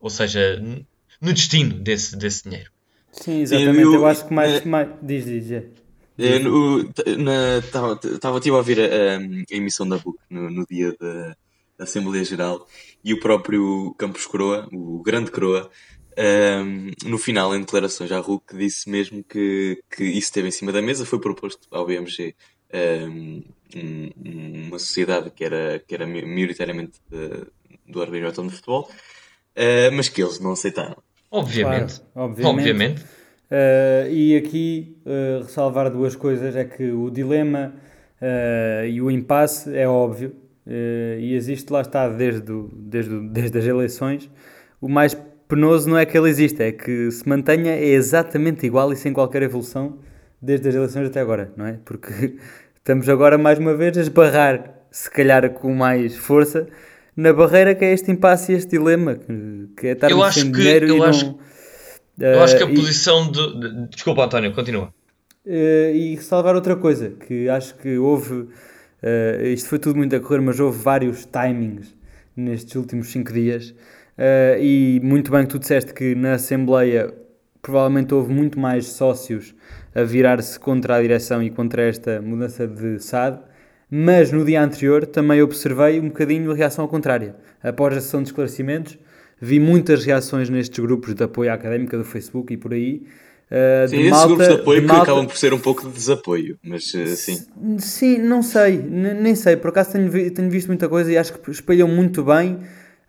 ou 0.00 0.10
seja, 0.10 0.62
no 1.20 1.32
destino 1.32 1.74
desse, 1.74 2.16
desse 2.16 2.44
dinheiro. 2.44 2.70
Sim, 3.12 3.40
exatamente. 3.40 3.80
Eu, 3.80 3.94
eu, 3.94 4.06
acho 4.06 4.26
que 4.26 4.34
mais. 4.34 4.64
mais... 4.64 4.88
Diz, 5.02 5.24
diz. 5.24 5.50
É. 5.50 5.64
Estava 8.12 8.38
a 8.38 8.56
ouvir 8.56 8.80
a, 8.80 9.18
a, 9.18 9.56
emissão 9.56 9.88
da 9.88 9.98
BUC 9.98 10.18
no, 10.28 10.50
no 10.50 10.66
dia 10.66 10.94
da, 10.98 11.36
da, 11.78 11.84
Assembleia 11.84 12.24
Geral 12.24 12.66
e 13.04 13.14
o 13.14 13.20
próprio 13.20 13.94
Campos 13.96 14.26
Croa, 14.26 14.68
o 14.72 15.00
grande 15.00 15.30
Croa, 15.30 15.70
um, 16.18 16.90
no 17.08 17.18
final, 17.18 17.54
em 17.54 17.60
declarações 17.60 18.10
à 18.10 18.18
RUC, 18.18 18.56
disse 18.56 18.90
mesmo 18.90 19.22
que, 19.22 19.80
que 19.88 20.02
isso 20.02 20.26
esteve 20.26 20.48
em 20.48 20.50
cima 20.50 20.72
da 20.72 20.82
mesa, 20.82 21.06
foi 21.06 21.20
proposto 21.20 21.68
ao 21.70 21.86
BMG 21.86 22.34
um, 22.74 23.42
uma 24.66 24.78
sociedade 24.80 25.30
que 25.30 25.44
era, 25.44 25.78
que 25.86 25.94
era 25.94 26.04
maioritariamente 26.04 27.00
do 27.86 28.02
RBJ 28.02 28.42
de 28.42 28.50
futebol, 28.50 28.90
uh, 29.58 29.92
mas 29.92 30.08
que 30.08 30.22
eles 30.22 30.40
não 30.40 30.52
aceitaram. 30.52 30.96
Obviamente. 31.30 32.00
Claro, 32.14 32.30
obviamente. 32.30 32.60
obviamente. 32.60 33.18
Uh, 33.50 34.10
e 34.10 34.36
aqui 34.36 34.96
uh, 35.06 35.42
ressalvar 35.42 35.90
duas 35.90 36.14
coisas: 36.14 36.54
é 36.54 36.64
que 36.64 36.90
o 36.90 37.10
dilema 37.10 37.72
uh, 38.20 38.86
e 38.86 39.00
o 39.00 39.10
impasse 39.10 39.74
é 39.76 39.88
óbvio 39.88 40.34
e 41.18 41.34
existe, 41.34 41.72
lá 41.72 41.80
está, 41.80 42.06
desde, 42.10 42.52
o, 42.52 42.68
desde, 42.74 43.14
o, 43.14 43.26
desde 43.26 43.56
as 43.56 43.64
eleições. 43.64 44.30
O 44.78 44.86
mais 44.86 45.16
penoso 45.48 45.88
não 45.88 45.96
é 45.96 46.04
que 46.04 46.16
ele 46.16 46.28
existe, 46.28 46.62
é 46.62 46.70
que 46.70 47.10
se 47.10 47.26
mantenha 47.26 47.72
é 47.72 47.86
exatamente 47.86 48.66
igual 48.66 48.92
e 48.92 48.96
sem 48.96 49.14
qualquer 49.14 49.40
evolução 49.40 49.98
desde 50.42 50.68
as 50.68 50.74
eleições 50.74 51.06
até 51.06 51.20
agora, 51.20 51.50
não 51.56 51.64
é? 51.64 51.78
Porque 51.86 52.36
estamos 52.76 53.08
agora 53.08 53.38
mais 53.38 53.58
uma 53.58 53.74
vez 53.74 53.96
a 53.96 54.02
esbarrar, 54.02 54.74
se 54.90 55.10
calhar 55.10 55.48
com 55.54 55.74
mais 55.74 56.14
força, 56.14 56.68
na 57.18 57.32
barreira 57.32 57.74
que 57.74 57.84
é 57.84 57.92
este 57.92 58.12
impasse 58.12 58.52
e 58.52 58.54
este 58.54 58.78
dilema, 58.78 59.16
que, 59.16 59.68
que 59.76 59.86
é 59.88 59.92
estar 59.92 60.32
sem 60.32 60.52
dinheiro 60.52 60.86
e 60.86 61.02
acho... 61.02 61.26
não 61.26 61.38
eu 62.18 62.42
acho 62.42 62.56
que 62.56 62.62
a 62.62 62.66
uh, 62.66 62.74
posição 62.74 63.30
de, 63.30 63.60
de, 63.60 63.88
Desculpa, 63.88 64.24
António, 64.24 64.52
continua. 64.52 64.92
Uh, 65.44 65.94
e 65.94 66.14
ressalvar 66.16 66.54
outra 66.54 66.76
coisa, 66.76 67.10
que 67.10 67.48
acho 67.48 67.76
que 67.76 67.96
houve. 67.96 68.34
Uh, 68.34 69.46
isto 69.52 69.68
foi 69.68 69.78
tudo 69.78 69.96
muito 69.96 70.14
a 70.14 70.20
correr, 70.20 70.40
mas 70.40 70.58
houve 70.58 70.80
vários 70.82 71.26
timings 71.26 71.94
nestes 72.36 72.74
últimos 72.74 73.08
5 73.08 73.32
dias. 73.32 73.70
Uh, 73.70 74.60
e 74.60 75.00
muito 75.02 75.30
bem 75.30 75.42
que 75.42 75.50
tu 75.50 75.58
disseste 75.58 75.94
que 75.94 76.14
na 76.14 76.34
Assembleia 76.34 77.14
provavelmente 77.62 78.12
houve 78.14 78.32
muito 78.32 78.58
mais 78.58 78.86
sócios 78.86 79.54
a 79.94 80.02
virar-se 80.02 80.58
contra 80.58 80.96
a 80.96 81.02
direção 81.02 81.42
e 81.42 81.50
contra 81.50 81.82
esta 81.82 82.20
mudança 82.20 82.66
de 82.66 82.98
SAD, 82.98 83.40
mas 83.90 84.30
no 84.32 84.44
dia 84.44 84.62
anterior 84.62 85.06
também 85.06 85.42
observei 85.42 85.98
um 86.00 86.08
bocadinho 86.08 86.50
a 86.50 86.54
reação 86.54 86.84
ao 86.84 86.88
contrária. 86.88 87.36
Após 87.62 87.96
a 87.96 88.00
sessão 88.00 88.22
de 88.22 88.28
esclarecimentos, 88.28 88.98
vi 89.40 89.58
muitas 89.58 90.04
reações 90.04 90.48
nestes 90.50 90.78
grupos 90.78 91.14
de 91.14 91.24
apoio 91.24 91.50
à 91.50 91.54
académica 91.54 91.96
do 91.96 92.04
Facebook 92.04 92.52
e 92.52 92.56
por 92.56 92.72
aí, 92.72 93.06
Uh, 93.48 93.88
sim, 93.88 94.00
esses 94.02 94.24
grupos 94.26 94.46
de 94.46 94.54
apoio 94.54 94.80
de 94.80 94.86
que 94.86 94.92
malta... 94.92 95.10
acabam 95.10 95.26
por 95.26 95.36
ser 95.38 95.54
um 95.54 95.58
pouco 95.58 95.88
de 95.88 95.94
desapoio, 95.94 96.58
mas 96.62 96.92
uh, 96.92 97.16
sim. 97.16 97.46
Sim, 97.78 98.18
não 98.18 98.42
sei, 98.42 98.76
nem 98.76 99.34
sei. 99.34 99.56
Por 99.56 99.70
acaso 99.70 99.92
tenho, 99.92 100.10
vi 100.10 100.30
tenho 100.30 100.50
visto 100.50 100.66
muita 100.66 100.86
coisa 100.86 101.10
e 101.10 101.16
acho 101.16 101.32
que 101.32 101.50
espelham 101.50 101.88
muito 101.88 102.22
bem 102.22 102.58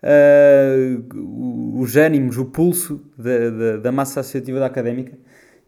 uh, 0.02 1.78
os 1.78 1.94
ânimos, 1.94 2.38
o 2.38 2.46
pulso 2.46 3.02
da, 3.18 3.50
da, 3.50 3.76
da, 3.76 3.92
massa 3.92 4.20
associativa 4.20 4.58
da 4.58 4.64
académica. 4.64 5.12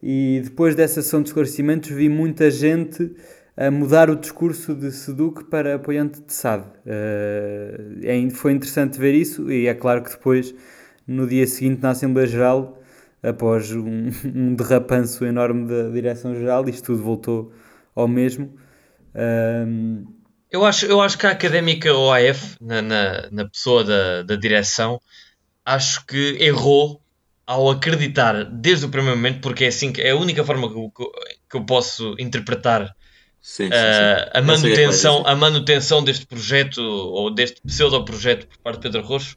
E 0.03 0.41
depois 0.43 0.75
dessa 0.75 1.03
sessão 1.03 1.21
de 1.21 1.29
esclarecimentos 1.29 1.91
vi 1.91 2.09
muita 2.09 2.51
gente 2.51 3.11
a 3.57 3.71
mudar 3.71 4.09
o 4.09 4.17
discurso 4.17 4.75
de 4.75 4.91
Seduc 4.91 5.45
para 5.45 5.75
apoiante 5.75 6.21
de 6.21 6.33
SAD. 6.33 6.65
Uh, 6.87 8.31
foi 8.31 8.53
interessante 8.53 8.99
ver 8.99 9.15
isso 9.15 9.51
e 9.51 9.67
é 9.67 9.75
claro 9.75 10.03
que 10.03 10.11
depois, 10.11 10.55
no 11.07 11.27
dia 11.27 11.47
seguinte, 11.47 11.83
na 11.83 11.91
Assembleia 11.91 12.27
Geral, 12.27 12.83
após 13.23 13.71
um, 13.73 14.11
um 14.35 14.55
derrapanço 14.55 15.25
enorme 15.25 15.69
da 15.69 15.91
Direção-Geral, 15.91 16.69
isto 16.69 16.87
tudo 16.87 17.03
voltou 17.03 17.53
ao 17.95 18.09
mesmo. 18.09 18.57
Um... 19.15 20.07
Eu, 20.51 20.65
acho, 20.67 20.85
eu 20.87 21.01
acho 21.01 21.17
que 21.17 21.27
a 21.27 21.31
académica 21.31 21.95
OAF, 21.95 22.57
na, 22.61 22.83
na, 22.83 23.31
na 23.31 23.49
pessoa 23.49 23.85
da, 23.85 24.23
da 24.23 24.37
direção, 24.37 25.01
acho 25.65 26.05
que 26.07 26.37
errou 26.41 27.01
ao 27.47 27.71
acreditar 27.71 28.45
desde 28.45 28.87
o 28.87 28.89
primeiro 28.89 29.17
momento, 29.17 29.41
porque 29.41 29.65
é 29.65 29.69
assim 29.69 29.93
que 29.93 30.01
é 30.01 30.11
a 30.11 30.17
única 30.17 30.45
forma 30.45 30.69
que, 30.69 31.05
que 31.51 31.57
eu 31.57 31.65
posso 31.65 32.15
interpretar 32.19 32.95
sim, 33.43 33.65
sim, 33.65 33.71
sim. 33.71 33.75
Uh, 33.75 34.31
a, 34.33 34.41
manutenção, 34.41 35.27
a 35.27 35.35
manutenção 35.35 36.03
deste 36.03 36.25
projeto 36.25 36.81
ou 36.81 37.31
deste 37.35 37.61
pseudo-projeto 37.61 38.47
por 38.47 38.59
parte 38.59 38.77
de 38.77 38.83
Pedro 38.83 39.03
Roxo. 39.03 39.37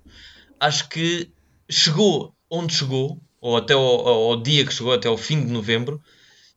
Acho 0.60 0.88
que 0.88 1.30
chegou 1.70 2.34
onde 2.50 2.74
chegou 2.74 3.20
ou 3.41 3.58
até 3.58 3.74
ao, 3.74 4.08
ao, 4.08 4.41
dia 4.41 4.65
que 4.65 4.74
chegou, 4.74 4.94
até 4.94 5.08
ao 5.08 5.18
fim 5.18 5.39
de 5.46 5.52
novembro, 5.52 6.02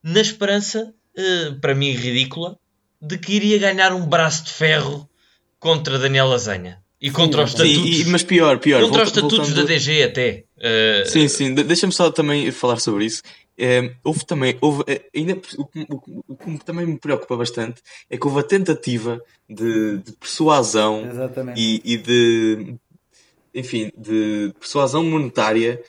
na 0.02 0.20
esperança, 0.20 0.94
uh, 1.18 1.60
para 1.60 1.74
mim 1.74 1.90
ridícula, 1.90 2.58
de 3.00 3.18
que 3.18 3.34
iria 3.34 3.58
ganhar 3.58 3.92
um 3.92 4.06
braço 4.06 4.44
de 4.44 4.52
ferro 4.52 5.08
contra 5.58 5.98
Daniel 5.98 6.28
Lasanha. 6.28 6.78
E 7.00 7.10
contra 7.10 7.44
os 7.44 7.50
estatutos. 7.50 7.96
Sim, 7.96 8.04
mas 8.06 8.22
pior, 8.24 8.58
pior. 8.58 8.82
Contra 8.82 9.02
os 9.02 9.08
estatutos 9.08 9.48
voltando... 9.50 9.66
da 9.66 9.74
DG 9.74 10.02
até. 10.02 10.44
Uh... 10.56 11.08
Sim, 11.08 11.28
sim. 11.28 11.54
Deixa-me 11.54 11.92
só 11.92 12.10
também 12.10 12.50
falar 12.50 12.80
sobre 12.80 13.04
isso. 13.04 13.22
Um, 13.58 13.90
houve 14.04 14.24
também, 14.24 14.56
houve, 14.60 14.84
ainda, 15.14 15.36
o, 15.58 15.62
o, 15.62 16.24
o, 16.28 16.36
que 16.36 16.64
também 16.64 16.86
me 16.86 16.96
preocupa 16.96 17.36
bastante 17.36 17.82
é 18.08 18.16
que 18.16 18.24
houve 18.24 18.38
a 18.38 18.44
tentativa 18.44 19.20
de, 19.50 19.98
de 19.98 20.12
persuasão 20.12 21.02
e, 21.56 21.82
e, 21.84 21.96
de, 21.96 22.76
enfim, 23.52 23.90
de 23.96 24.54
persuasão 24.60 25.02
monetária 25.02 25.82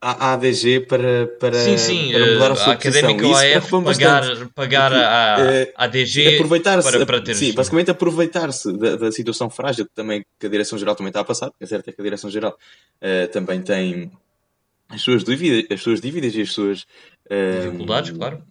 a 0.00 0.32
ADG 0.32 0.80
para, 0.80 1.28
para, 1.38 1.54
sim, 1.54 1.78
sim, 1.78 2.12
para 2.12 2.26
mudar 2.32 2.50
a 2.50 2.56
sua 2.56 2.72
a 2.72 2.76
Académica 2.76 3.24
OAF 3.24 3.70
pagar, 3.84 4.48
pagar 4.48 4.92
a, 4.92 5.36
a 5.76 5.84
ADG 5.84 6.34
aproveitar-se, 6.34 6.90
para, 6.90 7.06
para 7.06 7.20
ter 7.20 7.34
sim, 7.34 7.52
basicamente 7.52 7.90
aproveitar-se 7.90 8.72
da, 8.72 8.96
da, 8.96 9.12
situação 9.12 9.48
frágil 9.48 9.84
que, 9.84 9.94
também, 9.94 10.24
que 10.40 10.46
a 10.46 10.48
Direção-Geral 10.48 10.96
também 10.96 11.10
está 11.10 11.20
a 11.20 11.24
passar, 11.24 11.52
é 11.60 11.66
certo 11.66 11.88
é 11.88 11.92
que 11.92 12.00
a 12.00 12.04
Direção-Geral 12.04 12.52
uh, 12.52 13.28
também 13.28 13.62
tem 13.62 14.10
as 14.92 15.00
suas 15.02 15.24
dívidas, 15.24 15.64
as 15.70 15.82
suas 15.82 16.00
dívidas 16.00 16.34
e 16.34 16.42
as 16.42 16.52
suas 16.52 16.82
uh, 16.82 17.62
dificuldades, 17.62 18.10
claro. 18.10 18.44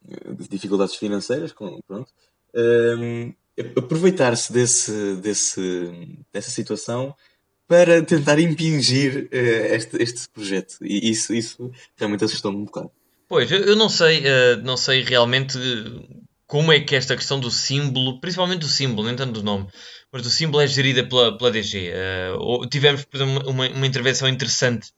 Dificuldades 0.49 0.95
financeiras, 0.95 1.53
pronto. 1.53 2.09
Uh, 2.53 3.33
aproveitar-se 3.77 4.51
desse, 4.51 5.15
desse, 5.17 6.17
dessa 6.33 6.49
situação 6.49 7.15
para 7.67 8.01
tentar 8.03 8.39
impingir 8.39 9.29
uh, 9.31 9.75
este, 9.75 10.01
este 10.01 10.29
projeto. 10.29 10.77
E 10.81 11.09
isso, 11.09 11.33
isso 11.33 11.71
realmente 11.95 12.23
assustou-me 12.23 12.57
um 12.57 12.65
bocado. 12.65 12.91
Pois, 13.29 13.49
eu 13.49 13.75
não 13.75 13.87
sei, 13.87 14.19
uh, 14.19 14.61
não 14.63 14.75
sei 14.75 15.03
realmente 15.03 15.57
como 16.45 16.73
é 16.73 16.81
que 16.81 16.95
esta 16.95 17.15
questão 17.15 17.39
do 17.39 17.49
símbolo, 17.49 18.19
principalmente 18.19 18.59
do 18.59 18.67
símbolo, 18.67 19.07
nem 19.07 19.15
tanto 19.15 19.31
do 19.31 19.43
nome, 19.43 19.67
mas 20.11 20.21
do 20.21 20.29
símbolo 20.29 20.61
é 20.61 20.67
gerida 20.67 21.07
pela, 21.07 21.37
pela 21.37 21.49
DG. 21.49 21.93
Uh, 22.35 22.67
tivemos, 22.67 23.05
uma, 23.47 23.69
uma 23.69 23.87
intervenção 23.87 24.27
interessante 24.27 24.91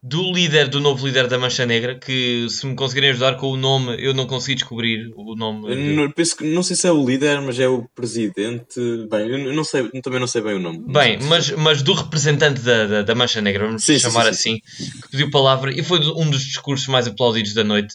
do 0.00 0.32
líder, 0.32 0.68
do 0.68 0.80
novo 0.80 1.04
líder 1.04 1.26
da 1.26 1.38
Mancha 1.38 1.66
Negra, 1.66 1.98
que 1.98 2.46
se 2.48 2.64
me 2.66 2.76
conseguirem 2.76 3.10
ajudar 3.10 3.36
com 3.36 3.48
o 3.48 3.56
nome, 3.56 3.96
eu 3.98 4.14
não 4.14 4.26
consegui 4.26 4.54
descobrir 4.54 5.12
o 5.16 5.34
nome. 5.34 5.74
De... 5.74 5.94
Não, 5.94 6.10
penso 6.10 6.36
que, 6.36 6.44
não 6.44 6.62
sei 6.62 6.76
se 6.76 6.86
é 6.86 6.92
o 6.92 7.04
líder, 7.04 7.40
mas 7.40 7.58
é 7.58 7.66
o 7.66 7.82
presidente. 7.96 8.80
Bem, 9.10 9.28
eu 9.28 9.52
não 9.52 9.64
sei, 9.64 9.88
também 10.00 10.20
não 10.20 10.28
sei 10.28 10.40
bem 10.40 10.54
o 10.54 10.60
nome. 10.60 10.84
Bem, 10.86 11.18
mas, 11.22 11.50
mas 11.50 11.82
do 11.82 11.94
representante 11.94 12.60
da, 12.60 12.86
da, 12.86 13.02
da 13.02 13.14
Mancha 13.14 13.40
Negra, 13.40 13.66
vamos 13.66 13.82
sim, 13.82 13.98
chamar 13.98 14.32
sim, 14.32 14.60
sim, 14.60 14.60
assim, 14.76 15.00
que 15.02 15.10
pediu 15.10 15.30
palavra 15.30 15.72
e 15.72 15.82
foi 15.82 15.98
um 15.98 16.30
dos 16.30 16.44
discursos 16.44 16.86
mais 16.86 17.08
aplaudidos 17.08 17.52
da 17.52 17.64
noite, 17.64 17.94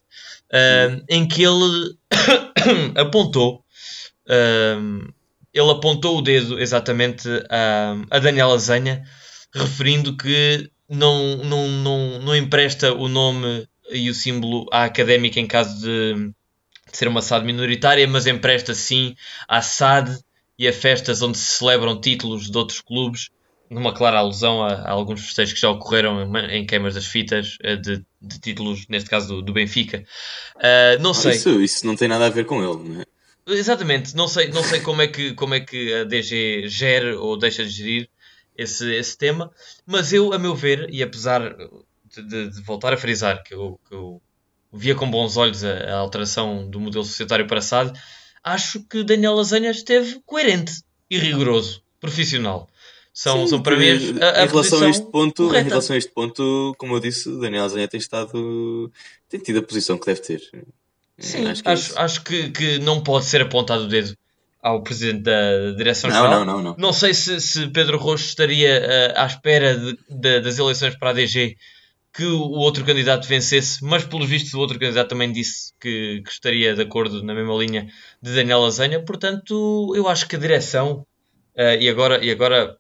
uh, 0.52 1.02
em 1.10 1.26
que 1.26 1.42
ele 1.42 1.96
apontou. 3.00 3.64
Uh, 4.28 5.10
ele 5.54 5.70
apontou 5.70 6.18
o 6.18 6.22
dedo 6.22 6.60
exatamente 6.60 7.30
a, 7.50 7.96
a 8.10 8.20
Daniel 8.20 8.52
Azanha, 8.52 9.04
referindo 9.54 10.18
que 10.18 10.70
não, 10.94 11.38
não, 11.38 11.68
não, 11.68 12.20
não 12.20 12.36
empresta 12.36 12.94
o 12.94 13.08
nome 13.08 13.68
e 13.92 14.10
o 14.10 14.14
símbolo 14.14 14.68
à 14.72 14.86
académica 14.86 15.40
em 15.40 15.48
caso 15.48 15.82
de, 15.82 16.32
de 16.92 16.98
ser 16.98 17.08
uma 17.08 17.22
SAD 17.22 17.46
minoritária, 17.46 18.08
mas 18.08 18.28
empresta 18.28 18.74
sim 18.74 19.16
à 19.48 19.62
SAD 19.62 20.18
e 20.58 20.68
a 20.68 20.74
festas 20.74 21.22
onde 21.22 21.38
se 21.38 21.58
celebram 21.58 22.00
títulos 22.00 22.50
de 22.50 22.58
outros 22.58 22.80
clubes, 22.80 23.30
numa 23.70 23.94
clara 23.94 24.20
alusão 24.20 24.64
a, 24.64 24.74
a 24.74 24.92
alguns 24.92 25.22
festejos 25.22 25.54
que 25.54 25.60
já 25.60 25.70
ocorreram 25.70 26.38
em, 26.38 26.60
em 26.60 26.66
queimas 26.66 26.94
das 26.94 27.06
fitas 27.06 27.58
eh, 27.64 27.76
de, 27.76 28.06
de, 28.22 28.40
títulos, 28.40 28.88
neste 28.88 29.10
caso 29.10 29.28
do, 29.28 29.42
do 29.42 29.54
Benfica. 29.54 30.06
Uh, 30.58 31.02
não 31.02 31.14
sei. 31.14 31.32
Isso, 31.32 31.62
isso 31.62 31.88
não 31.88 31.96
tem 31.96 32.08
nada 32.08 32.28
a 32.28 32.30
ver 32.30 32.46
com 32.46 32.64
ele, 32.64 32.90
não 32.90 33.02
é? 33.02 33.06
Exatamente, 33.46 34.16
não 34.16 34.28
sei, 34.28 34.48
não 34.50 34.64
sei 34.64 34.80
como, 34.80 35.02
é 35.02 35.08
que, 35.08 35.34
como 35.34 35.54
é 35.54 35.60
que 35.60 35.94
a 35.94 36.04
DG 36.06 36.70
gere 36.70 37.14
ou 37.16 37.38
deixa 37.38 37.66
de 37.66 37.70
gerir 37.70 38.10
esse, 38.58 38.94
esse 38.94 39.18
tema, 39.18 39.52
mas 39.86 40.14
eu, 40.14 40.34
a 40.34 40.40
meu 40.40 40.56
ver, 40.56 40.90
e 40.92 41.02
apesar 41.02 41.56
de, 42.16 42.50
de 42.50 42.62
voltar 42.62 42.94
a 42.94 42.98
frisar 42.98 43.44
que 43.44 43.54
eu, 43.54 43.80
que 43.88 43.96
eu, 43.96 44.22
via 44.72 44.96
com 44.96 45.10
bons 45.10 45.38
olhos 45.38 45.64
a, 45.64 45.72
a, 45.72 45.96
alteração 45.98 46.70
do 46.70 46.80
modelo 46.80 47.04
societário 47.04 47.48
para 47.48 47.62
SAD, 47.62 47.98
acho 48.44 48.84
que 48.84 49.04
Daniel 49.04 49.36
Lasanha 49.36 49.72
esteve 49.72 50.22
coerente 50.26 50.82
e 51.10 51.18
rigoroso, 51.18 51.84
profissional. 52.00 52.70
São, 53.14 53.44
Sim, 53.44 53.48
são 53.48 53.62
para 53.62 53.78
mim 53.78 53.86
a, 54.20 54.42
a 54.42 54.44
em 54.44 54.48
relação 54.48 54.82
a 54.82 54.90
este 54.90 55.06
ponto 55.06 55.56
Em 55.56 55.64
relação 55.64 55.94
a 55.94 56.00
este 56.00 56.12
ponto, 56.12 56.74
como 56.80 56.96
eu 56.96 57.00
disse, 57.00 57.30
Daniel 57.40 57.64
Lasanha 57.64 57.88
tem 57.88 58.00
estado 58.00 58.92
tem 59.30 59.40
tido 59.40 59.60
a 59.60 59.64
posição 59.64 60.00
que 60.00 60.08
deve 60.08 60.22
ter. 60.22 60.42
Sim, 61.20 61.46
acho, 61.46 61.62
que, 61.62 61.70
é 61.70 61.72
acho, 61.72 62.00
acho 62.00 62.24
que, 62.24 62.50
que 62.50 62.80
não 62.80 63.04
pode 63.04 63.26
ser 63.26 63.42
apontado 63.42 63.84
o 63.84 63.88
dedo 63.88 64.18
ao 64.64 64.82
presidente 64.82 65.24
da 65.24 65.72
Direção-Geral. 65.76 66.30
Não, 66.30 66.46
não, 66.46 66.56
não, 66.56 66.64
não. 66.64 66.76
Não 66.78 66.94
sei 66.94 67.14
se, 67.14 67.42
se 67.42 67.68
Pedro 67.68 67.98
Rocha 67.98 68.24
estaria 68.24 68.82
uh, 68.82 69.20
à 69.20 69.26
espera 69.26 69.78
de, 69.78 69.98
de, 70.10 70.40
das 70.40 70.58
eleições 70.58 70.96
para 70.96 71.10
a 71.10 71.14
DG 71.14 71.58
que 72.14 72.24
o 72.24 72.52
outro 72.52 72.86
candidato 72.86 73.28
vencesse, 73.28 73.84
mas 73.84 74.06
pelos 74.06 74.30
vistos 74.30 74.54
o 74.54 74.60
outro 74.60 74.80
candidato 74.80 75.10
também 75.10 75.32
disse 75.32 75.74
que, 75.82 76.22
que 76.24 76.32
estaria 76.32 76.74
de 76.74 76.82
acordo 76.82 77.22
na 77.24 77.34
mesma 77.34 77.56
linha 77.56 77.88
de 78.22 78.34
Daniel 78.34 78.62
Lasanha, 78.62 79.04
portanto 79.04 79.92
eu 79.96 80.08
acho 80.08 80.28
que 80.28 80.38
a 80.38 80.40
direção, 80.40 81.06
uh, 81.58 81.78
e 81.78 81.90
agora, 81.90 82.24
e 82.24 82.32
agora 82.32 82.78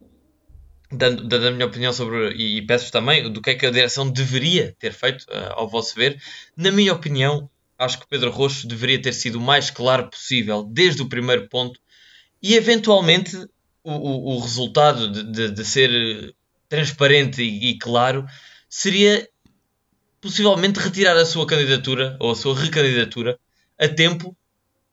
dando, 0.89 1.27
dando 1.27 1.47
a 1.47 1.51
minha 1.51 1.65
opinião 1.65 1.91
sobre, 1.91 2.31
e, 2.33 2.59
e 2.59 2.61
peço 2.61 2.91
também, 2.91 3.29
do 3.29 3.41
que 3.41 3.49
é 3.49 3.55
que 3.55 3.65
a 3.65 3.71
direção 3.71 4.09
deveria 4.09 4.73
ter 4.79 4.93
feito, 4.93 5.23
uh, 5.23 5.53
ao 5.55 5.67
vosso 5.67 5.95
ver, 5.95 6.17
na 6.55 6.71
minha 6.71 6.93
opinião, 6.93 7.49
acho 7.83 7.99
que 7.99 8.07
Pedro 8.07 8.31
Roxo 8.31 8.67
deveria 8.67 9.01
ter 9.01 9.13
sido 9.13 9.37
o 9.37 9.41
mais 9.41 9.69
claro 9.69 10.09
possível 10.09 10.63
desde 10.63 11.01
o 11.01 11.09
primeiro 11.09 11.47
ponto. 11.49 11.79
E 12.41 12.55
eventualmente 12.55 13.35
o, 13.83 13.91
o, 13.91 14.35
o 14.35 14.39
resultado 14.39 15.11
de, 15.11 15.23
de, 15.23 15.51
de, 15.51 15.65
ser 15.65 16.33
transparente 16.69 17.41
e, 17.41 17.71
e, 17.71 17.77
claro 17.77 18.25
seria 18.69 19.27
possivelmente 20.21 20.79
retirar 20.79 21.17
a 21.17 21.25
sua 21.25 21.45
candidatura 21.45 22.17
ou 22.19 22.31
a 22.31 22.35
sua 22.35 22.55
recandidatura 22.57 23.37
a 23.77 23.87
tempo 23.87 24.35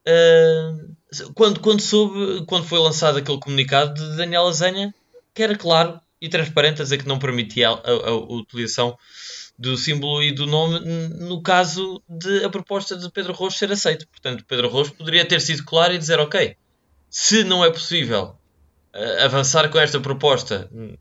uh, 0.06 1.32
quando, 1.34 1.60
quando 1.60 1.80
soube, 1.80 2.44
quando 2.46 2.66
foi 2.66 2.78
lançado 2.80 3.18
aquele 3.18 3.38
comunicado 3.38 3.94
de 3.94 4.16
Daniel 4.16 4.48
Azanha 4.48 4.92
que 5.32 5.42
era 5.42 5.56
claro 5.56 6.00
e 6.20 6.28
transparente 6.28 6.80
a 6.80 6.84
dizer 6.84 6.98
que 6.98 7.08
não 7.08 7.18
permitia 7.18 7.68
a, 7.68 7.72
a, 7.72 8.08
a 8.10 8.14
utilização 8.14 8.98
do 9.60 9.76
símbolo 9.76 10.22
e 10.22 10.32
do 10.32 10.46
nome 10.46 10.80
no 10.80 11.42
caso 11.42 12.02
de 12.08 12.42
a 12.42 12.48
proposta 12.48 12.96
de 12.96 13.10
Pedro 13.10 13.34
Rocha 13.34 13.58
ser 13.58 13.70
aceita. 13.70 14.06
Portanto, 14.10 14.42
Pedro 14.48 14.70
Rocha 14.70 14.90
poderia 14.92 15.22
ter 15.22 15.38
sido 15.38 15.62
claro 15.66 15.92
e 15.92 15.98
dizer: 15.98 16.18
Ok, 16.18 16.56
se 17.10 17.44
não 17.44 17.62
é 17.62 17.70
possível 17.70 18.38
uh, 18.94 19.24
avançar 19.24 19.68
com 19.68 19.78
esta 19.78 20.00
proposta, 20.00 20.66
hum, 20.72 20.96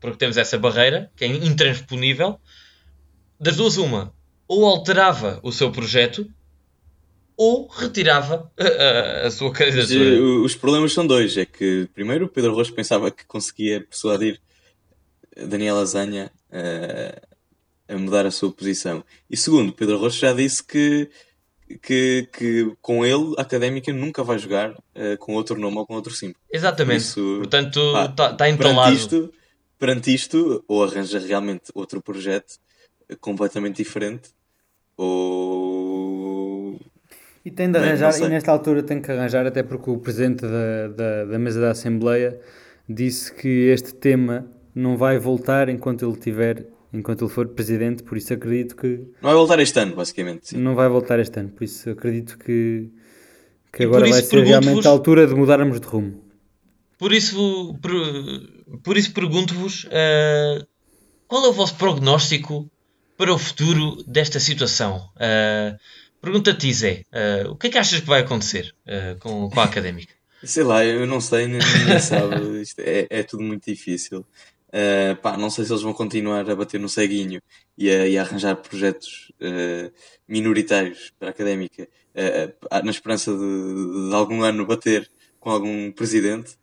porque 0.00 0.16
temos 0.16 0.36
essa 0.36 0.56
barreira 0.56 1.10
que 1.16 1.24
é 1.24 1.26
intransponível, 1.26 2.38
das 3.40 3.56
duas, 3.56 3.78
uma, 3.78 4.14
ou 4.46 4.64
alterava 4.64 5.40
o 5.42 5.50
seu 5.50 5.72
projeto 5.72 6.24
ou 7.36 7.66
retirava 7.66 8.48
a, 8.56 9.24
a, 9.24 9.26
a 9.26 9.30
sua 9.32 9.52
candidatura. 9.52 10.20
Mas, 10.20 10.44
os 10.44 10.54
problemas 10.54 10.92
são 10.92 11.04
dois: 11.04 11.36
é 11.36 11.44
que, 11.44 11.88
primeiro, 11.92 12.28
Pedro 12.28 12.54
Rocha 12.54 12.72
pensava 12.72 13.10
que 13.10 13.26
conseguia 13.26 13.80
persuadir 13.80 14.40
Daniela 15.36 15.84
Zanha. 15.84 16.30
Uh, 16.48 17.33
a 17.88 17.96
mudar 17.96 18.26
a 18.26 18.30
sua 18.30 18.50
posição. 18.52 19.04
E 19.30 19.36
segundo, 19.36 19.72
Pedro 19.72 19.98
Rocha 19.98 20.28
já 20.28 20.32
disse 20.32 20.62
que, 20.62 21.08
que, 21.82 22.28
que 22.32 22.72
com 22.80 23.04
ele 23.04 23.34
a 23.36 23.42
académica 23.42 23.92
nunca 23.92 24.22
vai 24.22 24.38
jogar 24.38 24.70
uh, 24.72 25.18
com 25.18 25.34
outro 25.34 25.58
nome 25.58 25.76
ou 25.78 25.86
com 25.86 25.94
outro 25.94 26.12
símbolo. 26.12 26.38
Exatamente. 26.52 27.00
Isso, 27.00 27.36
Portanto, 27.38 27.80
está 28.10 28.32
tá 28.32 28.48
entalado. 28.48 28.74
Perante 28.74 28.96
isto, 28.96 29.34
perante 29.78 30.14
isto, 30.14 30.64
ou 30.66 30.84
arranja 30.84 31.18
realmente 31.18 31.70
outro 31.74 32.02
projeto 32.02 32.58
completamente 33.20 33.76
diferente, 33.76 34.30
ou. 34.96 36.80
E 37.44 37.50
tem 37.50 37.70
de 37.70 37.76
arranjar, 37.76 38.18
e 38.18 38.28
nesta 38.28 38.50
altura 38.50 38.82
tem 38.82 39.02
que 39.02 39.10
arranjar, 39.10 39.46
até 39.46 39.62
porque 39.62 39.90
o 39.90 39.98
presidente 39.98 40.40
da, 40.40 40.88
da, 40.88 41.24
da 41.26 41.38
mesa 41.38 41.60
da 41.60 41.72
Assembleia 41.72 42.40
disse 42.88 43.34
que 43.34 43.68
este 43.68 43.94
tema 43.94 44.50
não 44.74 44.96
vai 44.96 45.18
voltar 45.18 45.68
enquanto 45.68 46.08
ele 46.08 46.16
tiver 46.16 46.66
enquanto 46.94 47.24
ele 47.24 47.30
for 47.30 47.48
presidente, 47.48 48.02
por 48.02 48.16
isso 48.16 48.32
acredito 48.32 48.76
que. 48.76 49.06
Não 49.20 49.30
vai 49.30 49.34
voltar 49.34 49.58
este 49.58 49.78
ano, 49.80 49.96
basicamente. 49.96 50.48
Sim. 50.48 50.58
Não 50.58 50.74
vai 50.74 50.88
voltar 50.88 51.18
este 51.18 51.38
ano, 51.40 51.50
por 51.50 51.64
isso 51.64 51.90
acredito 51.90 52.38
que, 52.38 52.88
que 53.72 53.84
agora 53.84 54.08
vai 54.08 54.22
ser 54.22 54.44
realmente 54.44 54.86
a 54.86 54.90
altura 54.90 55.26
de 55.26 55.34
mudarmos 55.34 55.80
de 55.80 55.86
rumo. 55.86 56.22
Por 56.96 57.12
isso, 57.12 57.76
por, 57.82 57.92
por 58.82 58.96
isso 58.96 59.12
pergunto-vos 59.12 59.84
uh, 59.84 60.66
qual 61.26 61.44
é 61.44 61.48
o 61.48 61.52
vosso 61.52 61.74
prognóstico 61.74 62.70
para 63.16 63.32
o 63.32 63.38
futuro 63.38 64.02
desta 64.06 64.38
situação? 64.38 65.10
Uh, 65.16 65.76
Pergunta-te, 66.22 66.72
Zé, 66.72 67.02
uh, 67.12 67.50
o 67.50 67.56
que 67.56 67.66
é 67.66 67.70
que 67.70 67.76
achas 67.76 68.00
que 68.00 68.06
vai 68.06 68.22
acontecer 68.22 68.74
com, 69.20 69.50
com 69.50 69.60
a 69.60 69.64
académica? 69.64 70.14
Sei 70.42 70.62
lá, 70.62 70.82
eu 70.82 71.06
não 71.06 71.20
sei, 71.20 71.46
ninguém 71.46 72.00
sabe. 72.00 72.62
Isto 72.62 72.80
é, 72.80 73.06
é 73.10 73.22
tudo 73.22 73.42
muito 73.42 73.70
difícil. 73.70 74.24
Uh, 74.74 75.14
pá, 75.22 75.36
não 75.36 75.50
sei 75.50 75.64
se 75.64 75.70
eles 75.70 75.84
vão 75.84 75.92
continuar 75.92 76.50
a 76.50 76.56
bater 76.56 76.80
no 76.80 76.88
ceguinho 76.88 77.40
e 77.78 77.88
a, 77.88 78.08
e 78.08 78.18
a 78.18 78.22
arranjar 78.22 78.56
projetos 78.56 79.30
uh, 79.40 79.92
minoritários 80.26 81.12
para 81.16 81.28
a 81.28 81.30
académica 81.30 81.88
uh, 82.10 82.84
na 82.84 82.90
esperança 82.90 83.30
de, 83.30 84.08
de, 84.08 84.12
algum 84.12 84.42
ano 84.42 84.66
bater 84.66 85.08
com 85.38 85.50
algum 85.50 85.92
presidente, 85.92 86.56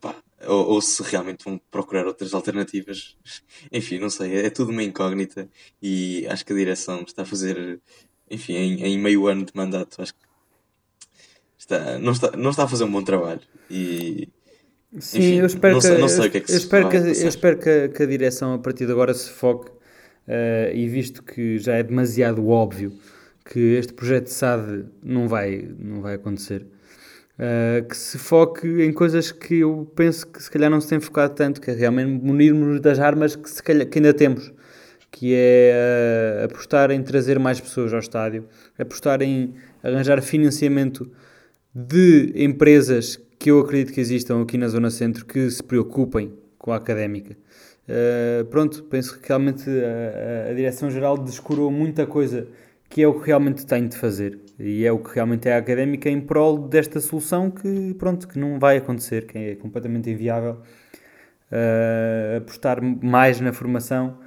pá, 0.00 0.14
ou, 0.46 0.68
ou, 0.74 0.80
se 0.80 1.02
realmente 1.02 1.44
vão 1.44 1.60
procurar 1.70 2.06
outras 2.06 2.32
alternativas. 2.32 3.16
Enfim, 3.72 3.98
não 3.98 4.10
sei, 4.10 4.36
é, 4.36 4.46
é 4.46 4.50
tudo 4.50 4.70
uma 4.70 4.84
incógnita 4.84 5.48
e 5.82 6.24
acho 6.28 6.46
que 6.46 6.52
a 6.52 6.56
direção 6.56 7.02
está 7.02 7.22
a 7.22 7.26
fazer, 7.26 7.80
enfim, 8.30 8.54
em, 8.54 8.84
em 8.84 8.98
meio 8.98 9.26
ano 9.26 9.44
de 9.44 9.52
mandato, 9.54 10.00
acho 10.00 10.14
que 10.14 10.20
está, 11.58 11.98
não, 11.98 12.12
está, 12.12 12.30
não 12.36 12.50
está 12.50 12.64
a 12.64 12.68
fazer 12.68 12.84
um 12.84 12.92
bom 12.92 13.02
trabalho 13.02 13.42
e 13.68 14.28
Sim, 14.98 15.18
Enfim, 15.18 15.34
eu 15.36 15.46
espero 15.46 15.74
não, 15.74 15.80
que, 15.80 15.88
não 15.88 16.08
sei 16.08 16.26
o 16.26 16.30
que 16.30 16.38
é 16.38 16.40
que 16.40 16.50
eu 16.50 16.56
espero 16.56 16.88
que, 16.88 16.96
eu 16.96 17.28
espero 17.28 17.58
que 17.58 17.70
a, 17.70 17.88
que 17.88 18.02
a, 18.02 18.06
direção 18.06 18.54
a 18.54 18.58
partir 18.58 18.86
de 18.86 18.92
agora 18.92 19.14
se 19.14 19.30
foque 19.30 19.70
uh, 19.70 20.74
e 20.74 20.88
visto 20.88 21.22
que 21.22 21.58
já 21.58 21.74
é 21.74 21.82
demasiado 21.82 22.48
óbvio 22.48 22.92
que 23.44 23.76
este 23.76 23.92
projeto 23.92 24.24
de 24.24 24.32
SAD 24.32 24.86
não 25.00 25.28
vai, 25.28 25.68
não 25.78 26.00
vai 26.00 26.14
acontecer, 26.14 26.66
uh, 27.38 27.86
que 27.86 27.96
se 27.96 28.18
foque 28.18 28.66
em 28.82 28.92
coisas 28.92 29.30
que 29.30 29.60
eu 29.60 29.90
penso 29.94 30.26
que 30.26 30.42
se 30.42 30.50
calhar 30.50 30.68
não 30.68 30.80
se 30.80 30.88
tem 30.88 30.98
focado 30.98 31.34
tanto, 31.34 31.60
que 31.60 31.70
é 31.70 31.74
realmente 31.74 32.10
munirmos 32.24 32.80
das 32.80 32.98
armas 32.98 33.36
que, 33.36 33.48
se 33.48 33.62
calhar, 33.62 33.86
que 33.86 33.98
ainda 33.98 34.12
temos, 34.12 34.52
que 35.08 35.34
é 35.36 36.42
uh, 36.42 36.44
apostar 36.46 36.90
em 36.90 37.00
trazer 37.00 37.38
mais 37.38 37.60
pessoas 37.60 37.92
ao 37.92 38.00
estádio, 38.00 38.44
apostar 38.76 39.22
em 39.22 39.54
arranjar 39.84 40.20
financiamento 40.20 41.08
de 41.72 42.32
empresas 42.34 43.20
que 43.40 43.50
eu 43.50 43.58
acredito 43.58 43.94
que 43.94 44.00
existam 44.02 44.42
aqui 44.42 44.58
na 44.58 44.68
Zona 44.68 44.90
Centro 44.90 45.24
que 45.24 45.50
se 45.50 45.62
preocupem 45.62 46.34
com 46.58 46.72
a 46.72 46.76
académica. 46.76 47.34
Uh, 47.88 48.44
pronto, 48.44 48.82
penso 48.84 49.18
que 49.18 49.26
realmente 49.26 49.64
a, 49.70 50.50
a 50.50 50.54
Direção-Geral 50.54 51.16
descurou 51.16 51.70
muita 51.70 52.06
coisa 52.06 52.46
que 52.90 53.02
é 53.02 53.08
o 53.08 53.18
que 53.18 53.26
realmente 53.26 53.64
tem 53.64 53.88
de 53.88 53.96
fazer 53.96 54.38
e 54.58 54.84
é 54.84 54.92
o 54.92 54.98
que 54.98 55.14
realmente 55.14 55.48
é 55.48 55.54
a 55.54 55.58
académica 55.58 56.10
em 56.10 56.20
prol 56.20 56.58
desta 56.68 57.00
solução 57.00 57.50
que, 57.50 57.94
pronto, 57.94 58.28
que 58.28 58.38
não 58.38 58.58
vai 58.58 58.76
acontecer, 58.76 59.26
que 59.26 59.38
é 59.38 59.54
completamente 59.54 60.10
inviável. 60.10 60.58
Uh, 61.50 62.36
apostar 62.36 62.82
mais 62.82 63.40
na 63.40 63.54
formação. 63.54 64.18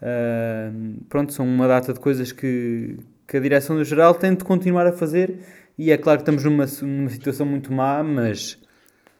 Uh, 0.00 1.04
pronto, 1.10 1.32
são 1.34 1.46
uma 1.46 1.68
data 1.68 1.92
de 1.92 2.00
coisas 2.00 2.32
que, 2.32 2.96
que 3.28 3.36
a 3.36 3.40
Direção-Geral 3.40 4.14
tem 4.14 4.34
de 4.34 4.44
continuar 4.44 4.86
a 4.86 4.92
fazer 4.92 5.40
e 5.76 5.92
é 5.92 5.98
claro 5.98 6.18
que 6.18 6.22
estamos 6.22 6.42
numa, 6.42 6.64
numa 6.80 7.10
situação 7.10 7.44
muito 7.44 7.70
má, 7.70 8.02
mas. 8.02 8.61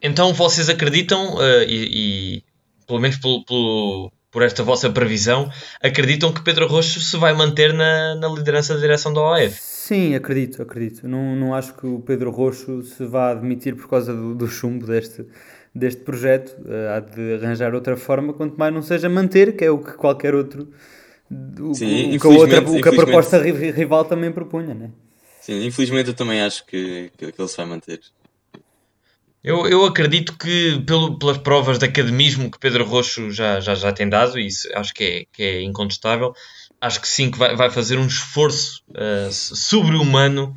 Então 0.02 0.34
vocês 0.34 0.68
acreditam, 0.68 1.36
uh, 1.36 1.62
e, 1.66 2.38
e, 2.38 2.44
pelo 2.86 2.98
menos 2.98 3.16
por, 3.18 3.44
por, 3.44 4.12
por, 4.32 4.42
esta 4.42 4.62
vossa 4.64 4.90
previsão, 4.90 5.48
acreditam 5.80 6.32
que 6.32 6.42
Pedro 6.42 6.66
Rocho 6.66 7.00
se 7.00 7.16
vai 7.16 7.32
manter 7.32 7.72
na, 7.72 8.16
na 8.16 8.28
liderança 8.28 8.74
da 8.74 8.80
direção 8.80 9.12
da 9.12 9.20
OAF? 9.20 9.56
Sim, 9.60 10.14
acredito, 10.16 10.60
acredito. 10.60 11.06
Não, 11.06 11.36
não 11.36 11.54
acho 11.54 11.74
que 11.74 11.86
o 11.86 12.00
Pedro 12.00 12.30
Rocho 12.30 12.82
se 12.82 13.04
vá 13.04 13.30
admitir 13.30 13.76
por 13.76 13.88
causa 13.88 14.12
do, 14.12 14.34
do 14.34 14.48
chumbo 14.48 14.86
deste, 14.86 15.24
deste 15.72 16.02
projeto. 16.02 16.50
Uh, 16.60 16.96
há 16.96 17.00
de 17.00 17.34
arranjar 17.34 17.72
outra 17.72 17.96
forma, 17.96 18.32
quanto 18.32 18.58
mais 18.58 18.74
não 18.74 18.82
seja 18.82 19.08
manter, 19.08 19.56
que 19.56 19.64
é 19.64 19.70
o 19.70 19.78
que 19.78 19.92
qualquer 19.92 20.34
outro. 20.34 20.68
O, 21.60 21.74
Sim, 21.74 22.16
o, 22.16 22.20
que, 22.20 22.26
a 22.26 22.30
outra, 22.30 22.60
o 22.60 22.80
que 22.80 22.88
a 22.88 22.92
proposta 22.92 23.38
rival 23.40 24.04
também 24.04 24.32
propunha, 24.32 24.74
né? 24.74 24.90
Sim, 25.40 25.64
infelizmente 25.64 26.08
eu 26.08 26.14
também 26.14 26.42
acho 26.42 26.66
que, 26.66 27.10
que, 27.16 27.32
que 27.32 27.40
ele 27.40 27.48
se 27.48 27.56
vai 27.56 27.66
manter. 27.66 28.00
Eu, 29.44 29.66
eu 29.66 29.84
acredito 29.84 30.38
que, 30.38 30.80
pelo, 30.86 31.18
pelas 31.18 31.38
provas 31.38 31.78
de 31.78 31.86
academismo 31.86 32.50
que 32.50 32.60
Pedro 32.60 32.84
Roxo 32.84 33.30
já, 33.32 33.58
já, 33.58 33.74
já 33.74 33.92
tem 33.92 34.08
dado, 34.08 34.38
e 34.38 34.46
isso 34.46 34.68
acho 34.74 34.94
que 34.94 35.04
é, 35.04 35.24
que 35.32 35.42
é 35.42 35.62
incontestável, 35.62 36.32
acho 36.80 37.00
que 37.00 37.08
sim 37.08 37.30
que 37.30 37.38
vai, 37.38 37.56
vai 37.56 37.68
fazer 37.68 37.98
um 37.98 38.06
esforço 38.06 38.82
uh, 38.90 39.32
sobre-humano 39.32 40.54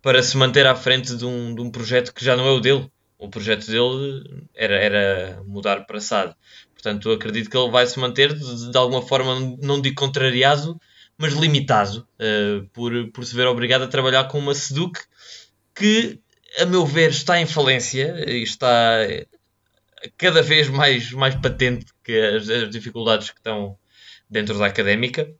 para 0.00 0.22
se 0.22 0.36
manter 0.36 0.66
à 0.66 0.76
frente 0.76 1.16
de 1.16 1.24
um, 1.24 1.54
de 1.54 1.60
um 1.60 1.70
projeto 1.70 2.14
que 2.14 2.24
já 2.24 2.36
não 2.36 2.46
é 2.46 2.50
o 2.50 2.60
dele. 2.60 2.88
O 3.18 3.28
projeto 3.28 3.66
dele 3.66 4.46
era, 4.54 4.76
era 4.76 5.42
mudar 5.44 5.84
para 5.86 6.00
SAD. 6.00 6.34
Portanto, 6.72 7.08
eu 7.08 7.14
acredito 7.14 7.50
que 7.50 7.56
ele 7.56 7.70
vai 7.70 7.84
se 7.86 7.98
manter 7.98 8.32
de, 8.32 8.70
de 8.70 8.78
alguma 8.78 9.02
forma, 9.02 9.56
não 9.60 9.80
digo 9.80 9.96
contrariado, 9.96 10.80
mas 11.16 11.32
limitado, 11.32 12.06
uh, 12.20 12.64
por, 12.72 12.92
por 13.10 13.24
se 13.24 13.34
ver 13.34 13.48
obrigado 13.48 13.82
a 13.82 13.88
trabalhar 13.88 14.24
com 14.24 14.38
uma 14.38 14.54
Seduc 14.54 15.00
que, 15.74 16.20
a 16.58 16.66
meu 16.66 16.84
ver, 16.84 17.10
está 17.10 17.40
em 17.40 17.46
falência 17.46 18.24
e 18.26 18.42
está 18.42 19.06
cada 20.16 20.42
vez 20.42 20.68
mais, 20.68 21.12
mais 21.12 21.34
patente 21.34 21.86
que 22.04 22.18
as, 22.18 22.48
as 22.48 22.70
dificuldades 22.70 23.30
que 23.30 23.38
estão 23.38 23.76
dentro 24.28 24.58
da 24.58 24.66
académica. 24.66 25.30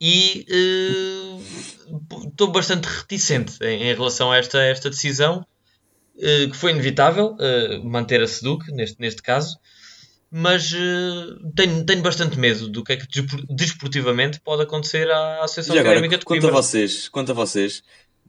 E 0.00 0.46
uh, 0.48 2.28
estou 2.28 2.52
bastante 2.52 2.86
reticente 2.86 3.62
em, 3.64 3.82
em, 3.82 3.94
relação 3.94 4.30
a 4.30 4.36
esta, 4.36 4.62
esta 4.62 4.88
decisão, 4.88 5.44
uh, 6.14 6.50
que 6.50 6.56
foi 6.56 6.70
inevitável 6.70 7.36
manter 7.82 8.22
a 8.22 8.26
Seduc, 8.28 8.70
neste, 8.70 9.00
neste 9.00 9.20
caso, 9.20 9.58
mas 10.30 10.72
uh, 10.72 11.52
tenho, 11.54 11.84
tenho 11.84 12.02
bastante 12.02 12.38
medo 12.38 12.68
do 12.68 12.84
que 12.84 12.92
é 12.92 12.96
que 12.96 13.06
desportivamente 13.48 14.38
pode 14.40 14.62
acontecer 14.62 15.10
à 15.10 15.42
Associação 15.42 15.74
e 15.74 15.78
agora, 15.78 15.94
Académica 15.94 16.18
de 16.18 16.24
Coimbra. 16.24 16.48
Quanto 16.50 16.58
a 16.58 16.62
vocês, 16.62 17.08
quanto 17.08 17.32
a 17.32 17.34
vocês, 17.34 17.82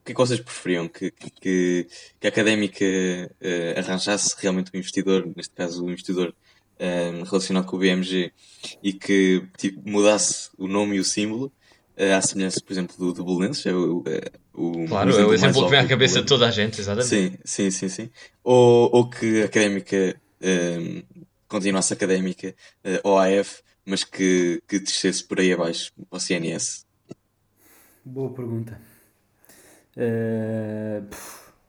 que 0.10 0.14
é 0.14 0.16
que 0.16 0.22
vocês 0.22 0.40
preferiam? 0.40 0.88
Que, 0.88 1.12
que, 1.12 1.88
que 2.20 2.28
a 2.28 2.28
Académica 2.28 2.84
uh, 2.84 3.80
arranjasse 3.80 4.36
realmente 4.40 4.72
um 4.74 4.78
investidor, 4.78 5.32
neste 5.36 5.54
caso 5.54 5.86
um 5.86 5.90
investidor 5.90 6.30
uh, 6.30 7.24
relacionado 7.24 7.66
com 7.66 7.78
o 7.78 7.80
BMG, 7.80 8.32
e 8.82 8.94
que 8.94 9.46
tipo, 9.58 9.88
mudasse 9.88 10.50
o 10.58 10.68
nome 10.68 10.98
e 10.98 11.00
o 11.00 11.04
símbolo, 11.04 11.52
uh, 11.98 12.16
à 12.18 12.22
semelhança, 12.22 12.60
por 12.60 12.74
exemplo, 12.74 12.96
do, 12.98 13.14
do 13.14 13.24
Belenenses, 13.24 13.66
é 13.68 13.74
o, 13.74 14.04
o, 14.54 14.86
claro, 14.88 15.12
é 15.12 15.26
o 15.26 15.34
exemplo 15.34 15.64
que 15.64 15.70
vem 15.70 15.80
à 15.80 15.88
cabeça 15.88 16.22
de 16.22 16.28
toda 16.28 16.48
a 16.48 16.52
gente, 16.52 16.82
exatamente. 16.82 17.08
Sim, 17.10 17.38
sim, 17.46 17.70
sim. 17.70 17.90
sim. 17.90 18.10
Ou, 18.44 18.90
ou 18.92 19.10
que 19.10 19.44
a 19.44 19.46
Académica 19.46 20.20
continuasse 21.48 21.94
académica, 21.94 22.56
uh, 23.04 23.10
OAF, 23.10 23.62
mas 23.86 24.04
que, 24.04 24.62
que 24.68 24.80
descesse 24.80 25.24
por 25.24 25.40
aí 25.40 25.52
abaixo, 25.52 25.92
ao 26.10 26.20
CNS? 26.20 26.86
Boa 28.06 28.32
pergunta. 28.32 28.80
Uh, 29.98 31.06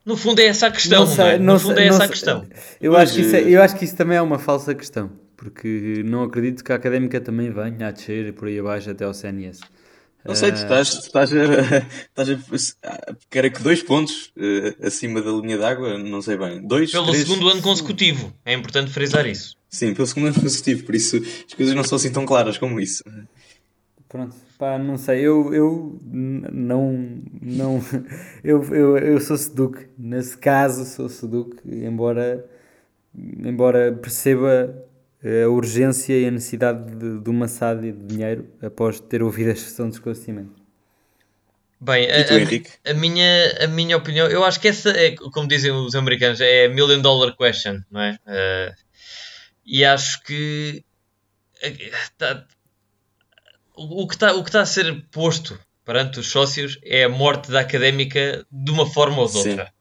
no 0.05 0.17
fundo 0.17 0.39
é 0.39 0.45
essa 0.45 0.67
a 0.67 0.71
questão, 0.71 1.05
não, 1.05 1.07
sei, 1.07 1.25
não, 1.25 1.31
é? 1.31 1.37
no 1.37 1.59
fundo 1.59 1.79
é 1.79 1.87
essa 1.87 2.03
a 2.03 2.07
questão. 2.07 2.47
Eu 2.81 2.95
acho, 2.97 3.13
que 3.13 3.21
isso 3.21 3.35
é, 3.35 3.41
eu 3.41 3.61
acho 3.61 3.75
que 3.75 3.85
isso 3.85 3.95
também 3.95 4.17
é 4.17 4.21
uma 4.21 4.39
falsa 4.39 4.73
questão, 4.73 5.11
porque 5.37 6.01
não 6.05 6.23
acredito 6.23 6.63
que 6.63 6.71
a 6.71 6.75
académica 6.75 7.21
também 7.21 7.51
venha 7.51 7.87
a 7.87 7.91
descer 7.91 8.33
por 8.33 8.47
aí 8.47 8.59
abaixo 8.59 8.89
até 8.89 9.05
ao 9.05 9.13
CNS. 9.13 9.59
Não 10.23 10.35
sei, 10.35 10.51
tu 10.51 10.57
estás, 10.57 10.87
estás, 10.89 11.33
a, 11.33 11.37
estás 12.21 12.77
a. 12.83 13.15
Quero 13.29 13.51
que 13.51 13.61
dois 13.61 13.81
pontos 13.81 14.31
uh, 14.37 14.85
acima 14.85 15.21
da 15.21 15.31
linha 15.31 15.57
d'água, 15.57 15.97
não 15.97 16.21
sei 16.21 16.37
bem. 16.37 16.65
Dois, 16.65 16.91
Pelo 16.91 17.07
três... 17.07 17.27
segundo 17.27 17.49
ano 17.49 17.61
consecutivo, 17.61 18.33
é 18.45 18.53
importante 18.53 18.91
frisar 18.91 19.25
isso. 19.25 19.55
Sim, 19.67 19.93
pelo 19.93 20.07
segundo 20.07 20.27
ano 20.27 20.41
consecutivo, 20.41 20.83
por 20.83 20.93
isso 20.93 21.17
as 21.17 21.53
coisas 21.53 21.73
não 21.73 21.83
são 21.83 21.95
assim 21.95 22.11
tão 22.11 22.25
claras 22.25 22.57
como 22.57 22.79
isso. 22.79 23.03
Pronto, 24.11 24.35
pá, 24.59 24.77
não 24.77 24.97
sei, 24.97 25.21
eu, 25.21 25.53
eu 25.53 25.97
não, 26.03 26.91
não, 27.41 27.81
eu, 28.43 28.61
eu, 28.75 28.97
eu 28.97 29.21
sou 29.21 29.37
Seduc, 29.37 29.87
nesse 29.97 30.37
caso 30.37 30.83
sou 30.83 31.07
Seduc, 31.07 31.61
embora, 31.65 32.45
embora 33.15 33.93
perceba 33.93 34.75
a 35.23 35.47
urgência 35.47 36.13
e 36.19 36.27
a 36.27 36.31
necessidade 36.31 36.93
de, 36.93 37.21
de 37.21 37.29
uma 37.29 37.47
SAD 37.47 37.93
de 37.93 38.05
dinheiro 38.05 38.49
após 38.61 38.99
ter 38.99 39.23
ouvido 39.23 39.51
a 39.51 39.55
sessão 39.55 39.87
de 39.87 39.95
esclarecimento. 39.95 40.61
Bem, 41.79 42.09
a, 42.11 42.17
a, 42.17 42.91
a, 42.91 42.93
minha, 42.93 43.63
a 43.63 43.67
minha 43.67 43.95
opinião, 43.95 44.27
eu 44.27 44.43
acho 44.43 44.59
que 44.59 44.67
essa 44.67 44.89
é, 44.89 45.15
como 45.15 45.47
dizem 45.47 45.71
os 45.71 45.95
americanos, 45.95 46.41
é 46.41 46.65
a 46.65 46.69
million 46.69 46.99
dollar 47.01 47.33
question, 47.37 47.81
não 47.89 48.01
é? 48.01 48.19
Uh, 48.27 48.75
e 49.65 49.85
acho 49.85 50.21
que 50.23 50.83
tá, 52.17 52.45
o, 53.75 54.07
que 54.07 54.15
está, 54.15 54.33
o 54.33 54.43
que 54.43 54.49
está 54.49 54.61
a 54.61 54.65
ser 54.65 55.05
posto 55.11 55.59
perante 55.85 56.19
os 56.19 56.27
sócios 56.27 56.79
é 56.83 57.03
a 57.03 57.09
morte 57.09 57.51
da 57.51 57.59
académica 57.59 58.45
de 58.51 58.71
uma 58.71 58.85
forma 58.85 59.19
ou 59.19 59.27
de 59.27 59.37
outra. 59.37 59.71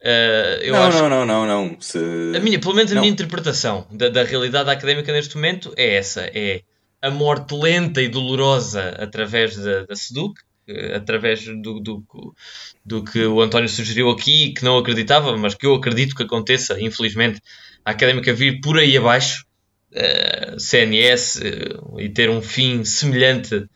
Uh, 0.00 0.72
não, 0.72 0.82
acho... 0.82 0.98
não, 0.98 1.08
não, 1.08 1.26
não, 1.26 1.46
não, 1.46 1.80
Se... 1.80 1.98
A 2.36 2.40
minha, 2.40 2.58
pelo 2.58 2.74
menos 2.74 2.90
a 2.90 2.94
não. 2.96 3.02
minha 3.02 3.12
interpretação 3.12 3.86
da, 3.90 4.08
da 4.08 4.24
realidade 4.24 4.68
académica 4.68 5.12
neste 5.12 5.36
momento 5.36 5.72
é 5.76 5.94
essa: 5.94 6.22
é 6.22 6.62
a 7.00 7.10
morte 7.10 7.54
lenta 7.54 8.02
e 8.02 8.08
dolorosa 8.08 8.96
através 8.98 9.56
da, 9.56 9.84
da 9.84 9.94
SEDUC, 9.94 10.40
eh, 10.66 10.96
através 10.96 11.44
do, 11.44 11.80
do, 11.80 12.04
do 12.84 13.04
que 13.04 13.24
o 13.24 13.40
António 13.40 13.68
sugeriu 13.68 14.10
aqui, 14.10 14.52
que 14.52 14.64
não 14.64 14.78
acreditava, 14.78 15.36
mas 15.36 15.54
que 15.54 15.66
eu 15.66 15.74
acredito 15.74 16.16
que 16.16 16.22
aconteça, 16.22 16.80
infelizmente, 16.80 17.40
a 17.84 17.92
académica 17.92 18.32
vir 18.32 18.60
por 18.60 18.78
aí 18.78 18.96
abaixo, 18.96 19.44
uh, 19.92 20.58
CNS, 20.58 21.40
uh, 21.40 22.00
e 22.00 22.08
ter 22.08 22.30
um 22.30 22.42
fim 22.42 22.84
semelhante 22.84 23.54
uh, 23.54 23.68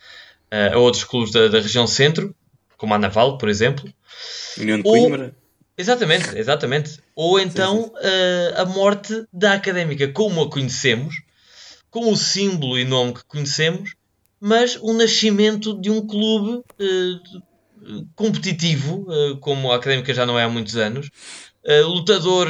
a 0.74 0.78
outros 0.78 1.04
clubes 1.04 1.32
da, 1.32 1.48
da, 1.48 1.60
região 1.60 1.86
centro, 1.86 2.34
como 2.76 2.94
a 2.94 2.98
Naval, 2.98 3.38
por 3.38 3.48
exemplo. 3.48 3.88
União 4.58 4.78
de 4.78 4.84
Coimbra. 4.84 5.34
Exatamente, 5.78 6.36
exatamente. 6.38 7.00
Ou 7.14 7.38
então 7.38 7.92
a 8.56 8.64
morte 8.64 9.26
da 9.30 9.52
académica 9.52 10.08
como 10.08 10.40
a 10.40 10.50
conhecemos, 10.50 11.16
com 11.90 12.10
o 12.10 12.16
símbolo 12.16 12.78
e 12.78 12.84
nome 12.84 13.12
que 13.12 13.24
conhecemos, 13.26 13.94
mas 14.40 14.76
o 14.80 14.94
nascimento 14.94 15.78
de 15.78 15.90
um 15.90 16.06
clube 16.06 16.62
competitivo, 18.14 19.06
como 19.42 19.70
a 19.70 19.76
académica 19.76 20.14
já 20.14 20.24
não 20.24 20.38
é 20.38 20.44
há 20.44 20.48
muitos 20.48 20.76
anos, 20.76 21.10
lutador 21.84 22.48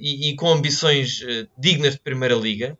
e, 0.00 0.30
e, 0.30 0.36
com 0.36 0.50
ambições 0.50 1.20
dignas 1.58 1.94
de 1.94 2.00
Primeira 2.00 2.34
Liga. 2.34 2.78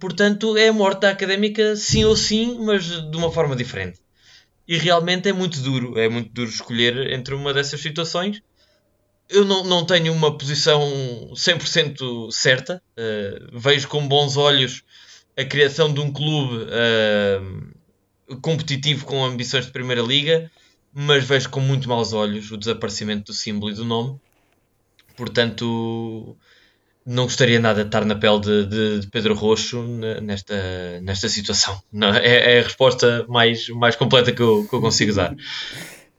portanto, 0.00 0.56
é 0.56 0.68
a 0.68 0.72
morte 0.72 1.02
da 1.02 1.10
académica, 1.10 1.76
sim 1.76 2.04
ou 2.04 2.16
sim, 2.16 2.58
mas 2.60 2.84
de 2.84 3.16
uma 3.16 3.30
forma 3.30 3.54
diferente 3.54 4.00
e 4.68 4.76
realmente 4.76 5.30
é 5.30 5.32
muito 5.32 5.58
duro, 5.60 5.98
é 5.98 6.08
muito 6.10 6.30
duro 6.30 6.50
escolher 6.50 7.10
entre 7.10 7.34
uma 7.34 7.54
dessas 7.54 7.80
situações. 7.80 8.42
Eu 9.26 9.44
não, 9.44 9.64
não 9.64 9.84
tenho 9.86 10.12
uma 10.12 10.36
posição 10.36 10.82
100% 11.32 12.30
certa, 12.30 12.82
uh, 12.92 13.58
vejo 13.58 13.88
com 13.88 14.06
bons 14.06 14.36
olhos 14.36 14.82
a 15.36 15.44
criação 15.44 15.92
de 15.92 16.00
um 16.00 16.12
clube 16.12 16.64
uh, 16.64 18.38
competitivo 18.42 19.06
com 19.06 19.24
ambições 19.24 19.64
de 19.64 19.72
Primeira 19.72 20.02
Liga, 20.02 20.50
mas 21.00 21.22
vejo 21.22 21.48
com 21.48 21.60
muito 21.60 21.88
maus 21.88 22.12
olhos 22.12 22.50
o 22.50 22.56
desaparecimento 22.56 23.26
do 23.26 23.32
símbolo 23.32 23.70
e 23.70 23.74
do 23.76 23.84
nome. 23.84 24.18
Portanto, 25.16 26.36
não 27.06 27.22
gostaria 27.22 27.60
nada 27.60 27.82
de 27.82 27.88
estar 27.88 28.04
na 28.04 28.16
pele 28.16 28.40
de, 28.40 28.66
de, 28.66 28.98
de 29.02 29.06
Pedro 29.06 29.32
Roxo 29.32 29.80
nesta, 30.20 31.00
nesta 31.00 31.28
situação. 31.28 31.80
Não, 31.92 32.12
é, 32.12 32.56
é, 32.56 32.58
a 32.58 32.62
resposta 32.64 33.24
mais, 33.28 33.68
mais 33.68 33.94
completa 33.94 34.32
que 34.32 34.42
eu, 34.42 34.66
que 34.68 34.74
eu 34.74 34.80
consigo 34.80 35.14
dar. 35.14 35.36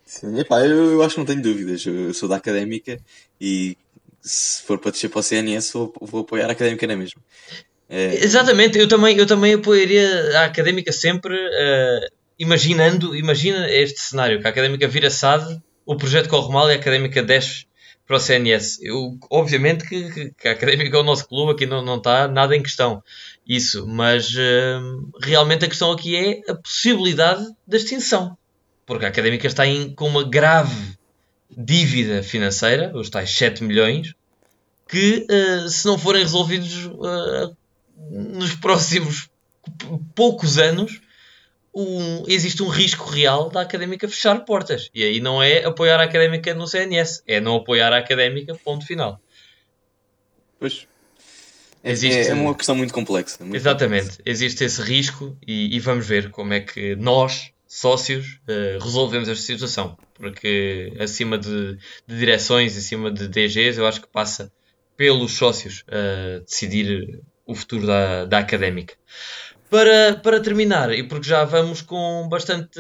Sim, 0.05 0.39
epá, 0.39 0.65
eu, 0.65 0.93
eu 0.93 1.03
acho 1.03 1.15
que 1.15 1.19
não 1.19 1.27
tenho 1.27 1.41
dúvidas. 1.41 1.85
Eu, 1.85 2.13
sou 2.13 2.29
da 2.29 2.37
académica 2.37 2.97
e 3.39 3.75
se 4.21 4.63
for 4.63 4.79
para 4.79 4.91
descer 4.91 5.09
para 5.09 5.19
o 5.19 5.23
CNS, 5.23 5.73
vou, 5.73 5.93
vou 5.99 6.21
apoiar 6.21 6.47
a 6.47 6.53
académica 6.53 6.87
na 6.87 6.95
mesma. 6.95 7.21
É... 7.89 8.23
Exatamente, 8.23 8.79
eu 8.79 8.87
também, 8.87 9.17
eu 9.17 9.25
também 9.25 9.55
apoiaria 9.55 10.39
a 10.39 10.45
académica 10.45 10.93
sempre, 10.93 11.35
uh, 11.35 12.18
imaginando, 12.39 13.15
imagina 13.15 13.69
este 13.69 13.99
cenário: 13.99 14.39
que 14.39 14.47
a 14.47 14.49
académica 14.49 14.87
vira 14.87 15.09
SAD, 15.09 15.61
o 15.85 15.95
projeto 15.95 16.29
corre 16.29 16.51
mal 16.51 16.69
e 16.69 16.73
a 16.73 16.77
académica 16.77 17.21
desce 17.21 17.67
para 18.09 18.17
o 18.17 18.19
CNS. 18.19 18.79
Eu, 18.81 19.19
obviamente 19.29 19.87
que, 19.87 20.31
que 20.31 20.47
a 20.47 20.53
Académica 20.53 20.97
é 20.97 20.99
o 20.99 21.03
nosso 21.03 21.27
clube, 21.27 21.51
aqui 21.51 21.67
não, 21.67 21.85
não 21.85 21.97
está 21.97 22.27
nada 22.27 22.55
em 22.55 22.63
questão 22.63 23.03
isso, 23.47 23.85
mas 23.85 24.33
uh, 24.33 25.09
realmente 25.21 25.65
a 25.65 25.67
questão 25.67 25.91
aqui 25.91 26.15
é 26.15 26.51
a 26.51 26.55
possibilidade 26.55 27.45
da 27.67 27.77
extinção, 27.77 28.35
porque 28.83 29.05
a 29.05 29.09
Académica 29.09 29.45
está 29.45 29.65
em, 29.67 29.93
com 29.93 30.07
uma 30.07 30.23
grave 30.23 30.97
dívida 31.55 32.23
financeira, 32.23 32.91
os 32.95 33.11
tais 33.11 33.29
7 33.29 33.63
milhões, 33.63 34.15
que 34.87 35.27
uh, 35.29 35.69
se 35.69 35.85
não 35.85 35.97
forem 35.97 36.23
resolvidos 36.23 36.85
uh, 36.85 37.55
nos 38.09 38.55
próximos 38.55 39.29
poucos 40.15 40.57
anos, 40.57 40.99
um, 41.79 42.23
existe 42.27 42.61
um 42.61 42.67
risco 42.67 43.09
real 43.09 43.49
da 43.49 43.61
académica 43.61 44.07
fechar 44.07 44.43
portas. 44.43 44.89
E 44.93 45.03
aí 45.03 45.19
não 45.19 45.41
é 45.41 45.63
apoiar 45.63 45.99
a 45.99 46.03
académica 46.03 46.53
no 46.53 46.67
CNS, 46.67 47.23
é 47.25 47.39
não 47.39 47.55
apoiar 47.55 47.93
a 47.93 47.97
académica, 47.97 48.53
ponto 48.55 48.85
final. 48.85 49.19
Pois. 50.59 50.87
É, 51.81 51.91
existe, 51.91 52.29
é 52.29 52.33
uma 52.33 52.53
questão 52.53 52.75
muito 52.75 52.93
complexa. 52.93 53.37
Muito 53.39 53.55
exatamente, 53.55 54.09
complexa. 54.09 54.21
existe 54.25 54.63
esse 54.65 54.81
risco 54.81 55.37
e, 55.47 55.75
e, 55.75 55.79
vamos 55.79 56.05
ver 56.05 56.29
como 56.29 56.53
é 56.53 56.59
que 56.59 56.95
nós, 56.97 57.51
sócios, 57.65 58.39
uh, 58.49 58.83
resolvemos 58.83 59.29
esta 59.29 59.43
situação. 59.43 59.97
Porque 60.15 60.93
acima 60.99 61.37
de, 61.37 61.77
de, 62.05 62.17
direções, 62.17 62.77
acima 62.77 63.09
de 63.09 63.29
DGs, 63.29 63.79
eu 63.79 63.87
acho 63.87 64.01
que 64.01 64.07
passa 64.07 64.51
pelos 64.97 65.37
sócios 65.37 65.85
uh, 65.87 66.41
decidir 66.41 67.21
o 67.45 67.55
futuro 67.55 67.87
da, 67.87 68.25
da 68.25 68.39
académica. 68.39 68.95
Para, 69.69 70.15
para 70.15 70.39
terminar, 70.39 70.91
e 70.91 71.03
porque 71.03 71.29
já 71.29 71.43
vamos 71.43 71.81
com 71.81 72.27
bastante, 72.27 72.79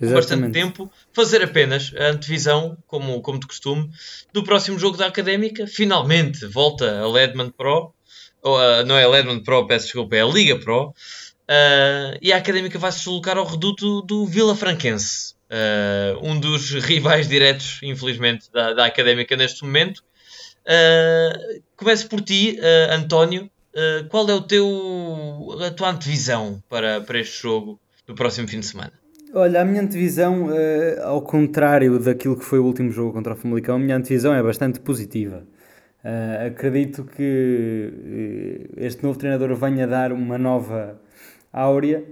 com 0.00 0.12
bastante 0.12 0.50
tempo, 0.50 0.90
fazer 1.12 1.42
apenas 1.42 1.92
a 1.96 2.06
antevisão, 2.06 2.76
como, 2.88 3.20
como 3.22 3.38
de 3.38 3.46
costume, 3.46 3.88
do 4.32 4.42
próximo 4.42 4.78
jogo 4.78 4.96
da 4.96 5.06
Académica. 5.06 5.64
Finalmente 5.66 6.44
volta 6.46 6.98
a 6.98 7.08
Ledman 7.08 7.50
Pro, 7.50 7.94
ou, 8.42 8.84
não 8.84 8.96
é 8.96 9.04
a 9.04 9.08
Ledman 9.08 9.44
Pro, 9.44 9.66
peço 9.66 9.86
desculpa, 9.86 10.16
é 10.16 10.22
a 10.22 10.26
Liga 10.26 10.58
Pro. 10.58 10.92
Uh, 11.42 12.16
e 12.20 12.32
a 12.32 12.36
Académica 12.36 12.78
vai 12.78 12.90
se 12.90 12.98
deslocar 12.98 13.36
ao 13.36 13.44
reduto 13.44 14.02
do 14.02 14.26
Vila 14.26 14.56
Franquense, 14.56 15.34
uh, 15.50 16.18
um 16.26 16.38
dos 16.38 16.70
rivais 16.84 17.28
diretos, 17.28 17.78
infelizmente, 17.82 18.50
da, 18.52 18.72
da 18.72 18.86
Académica 18.86 19.36
neste 19.36 19.62
momento. 19.64 20.02
Uh, 20.62 21.62
começo 21.76 22.08
por 22.08 22.20
ti, 22.20 22.58
uh, 22.58 22.92
António. 22.92 23.50
Uh, 23.74 24.06
qual 24.10 24.28
é 24.28 24.34
o 24.34 24.42
teu, 24.42 24.66
a 25.66 25.70
tua 25.70 25.90
antevisão 25.90 26.62
para, 26.68 27.00
para 27.00 27.18
este 27.18 27.42
jogo 27.42 27.80
do 28.06 28.14
próximo 28.14 28.46
fim 28.46 28.60
de 28.60 28.66
semana? 28.66 28.92
Olha, 29.32 29.62
a 29.62 29.64
minha 29.64 29.80
antevisão, 29.80 30.48
uh, 30.48 31.02
ao 31.04 31.22
contrário 31.22 31.98
daquilo 31.98 32.38
que 32.38 32.44
foi 32.44 32.58
o 32.58 32.64
último 32.66 32.90
jogo 32.92 33.14
contra 33.14 33.32
o 33.32 33.36
Famalicão, 33.36 33.76
a 33.76 33.78
minha 33.78 33.96
antevisão 33.96 34.34
é 34.34 34.42
bastante 34.42 34.78
positiva. 34.78 35.42
Uh, 36.04 36.48
acredito 36.48 37.04
que 37.04 38.68
este 38.76 39.02
novo 39.02 39.18
treinador 39.18 39.54
venha 39.54 39.86
dar 39.86 40.12
uma 40.12 40.36
nova 40.36 41.00
áurea 41.50 42.04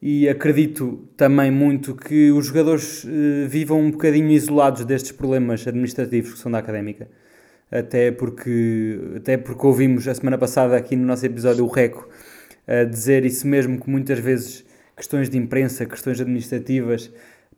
e 0.00 0.28
acredito 0.28 1.08
também 1.16 1.50
muito 1.50 1.96
que 1.96 2.30
os 2.30 2.46
jogadores 2.46 3.04
vivam 3.48 3.80
um 3.80 3.90
bocadinho 3.90 4.30
isolados 4.30 4.84
destes 4.84 5.12
problemas 5.12 5.66
administrativos 5.66 6.34
que 6.34 6.38
são 6.38 6.52
da 6.52 6.58
académica 6.58 7.08
até 7.70 8.10
porque, 8.10 8.98
até 9.16 9.36
porque 9.36 9.66
ouvimos 9.66 10.06
a 10.08 10.14
semana 10.14 10.36
passada 10.36 10.76
aqui 10.76 10.96
no 10.96 11.06
nosso 11.06 11.24
episódio 11.24 11.64
o 11.64 11.68
Reco 11.68 12.08
dizer 12.88 13.24
isso 13.24 13.48
mesmo, 13.48 13.80
que 13.80 13.90
muitas 13.90 14.18
vezes 14.18 14.64
questões 14.96 15.28
de 15.28 15.36
imprensa, 15.36 15.86
questões 15.86 16.20
administrativas 16.20 17.10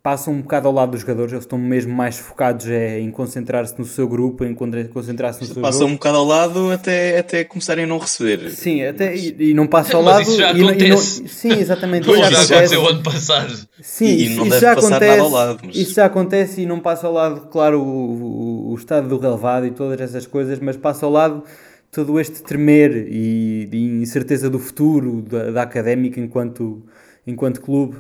passam 0.03 0.35
um 0.35 0.43
bocado 0.43 0.67
ao 0.67 0.75
lado 0.75 0.91
dos 0.91 1.03
jogadores, 1.03 1.33
eles 1.33 1.45
estão 1.45 1.57
mesmo 1.57 1.95
mais 1.95 2.19
focados 2.19 2.67
é, 2.67 2.99
em 2.99 3.11
concentrar-se 3.11 3.79
no 3.79 3.85
seu 3.85 4.09
grupo, 4.09 4.45
em 4.45 4.53
concentrar-se 4.53 5.41
no 5.41 5.47
seu 5.47 5.63
Passam 5.63 5.83
jogo. 5.83 5.93
um 5.93 5.95
bocado 5.95 6.17
ao 6.17 6.25
lado 6.25 6.71
até, 6.73 7.19
até 7.21 7.45
começarem 7.45 7.85
a 7.85 7.87
não 7.87 7.99
receber. 7.99 8.51
Sim, 8.51 8.85
até, 8.85 9.15
e, 9.15 9.51
e 9.51 9.55
não 9.55 9.69
passa 9.69 9.97
ao 9.97 10.03
lado. 10.03 10.19
Mas 10.19 10.29
isso 10.29 10.39
já 10.39 10.53
e, 10.53 10.63
acontece. 10.63 11.19
E 11.19 11.23
não, 11.23 11.29
sim, 11.29 11.53
exatamente. 11.53 12.11
Isso 12.11 12.19
já, 12.19 12.31
já 12.31 12.57
aconteceu 12.57 12.89
ano 12.89 13.03
passado. 13.05 13.69
Sim, 13.81 14.07
e, 14.07 14.27
isso, 14.27 14.47
isso 14.47 14.61
já 14.61 14.73
acontece. 14.73 15.31
Lado, 15.31 15.61
mas... 15.65 15.77
Isso 15.77 15.95
já 15.95 16.05
acontece 16.05 16.61
e 16.63 16.67
não 16.67 16.81
passa 16.81 17.07
ao 17.07 17.13
lado, 17.13 17.49
claro, 17.49 17.81
o, 17.81 17.87
o, 17.87 18.73
o 18.73 18.75
estado 18.75 19.09
do 19.09 19.19
relevado 19.19 19.67
e 19.67 19.71
todas 19.71 20.01
essas 20.01 20.27
coisas, 20.27 20.59
mas 20.59 20.77
passa 20.77 21.07
ao 21.07 21.13
lado 21.13 21.45
todo 21.93 22.19
este 22.19 22.43
tremer 22.43 23.07
e, 23.09 23.69
e 23.71 24.03
incerteza 24.03 24.51
do 24.51 24.59
futuro 24.59 25.23
da, 25.23 25.53
da 25.53 25.63
académica 25.63 26.19
enquanto, 26.19 26.83
enquanto 27.25 27.61
clube. 27.61 27.99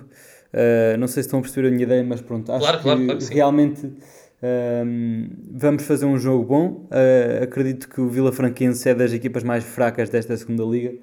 Uh, 0.52 0.98
não 0.98 1.06
sei 1.06 1.22
se 1.22 1.28
estão 1.28 1.38
a 1.38 1.42
perceber 1.42 1.68
a 1.68 1.70
minha 1.70 1.82
ideia, 1.84 2.04
mas 2.04 2.20
pronto, 2.20 2.52
acho 2.52 2.60
claro, 2.60 2.76
que, 2.78 2.82
claro, 2.82 3.06
claro 3.06 3.26
realmente 3.30 3.86
uh, 3.86 5.30
vamos 5.50 5.84
fazer 5.84 6.04
um 6.04 6.18
jogo 6.18 6.44
bom. 6.44 6.68
Uh, 6.90 7.42
acredito 7.42 7.88
que 7.88 8.00
o 8.00 8.08
Vila 8.08 8.30
Franquense 8.32 8.86
é 8.88 8.94
das 8.94 9.12
equipas 9.12 9.42
mais 9.42 9.64
fracas 9.64 10.10
desta 10.10 10.36
segunda 10.36 10.62
liga 10.64 10.94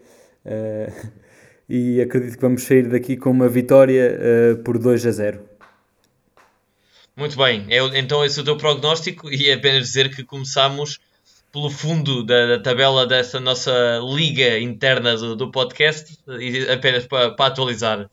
e 1.68 2.00
acredito 2.02 2.36
que 2.36 2.42
vamos 2.42 2.64
sair 2.64 2.88
daqui 2.88 3.18
com 3.18 3.32
uma 3.32 3.50
vitória 3.50 4.18
por 4.64 4.78
2 4.78 5.06
a 5.06 5.12
0. 5.12 5.40
Muito 7.16 7.38
bem, 7.38 7.66
é, 7.70 7.80
então 8.00 8.24
esse 8.24 8.40
é 8.40 8.42
o 8.42 8.46
teu 8.46 8.58
prognóstico 8.58 9.30
e 9.30 9.50
é 9.50 9.54
apenas 9.56 9.88
dizer 9.88 10.16
que 10.16 10.24
começamos 10.24 11.00
pelo 11.52 11.70
fundo 11.70 12.24
da, 12.24 12.48
da 12.48 12.60
tabela 12.60 13.06
dessa 13.06 13.40
nossa 13.40 14.00
liga 14.16 14.58
interna 14.60 15.18
do, 15.18 15.36
do 15.36 15.52
podcast, 15.52 16.18
e 16.40 16.70
apenas 16.72 17.06
para, 17.08 17.32
para 17.32 17.48
atualizar 17.48 18.10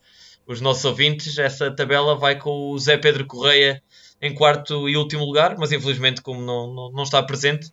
os 0.46 0.60
nossos 0.60 0.84
ouvintes, 0.84 1.38
essa 1.38 1.70
tabela 1.70 2.14
vai 2.14 2.38
com 2.38 2.70
o 2.70 2.78
Zé 2.78 2.96
Pedro 2.96 3.26
Correia 3.26 3.82
em 4.20 4.32
quarto 4.32 4.88
e 4.88 4.96
último 4.96 5.24
lugar, 5.24 5.56
mas 5.58 5.72
infelizmente, 5.72 6.22
como 6.22 6.40
não, 6.40 6.72
não, 6.72 6.92
não 6.92 7.02
está 7.02 7.22
presente, 7.22 7.70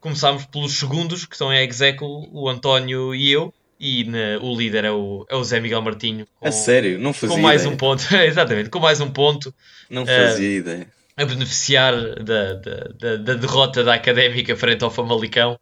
começámos 0.00 0.44
pelos 0.46 0.78
segundos, 0.78 1.24
que 1.24 1.36
são 1.36 1.50
a 1.50 1.62
Execo, 1.62 2.28
o 2.32 2.48
António 2.48 3.14
e 3.14 3.30
eu, 3.30 3.52
e 3.78 4.04
na, 4.04 4.38
o 4.40 4.56
líder 4.56 4.84
é 4.84 4.90
o, 4.90 5.26
é 5.28 5.36
o 5.36 5.44
Zé 5.44 5.60
Miguel 5.60 5.82
Martinho. 5.82 6.26
Com, 6.40 6.48
a 6.48 6.52
sério? 6.52 6.98
Não 6.98 7.12
fazia 7.12 7.36
Com 7.36 7.42
mais 7.42 7.62
ideia. 7.62 7.74
um 7.74 7.76
ponto, 7.76 8.02
exatamente, 8.16 8.70
com 8.70 8.80
mais 8.80 9.00
um 9.00 9.10
ponto. 9.10 9.54
Não 9.90 10.06
fazia 10.06 10.48
uh, 10.48 10.52
ideia. 10.52 10.86
A 11.16 11.24
beneficiar 11.24 11.94
da, 12.16 12.54
da, 12.54 12.88
da, 12.98 13.16
da, 13.16 13.34
derrota 13.34 13.84
da 13.84 13.94
Académica 13.94 14.56
frente 14.56 14.82
ao 14.82 14.90
Famalicão. 14.90 15.58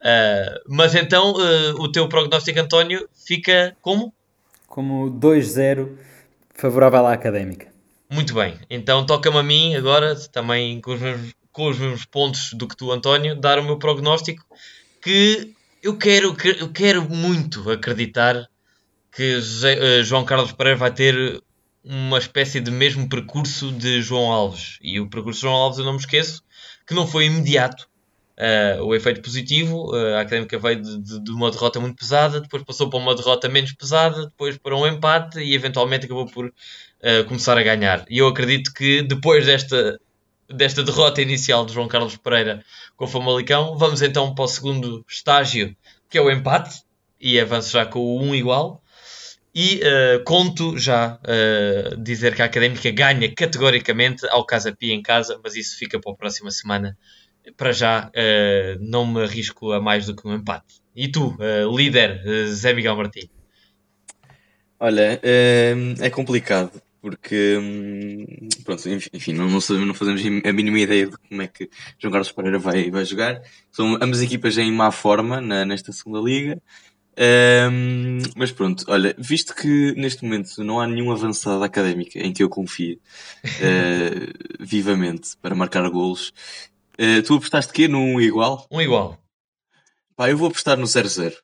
Uh, 0.00 0.60
mas 0.68 0.94
então, 0.94 1.32
uh, 1.32 1.80
o 1.80 1.90
teu 1.90 2.08
prognóstico, 2.08 2.60
António, 2.60 3.08
fica 3.26 3.76
como? 3.80 4.12
Como 4.70 5.10
2-0 5.10 5.98
favorável 6.54 7.04
à 7.04 7.12
Académica. 7.12 7.66
Muito 8.08 8.34
bem, 8.34 8.56
então 8.70 9.04
toca-me 9.04 9.36
a 9.36 9.42
mim 9.42 9.74
agora, 9.74 10.14
também 10.30 10.80
com 10.80 10.94
os, 10.94 11.00
mesmos, 11.00 11.34
com 11.50 11.68
os 11.68 11.76
mesmos 11.76 12.04
pontos 12.04 12.52
do 12.52 12.68
que 12.68 12.76
tu, 12.76 12.92
António, 12.92 13.34
dar 13.34 13.58
o 13.58 13.64
meu 13.64 13.78
prognóstico 13.78 14.44
que 15.02 15.52
eu 15.82 15.98
quero, 15.98 16.36
eu 16.60 16.68
quero 16.70 17.02
muito 17.10 17.68
acreditar 17.68 18.48
que 19.10 19.38
uh, 19.38 20.04
João 20.04 20.24
Carlos 20.24 20.52
Pereira 20.52 20.78
vai 20.78 20.92
ter 20.92 21.42
uma 21.82 22.18
espécie 22.18 22.60
de 22.60 22.70
mesmo 22.70 23.08
percurso 23.08 23.72
de 23.72 24.00
João 24.00 24.30
Alves. 24.30 24.78
E 24.80 25.00
o 25.00 25.10
percurso 25.10 25.40
de 25.40 25.46
João 25.46 25.56
Alves 25.56 25.80
eu 25.80 25.84
não 25.84 25.94
me 25.94 25.98
esqueço 25.98 26.44
que 26.86 26.94
não 26.94 27.08
foi 27.08 27.24
imediato. 27.24 27.89
Uh, 28.40 28.82
o 28.84 28.94
efeito 28.94 29.20
positivo, 29.20 29.94
uh, 29.94 30.14
a 30.14 30.20
Académica 30.22 30.58
veio 30.58 30.80
de, 30.80 30.98
de, 31.02 31.24
de, 31.24 31.30
uma 31.30 31.50
derrota 31.50 31.78
muito 31.78 31.96
pesada, 31.96 32.40
depois 32.40 32.62
passou 32.62 32.88
para 32.88 32.98
uma 32.98 33.14
derrota 33.14 33.50
menos 33.50 33.74
pesada, 33.74 34.28
depois 34.28 34.56
para 34.56 34.74
um 34.74 34.86
empate 34.86 35.40
e 35.40 35.52
eventualmente 35.54 36.06
acabou 36.06 36.24
por 36.24 36.46
uh, 36.46 37.24
começar 37.28 37.58
a 37.58 37.62
ganhar. 37.62 38.02
E 38.08 38.16
eu 38.16 38.26
acredito 38.26 38.72
que 38.72 39.02
depois 39.02 39.44
desta, 39.44 40.00
desta 40.48 40.82
derrota 40.82 41.20
inicial 41.20 41.66
de 41.66 41.74
João 41.74 41.86
Carlos 41.86 42.16
Pereira 42.16 42.64
com 42.96 43.04
o 43.04 43.08
Famalicão, 43.08 43.76
vamos 43.76 44.00
então 44.00 44.34
para 44.34 44.44
o 44.44 44.48
segundo 44.48 45.04
estágio, 45.06 45.76
que 46.08 46.16
é 46.16 46.22
o 46.22 46.30
empate, 46.30 46.80
e 47.20 47.38
avanço 47.38 47.72
já 47.72 47.84
com 47.84 47.98
o 47.98 48.22
1 48.22 48.36
igual. 48.36 48.82
E 49.54 49.82
conto 50.24 50.78
já 50.78 51.18
dizer 51.98 52.36
que 52.36 52.40
a 52.40 52.44
Académica 52.44 52.88
ganha 52.92 53.34
categoricamente 53.34 54.26
ao 54.28 54.46
Casa 54.46 54.74
Pia 54.74 54.94
em 54.94 55.02
casa, 55.02 55.38
mas 55.42 55.56
isso 55.56 55.76
fica 55.76 56.00
para 56.00 56.12
a 56.12 56.14
próxima 56.16 56.50
semana. 56.52 56.96
Para 57.56 57.72
já 57.72 58.08
uh, 58.08 58.78
não 58.80 59.06
me 59.06 59.22
arrisco 59.22 59.72
a 59.72 59.80
mais 59.80 60.06
do 60.06 60.14
que 60.14 60.26
um 60.26 60.34
empate. 60.34 60.80
E 60.94 61.08
tu, 61.08 61.36
líder, 61.74 62.22
Zé 62.48 62.74
Miguel 62.74 62.96
Martins? 62.96 63.30
Olha, 64.78 65.20
é 65.22 66.10
complicado 66.10 66.82
porque 67.00 67.56
hum, 67.58 68.48
pronto, 68.64 68.88
enfim, 68.88 69.32
não, 69.32 69.48
não, 69.48 69.60
sabemos, 69.60 69.88
não 69.88 69.94
fazemos 69.94 70.22
a 70.44 70.52
mínima 70.52 70.78
ideia 70.78 71.06
de 71.06 71.16
como 71.16 71.42
é 71.42 71.48
que 71.48 71.70
João 71.98 72.12
Carlos 72.12 72.32
Pereira 72.32 72.58
vai, 72.58 72.90
vai 72.90 73.04
jogar. 73.04 73.40
São 73.70 73.94
ambas 74.00 74.20
equipas 74.20 74.58
em 74.58 74.70
má 74.70 74.90
forma 74.90 75.40
na, 75.40 75.64
nesta 75.64 75.92
segunda 75.92 76.20
liga. 76.20 76.60
Um, 77.18 78.18
mas 78.36 78.50
pronto, 78.50 78.84
olha, 78.88 79.14
visto 79.18 79.54
que 79.54 79.92
neste 79.96 80.22
momento 80.22 80.62
não 80.64 80.80
há 80.80 80.86
nenhum 80.86 81.10
avançado 81.10 81.62
académica 81.62 82.18
em 82.18 82.32
que 82.32 82.42
eu 82.42 82.48
confie 82.48 82.98
uh, 83.44 84.56
vivamente 84.64 85.36
para 85.42 85.54
marcar 85.54 85.86
golos, 85.90 86.32
uh, 87.00 87.22
tu 87.22 87.34
apostaste 87.34 87.72
quê? 87.72 87.88
Num 87.88 88.20
igual? 88.20 88.66
Um 88.70 88.80
igual. 88.80 89.18
Pá, 90.16 90.28
eu 90.28 90.36
vou 90.36 90.48
apostar 90.48 90.76
no 90.76 90.84
0-0. 90.84 91.34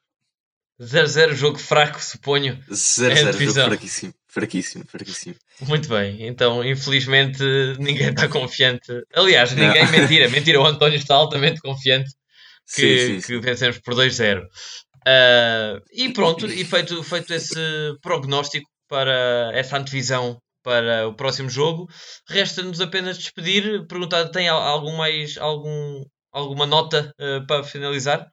0-0, 0.81 1.33
jogo 1.33 1.59
fraco, 1.59 2.03
suponho. 2.03 2.63
0-0, 2.71 3.33
jogo 3.33 3.53
fraquíssimo. 3.53 4.15
Fraquíssimo, 4.29 4.85
fraquíssimo. 4.87 5.35
Muito 5.63 5.89
bem, 5.89 6.27
então 6.27 6.63
infelizmente 6.63 7.43
ninguém 7.81 8.11
está 8.11 8.29
confiante. 8.29 8.93
Aliás, 9.15 9.53
ninguém, 9.53 9.85
não. 9.85 9.93
mentira, 9.99 10.29
mentira, 10.29 10.61
o 10.61 10.67
António 10.67 10.99
está 10.99 11.15
altamente 11.15 11.61
confiante 11.63 12.11
que, 12.75 12.99
sim, 12.99 13.07
sim, 13.07 13.21
sim. 13.21 13.27
que 13.27 13.47
vencemos 13.47 13.79
por 13.79 13.95
2-0. 13.95 14.43
Uh, 14.43 15.81
e 15.93 16.13
pronto, 16.13 16.47
e 16.47 16.65
feito, 16.65 17.03
feito 17.03 17.33
esse 17.33 17.55
prognóstico 18.03 18.69
para 18.89 19.51
essa 19.55 19.79
antevisão 19.79 20.39
para 20.67 21.07
o 21.07 21.15
próximo 21.15 21.49
jogo, 21.49 21.89
resta-nos 22.29 22.81
apenas 22.81 23.17
despedir. 23.17 23.87
Perguntar, 23.87 24.31
tem 24.31 24.49
algum 24.49 24.97
mais, 24.97 25.39
algum, 25.39 26.05
alguma 26.33 26.67
nota 26.67 27.15
uh, 27.21 27.47
para 27.47 27.63
finalizar? 27.63 28.27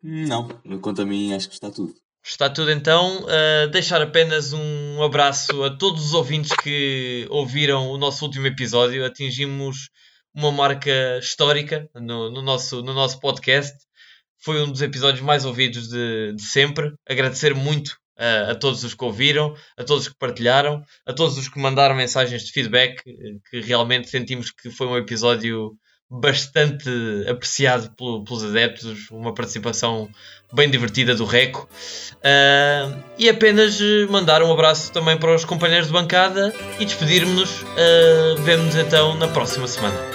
Não, 0.00 0.46
quanto 0.80 1.02
a 1.02 1.04
mim 1.04 1.34
acho 1.34 1.48
que 1.48 1.54
está 1.54 1.72
tudo. 1.72 1.92
Está 2.24 2.48
tudo 2.48 2.70
então. 2.70 3.24
Uh, 3.24 3.68
deixar 3.72 4.00
apenas 4.00 4.52
um 4.52 5.02
abraço 5.02 5.64
a 5.64 5.76
todos 5.76 6.06
os 6.06 6.14
ouvintes 6.14 6.52
que 6.62 7.26
ouviram 7.30 7.88
o 7.90 7.98
nosso 7.98 8.24
último 8.24 8.46
episódio. 8.46 9.04
Atingimos 9.04 9.88
uma 10.32 10.52
marca 10.52 11.18
histórica 11.18 11.90
no, 11.96 12.30
no 12.30 12.42
nosso, 12.42 12.80
no 12.80 12.94
nosso 12.94 13.18
podcast. 13.18 13.76
Foi 14.38 14.62
um 14.62 14.70
dos 14.70 14.82
episódios 14.82 15.20
mais 15.20 15.44
ouvidos 15.44 15.88
de, 15.88 16.32
de 16.34 16.42
sempre. 16.42 16.94
Agradecer 17.08 17.56
muito 17.56 17.98
uh, 18.18 18.50
a 18.50 18.54
todos 18.54 18.84
os 18.84 18.94
que 18.94 19.04
ouviram, 19.04 19.54
a 19.76 19.84
todos 19.84 20.06
os 20.06 20.12
que 20.12 20.18
partilharam, 20.18 20.82
a 21.06 21.12
todos 21.12 21.38
os 21.38 21.48
que 21.48 21.58
mandaram 21.58 21.94
mensagens 21.94 22.42
de 22.42 22.52
feedback, 22.52 23.02
que 23.50 23.60
realmente 23.60 24.08
sentimos 24.08 24.50
que 24.50 24.70
foi 24.70 24.86
um 24.86 24.96
episódio 24.96 25.76
bastante 26.10 26.88
apreciado 27.28 27.90
pelo, 27.96 28.24
pelos 28.24 28.44
adeptos, 28.44 29.10
uma 29.10 29.34
participação 29.34 30.08
bem 30.52 30.70
divertida 30.70 31.14
do 31.14 31.24
Reco. 31.24 31.68
Uh, 32.16 33.02
e 33.18 33.28
apenas 33.28 33.78
mandar 34.08 34.42
um 34.42 34.52
abraço 34.52 34.92
também 34.92 35.16
para 35.16 35.34
os 35.34 35.44
companheiros 35.44 35.88
de 35.88 35.92
bancada 35.92 36.52
e 36.78 36.84
despedirmos-nos. 36.84 37.62
Uh, 37.62 38.42
Vemo-nos 38.42 38.76
então 38.76 39.14
na 39.16 39.28
próxima 39.28 39.66
semana. 39.66 40.13